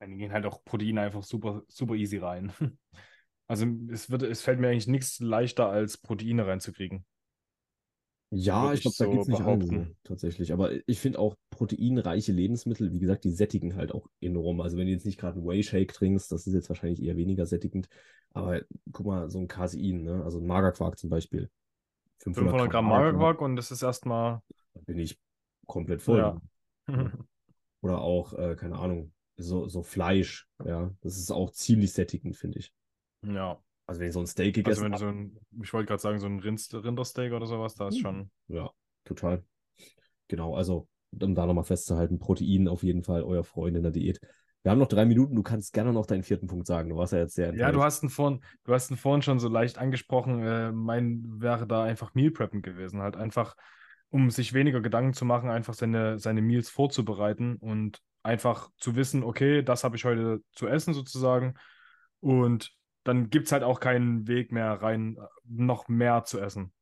Dann 0.00 0.16
gehen 0.16 0.32
halt 0.32 0.46
auch 0.46 0.64
Proteine 0.64 1.02
einfach 1.02 1.22
super, 1.22 1.62
super 1.68 1.94
easy 1.94 2.18
rein. 2.18 2.52
Also 3.50 3.66
es, 3.90 4.10
wird, 4.10 4.24
es 4.24 4.42
fällt 4.42 4.60
mir 4.60 4.68
eigentlich 4.68 4.88
nichts 4.88 5.20
leichter, 5.20 5.70
als 5.70 5.96
Proteine 5.96 6.46
reinzukriegen. 6.46 7.06
Ja, 8.30 8.74
ich 8.74 8.82
glaube, 8.82 8.96
da 8.98 9.04
so 9.04 9.10
geht 9.10 9.20
es 9.20 9.28
nicht 9.28 9.40
allen 9.40 9.96
tatsächlich. 10.04 10.52
Aber 10.52 10.70
ich 10.86 11.00
finde 11.00 11.18
auch 11.18 11.36
proteinreiche 11.50 12.32
Lebensmittel, 12.32 12.92
wie 12.92 12.98
gesagt, 12.98 13.24
die 13.24 13.30
sättigen 13.30 13.76
halt 13.76 13.92
auch 13.92 14.06
enorm. 14.20 14.60
Also 14.60 14.76
wenn 14.76 14.86
du 14.86 14.92
jetzt 14.92 15.06
nicht 15.06 15.18
gerade 15.18 15.38
einen 15.38 15.48
Whey-Shake 15.48 15.92
trinkst, 15.92 16.30
das 16.30 16.46
ist 16.46 16.52
jetzt 16.52 16.68
wahrscheinlich 16.68 17.02
eher 17.02 17.16
weniger 17.16 17.46
sättigend. 17.46 17.88
Aber 18.32 18.60
guck 18.92 19.06
mal, 19.06 19.30
so 19.30 19.38
ein 19.38 19.48
Casein, 19.48 20.02
ne? 20.02 20.22
also 20.24 20.40
ein 20.40 20.46
Magerquark 20.46 20.98
zum 20.98 21.08
Beispiel. 21.08 21.48
500, 22.18 22.50
500 22.50 22.70
Gramm 22.70 22.88
Magerquark 22.88 23.40
und 23.40 23.56
das 23.56 23.70
ist 23.70 23.82
erstmal... 23.82 24.42
Da 24.74 24.80
bin 24.84 24.98
ich 24.98 25.18
komplett 25.66 26.02
voll. 26.02 26.18
Ja. 26.18 26.40
Oder 27.80 28.00
auch, 28.00 28.34
äh, 28.34 28.56
keine 28.56 28.76
Ahnung, 28.76 29.12
so, 29.36 29.68
so 29.68 29.82
Fleisch, 29.82 30.48
ja. 30.64 30.92
Das 31.00 31.16
ist 31.16 31.30
auch 31.30 31.50
ziemlich 31.52 31.92
sättigend, 31.92 32.36
finde 32.36 32.58
ich. 32.58 32.72
Ja. 33.22 33.58
Also 33.88 34.00
wenn 34.00 34.08
ich 34.08 34.14
so 34.14 34.20
ein 34.20 34.26
Steak 34.26 34.54
gegessen 34.54 34.92
Also 34.92 35.06
wenn 35.06 35.22
du 35.22 35.34
so 35.34 35.40
ein, 35.56 35.62
ich 35.64 35.72
wollte 35.72 35.86
gerade 35.86 36.02
sagen, 36.02 36.20
so 36.20 36.26
ein 36.26 36.40
Rind 36.40 36.68
Rindersteak 36.72 37.32
oder 37.32 37.46
sowas, 37.46 37.74
da 37.74 37.88
ist 37.88 37.96
hm. 37.96 38.02
schon. 38.02 38.30
Ja, 38.48 38.70
total. 39.04 39.42
Genau, 40.28 40.54
also 40.54 40.86
um 41.18 41.34
da 41.34 41.46
nochmal 41.46 41.64
festzuhalten, 41.64 42.18
Protein 42.18 42.68
auf 42.68 42.82
jeden 42.82 43.02
Fall 43.02 43.22
euer 43.22 43.44
Freund 43.44 43.76
in 43.76 43.82
der 43.82 43.92
Diät. 43.92 44.20
Wir 44.62 44.72
haben 44.72 44.78
noch 44.78 44.88
drei 44.88 45.06
Minuten, 45.06 45.34
du 45.34 45.42
kannst 45.42 45.72
gerne 45.72 45.94
noch 45.94 46.04
deinen 46.04 46.22
vierten 46.22 46.48
Punkt 46.48 46.66
sagen. 46.66 46.90
Du 46.90 46.96
warst 46.96 47.14
ja 47.14 47.20
jetzt 47.20 47.34
sehr 47.34 47.54
Ja, 47.54 47.72
du 47.72 47.82
hast 47.82 48.02
ihn 48.02 48.10
vorhin, 48.10 48.40
du 48.64 48.74
hast 48.74 48.90
ihn 48.90 48.98
vorhin 48.98 49.22
schon 49.22 49.38
so 49.38 49.48
leicht 49.48 49.78
angesprochen. 49.78 50.42
Äh, 50.42 50.70
mein 50.72 51.24
wäre 51.40 51.66
da 51.66 51.84
einfach 51.84 52.12
Meal 52.14 52.30
Preppen 52.30 52.60
gewesen. 52.60 53.00
Halt 53.00 53.16
einfach, 53.16 53.56
um 54.10 54.30
sich 54.30 54.52
weniger 54.52 54.82
Gedanken 54.82 55.14
zu 55.14 55.24
machen, 55.24 55.48
einfach 55.48 55.72
seine, 55.72 56.18
seine 56.18 56.42
Meals 56.42 56.68
vorzubereiten 56.68 57.56
und 57.56 58.02
einfach 58.22 58.68
zu 58.76 58.96
wissen, 58.96 59.22
okay, 59.22 59.62
das 59.62 59.84
habe 59.84 59.96
ich 59.96 60.04
heute 60.04 60.42
zu 60.52 60.66
essen 60.66 60.92
sozusagen. 60.92 61.54
Und 62.20 62.76
dann 63.04 63.30
gibt 63.30 63.46
es 63.46 63.52
halt 63.52 63.62
auch 63.62 63.80
keinen 63.80 64.26
Weg 64.26 64.52
mehr 64.52 64.72
rein, 64.72 65.16
noch 65.44 65.88
mehr 65.88 66.24
zu 66.24 66.40
essen. 66.40 66.72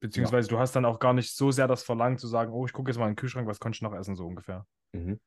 Beziehungsweise 0.00 0.48
ja. 0.48 0.56
du 0.56 0.58
hast 0.60 0.76
dann 0.76 0.84
auch 0.84 0.98
gar 0.98 1.12
nicht 1.12 1.34
so 1.34 1.50
sehr 1.50 1.66
das 1.66 1.82
Verlangen 1.82 2.18
zu 2.18 2.28
sagen, 2.28 2.52
oh, 2.52 2.66
ich 2.66 2.72
gucke 2.72 2.90
jetzt 2.90 2.98
mal 2.98 3.06
in 3.06 3.12
den 3.12 3.16
Kühlschrank, 3.16 3.48
was 3.48 3.60
konnte 3.60 3.76
ich 3.76 3.82
noch 3.82 3.94
essen, 3.94 4.14
so 4.14 4.26
ungefähr. 4.26 4.66
Mhm. 4.92 5.18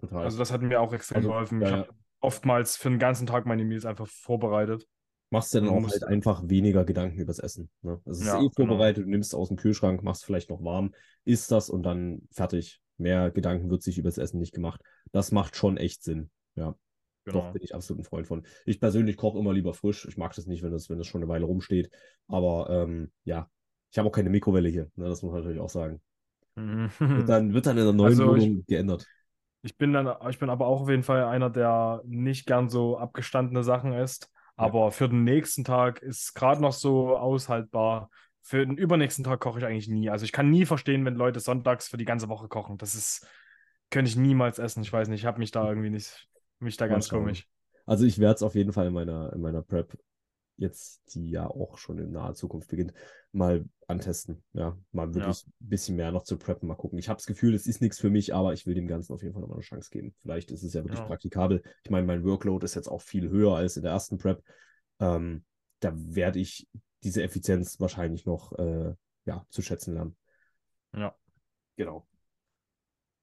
Total. 0.00 0.24
Also 0.24 0.38
das 0.38 0.52
hat 0.52 0.62
mir 0.62 0.80
auch 0.80 0.92
extrem 0.92 1.18
also, 1.18 1.28
geholfen. 1.28 1.60
Ja, 1.60 1.66
ich 1.66 1.72
habe 1.74 1.88
oftmals 2.20 2.76
für 2.76 2.90
den 2.90 2.98
ganzen 2.98 3.26
Tag 3.26 3.46
meine 3.46 3.64
Meals 3.64 3.84
einfach 3.84 4.06
vorbereitet. 4.06 4.86
Machst 5.30 5.52
du 5.52 5.60
dann 5.60 5.68
auch 5.68 5.90
halt 5.90 6.04
einfach 6.04 6.42
weniger 6.48 6.84
Gedanken 6.84 7.18
übers 7.18 7.40
Essen. 7.40 7.68
Ne? 7.82 8.00
Also 8.06 8.20
es 8.20 8.26
ja, 8.26 8.38
ist 8.38 8.44
eh 8.44 8.48
genau. 8.54 8.68
vorbereitet, 8.68 8.96
genau. 8.96 9.06
du 9.06 9.10
nimmst 9.10 9.30
es 9.30 9.34
aus 9.34 9.48
dem 9.48 9.56
Kühlschrank, 9.56 10.02
machst 10.02 10.24
vielleicht 10.24 10.50
noch 10.50 10.62
warm, 10.62 10.94
isst 11.24 11.50
das 11.50 11.68
und 11.68 11.82
dann 11.82 12.22
fertig. 12.30 12.80
Mehr 12.98 13.30
Gedanken 13.30 13.68
wird 13.70 13.82
sich 13.82 13.98
übers 13.98 14.18
Essen 14.18 14.38
nicht 14.38 14.54
gemacht. 14.54 14.80
Das 15.12 15.32
macht 15.32 15.56
schon 15.56 15.76
echt 15.76 16.02
Sinn. 16.02 16.30
Ja. 16.54 16.76
Genau. 17.26 17.40
Doch, 17.40 17.52
bin 17.52 17.62
ich 17.62 17.74
absolut 17.74 18.02
ein 18.02 18.04
Freund 18.04 18.26
von. 18.28 18.46
Ich 18.66 18.78
persönlich 18.78 19.16
koche 19.16 19.38
immer 19.38 19.52
lieber 19.52 19.74
frisch. 19.74 20.06
Ich 20.06 20.16
mag 20.16 20.32
das 20.34 20.46
nicht, 20.46 20.62
wenn 20.62 20.70
das, 20.70 20.88
wenn 20.88 20.98
das 20.98 21.08
schon 21.08 21.22
eine 21.22 21.28
Weile 21.28 21.44
rumsteht. 21.44 21.90
Aber 22.28 22.70
ähm, 22.70 23.10
ja, 23.24 23.50
ich 23.90 23.98
habe 23.98 24.08
auch 24.08 24.12
keine 24.12 24.30
Mikrowelle 24.30 24.68
hier. 24.68 24.90
Ne? 24.94 25.08
Das 25.08 25.22
muss 25.22 25.32
man 25.32 25.40
natürlich 25.40 25.60
auch 25.60 25.68
sagen. 25.68 26.00
wird, 26.54 27.28
dann, 27.28 27.52
wird 27.52 27.66
dann 27.66 27.78
in 27.78 27.84
der 27.84 27.92
neuen 27.92 28.20
also 28.20 28.28
Wohnung 28.28 28.60
ich, 28.60 28.66
geändert. 28.66 29.06
Ich 29.62 29.76
bin 29.76 29.92
dann, 29.92 30.08
ich 30.30 30.38
bin 30.38 30.50
aber 30.50 30.68
auch 30.68 30.82
auf 30.82 30.88
jeden 30.88 31.02
Fall 31.02 31.24
einer, 31.24 31.50
der 31.50 32.00
nicht 32.06 32.46
gern 32.46 32.68
so 32.68 32.96
abgestandene 32.96 33.64
Sachen 33.64 33.92
isst. 33.92 34.30
Aber 34.54 34.84
ja. 34.84 34.90
für 34.92 35.08
den 35.08 35.24
nächsten 35.24 35.64
Tag 35.64 36.00
ist 36.02 36.32
gerade 36.34 36.62
noch 36.62 36.72
so 36.72 37.16
aushaltbar. 37.16 38.08
Für 38.40 38.64
den 38.64 38.78
übernächsten 38.78 39.24
Tag 39.24 39.40
koche 39.40 39.58
ich 39.58 39.64
eigentlich 39.64 39.88
nie. 39.88 40.08
Also 40.10 40.24
ich 40.24 40.32
kann 40.32 40.48
nie 40.48 40.64
verstehen, 40.64 41.04
wenn 41.04 41.16
Leute 41.16 41.40
sonntags 41.40 41.88
für 41.88 41.96
die 41.96 42.04
ganze 42.04 42.28
Woche 42.28 42.46
kochen. 42.46 42.78
Das 42.78 42.94
ist, 42.94 43.26
könnte 43.90 44.08
ich 44.08 44.16
niemals 44.16 44.60
essen. 44.60 44.84
Ich 44.84 44.92
weiß 44.92 45.08
nicht, 45.08 45.22
ich 45.22 45.26
habe 45.26 45.40
mich 45.40 45.50
da 45.50 45.68
irgendwie 45.68 45.90
nicht 45.90 46.28
mich 46.58 46.76
da 46.76 46.86
ganz 46.86 47.08
komisch. 47.08 47.48
Also 47.84 48.04
ich 48.04 48.18
werde 48.18 48.34
es 48.34 48.42
auf 48.42 48.54
jeden 48.54 48.72
Fall 48.72 48.88
in 48.88 48.92
meiner, 48.92 49.32
in 49.32 49.40
meiner 49.40 49.62
Prep, 49.62 49.96
jetzt 50.56 51.14
die 51.14 51.30
ja 51.30 51.46
auch 51.46 51.78
schon 51.78 51.98
in 51.98 52.12
naher 52.12 52.34
Zukunft 52.34 52.68
beginnt, 52.68 52.92
mal 53.32 53.64
antesten. 53.86 54.42
Ja, 54.52 54.76
mal 54.90 55.14
wirklich 55.14 55.42
ja. 55.42 55.48
ein 55.48 55.68
bisschen 55.68 55.96
mehr 55.96 56.10
noch 56.10 56.24
zu 56.24 56.38
preppen, 56.38 56.66
mal 56.68 56.74
gucken. 56.74 56.98
Ich 56.98 57.08
habe 57.08 57.18
das 57.18 57.26
Gefühl, 57.26 57.54
es 57.54 57.66
ist 57.66 57.80
nichts 57.80 57.98
für 57.98 58.10
mich, 58.10 58.34
aber 58.34 58.52
ich 58.52 58.66
will 58.66 58.74
dem 58.74 58.88
Ganzen 58.88 59.12
auf 59.12 59.22
jeden 59.22 59.34
Fall 59.34 59.42
nochmal 59.42 59.58
eine 59.58 59.64
Chance 59.64 59.90
geben. 59.90 60.14
Vielleicht 60.22 60.50
ist 60.50 60.62
es 60.62 60.72
ja 60.72 60.82
wirklich 60.82 60.98
ja. 60.98 61.06
praktikabel. 61.06 61.62
Ich 61.84 61.90
meine, 61.90 62.06
mein 62.06 62.24
Workload 62.24 62.64
ist 62.64 62.74
jetzt 62.74 62.88
auch 62.88 63.02
viel 63.02 63.28
höher 63.28 63.54
als 63.54 63.76
in 63.76 63.82
der 63.82 63.92
ersten 63.92 64.18
Prep. 64.18 64.42
Ähm, 64.98 65.44
da 65.80 65.92
werde 65.94 66.38
ich 66.40 66.66
diese 67.04 67.22
Effizienz 67.22 67.78
wahrscheinlich 67.78 68.24
noch 68.24 68.52
äh, 68.58 68.94
ja, 69.26 69.44
zu 69.50 69.62
schätzen 69.62 69.94
lernen. 69.94 70.16
Ja. 70.94 71.14
Genau. 71.76 72.08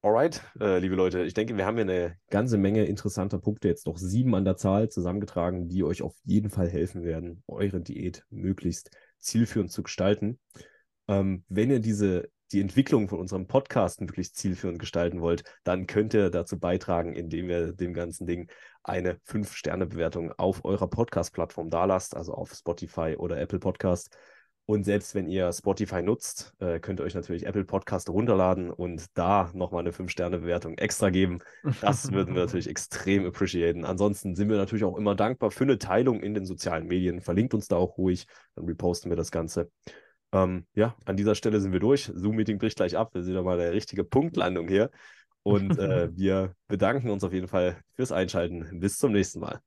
Alright, 0.06 0.42
äh, 0.60 0.80
liebe 0.80 0.96
Leute, 0.96 1.24
ich 1.24 1.34
denke, 1.34 1.56
wir 1.56 1.66
haben 1.66 1.78
hier 1.78 1.86
eine 1.86 2.18
ganze 2.30 2.58
Menge 2.58 2.84
interessanter 2.84 3.40
Punkte, 3.40 3.70
jetzt 3.70 3.88
noch 3.88 3.98
sieben 3.98 4.36
an 4.36 4.44
der 4.44 4.58
Zahl 4.58 4.90
zusammengetragen, 4.90 5.70
die 5.70 5.86
euch 5.86 6.02
auf 6.02 6.14
jeden 6.26 6.50
Fall 6.50 6.68
helfen 6.68 7.04
werden, 7.06 7.42
eure 7.48 7.80
Diät 7.80 8.26
möglichst 8.30 8.92
zielführend 9.20 9.72
zu 9.72 9.82
gestalten. 9.82 10.42
Ähm, 11.08 11.46
wenn 11.48 11.72
ihr 11.72 11.80
diese, 11.80 12.28
die 12.52 12.60
Entwicklung 12.60 13.08
von 13.08 13.18
unserem 13.18 13.48
Podcast 13.48 14.02
wirklich 14.02 14.34
zielführend 14.34 14.78
gestalten 14.78 15.22
wollt, 15.22 15.46
dann 15.64 15.88
könnt 15.88 16.14
ihr 16.14 16.30
dazu 16.30 16.60
beitragen, 16.60 17.14
indem 17.14 17.50
ihr 17.50 17.72
dem 17.72 17.94
ganzen 17.94 18.28
Ding 18.28 18.52
eine 18.84 19.22
5-Sterne-Bewertung 19.26 20.34
auf 20.34 20.66
eurer 20.66 20.90
Podcast-Plattform 20.90 21.70
dalasst, 21.70 22.14
also 22.14 22.34
auf 22.34 22.52
Spotify 22.54 23.16
oder 23.18 23.40
Apple 23.40 23.60
Podcast. 23.60 24.18
Und 24.66 24.86
selbst 24.86 25.14
wenn 25.14 25.28
ihr 25.28 25.52
Spotify 25.52 26.02
nutzt, 26.02 26.54
äh, 26.60 26.80
könnt 26.80 27.02
ihr 27.02 27.04
euch 27.04 27.16
natürlich 27.16 27.46
Apple 27.46 27.66
Podcast 27.66 28.10
runterladen 28.10 28.72
und 28.72 29.06
da 29.14 29.52
nochmal 29.54 29.82
eine 29.82 29.92
5-Sterne-Bewertung 29.92 30.78
extra 30.78 31.10
geben. 31.10 31.40
Das 31.82 32.12
würden 32.14 32.34
wir 32.34 32.44
natürlich 32.44 32.68
extrem 32.70 33.26
appreciaten. 33.26 33.84
Ansonsten 33.84 34.36
sind 34.36 34.50
wir 34.50 34.56
natürlich 34.56 34.86
auch 34.86 34.98
immer 34.98 35.16
dankbar 35.16 35.52
für 35.52 35.66
eine 35.66 35.80
Teilung 35.80 36.22
in 36.22 36.34
den 36.34 36.46
sozialen 36.46 36.88
Medien. 36.88 37.20
Verlinkt 37.20 37.54
uns 37.54 37.68
da 37.68 37.76
auch 37.76 37.98
ruhig, 37.98 38.26
dann 38.56 38.66
reposten 38.66 39.12
wir 39.12 39.18
das 39.18 39.32
Ganze. 39.32 39.70
Ähm, 40.32 40.66
ja, 40.74 40.96
an 41.06 41.18
dieser 41.18 41.36
Stelle 41.36 41.60
sind 41.60 41.74
wir 41.74 41.82
durch. 41.82 42.10
Zoom-Meeting 42.14 42.58
bricht 42.58 42.78
gleich 42.78 42.98
ab. 42.98 43.14
Wir 43.14 43.24
sind 43.24 43.36
doch 43.36 43.44
mal 43.44 43.60
eine 43.60 43.74
richtige 43.74 44.06
Punktlandung 44.06 44.70
hier. 44.70 44.92
Und 45.44 45.78
äh, 45.78 46.10
wir 46.16 46.56
bedanken 46.68 47.10
uns 47.10 47.26
auf 47.26 47.34
jeden 47.34 47.50
Fall 47.50 47.82
fürs 47.96 48.14
Einschalten. 48.14 48.80
Bis 48.80 48.98
zum 48.98 49.12
nächsten 49.12 49.42
Mal. 49.42 49.60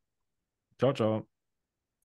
Ciao, 0.79 0.95
ciao. 0.95 1.36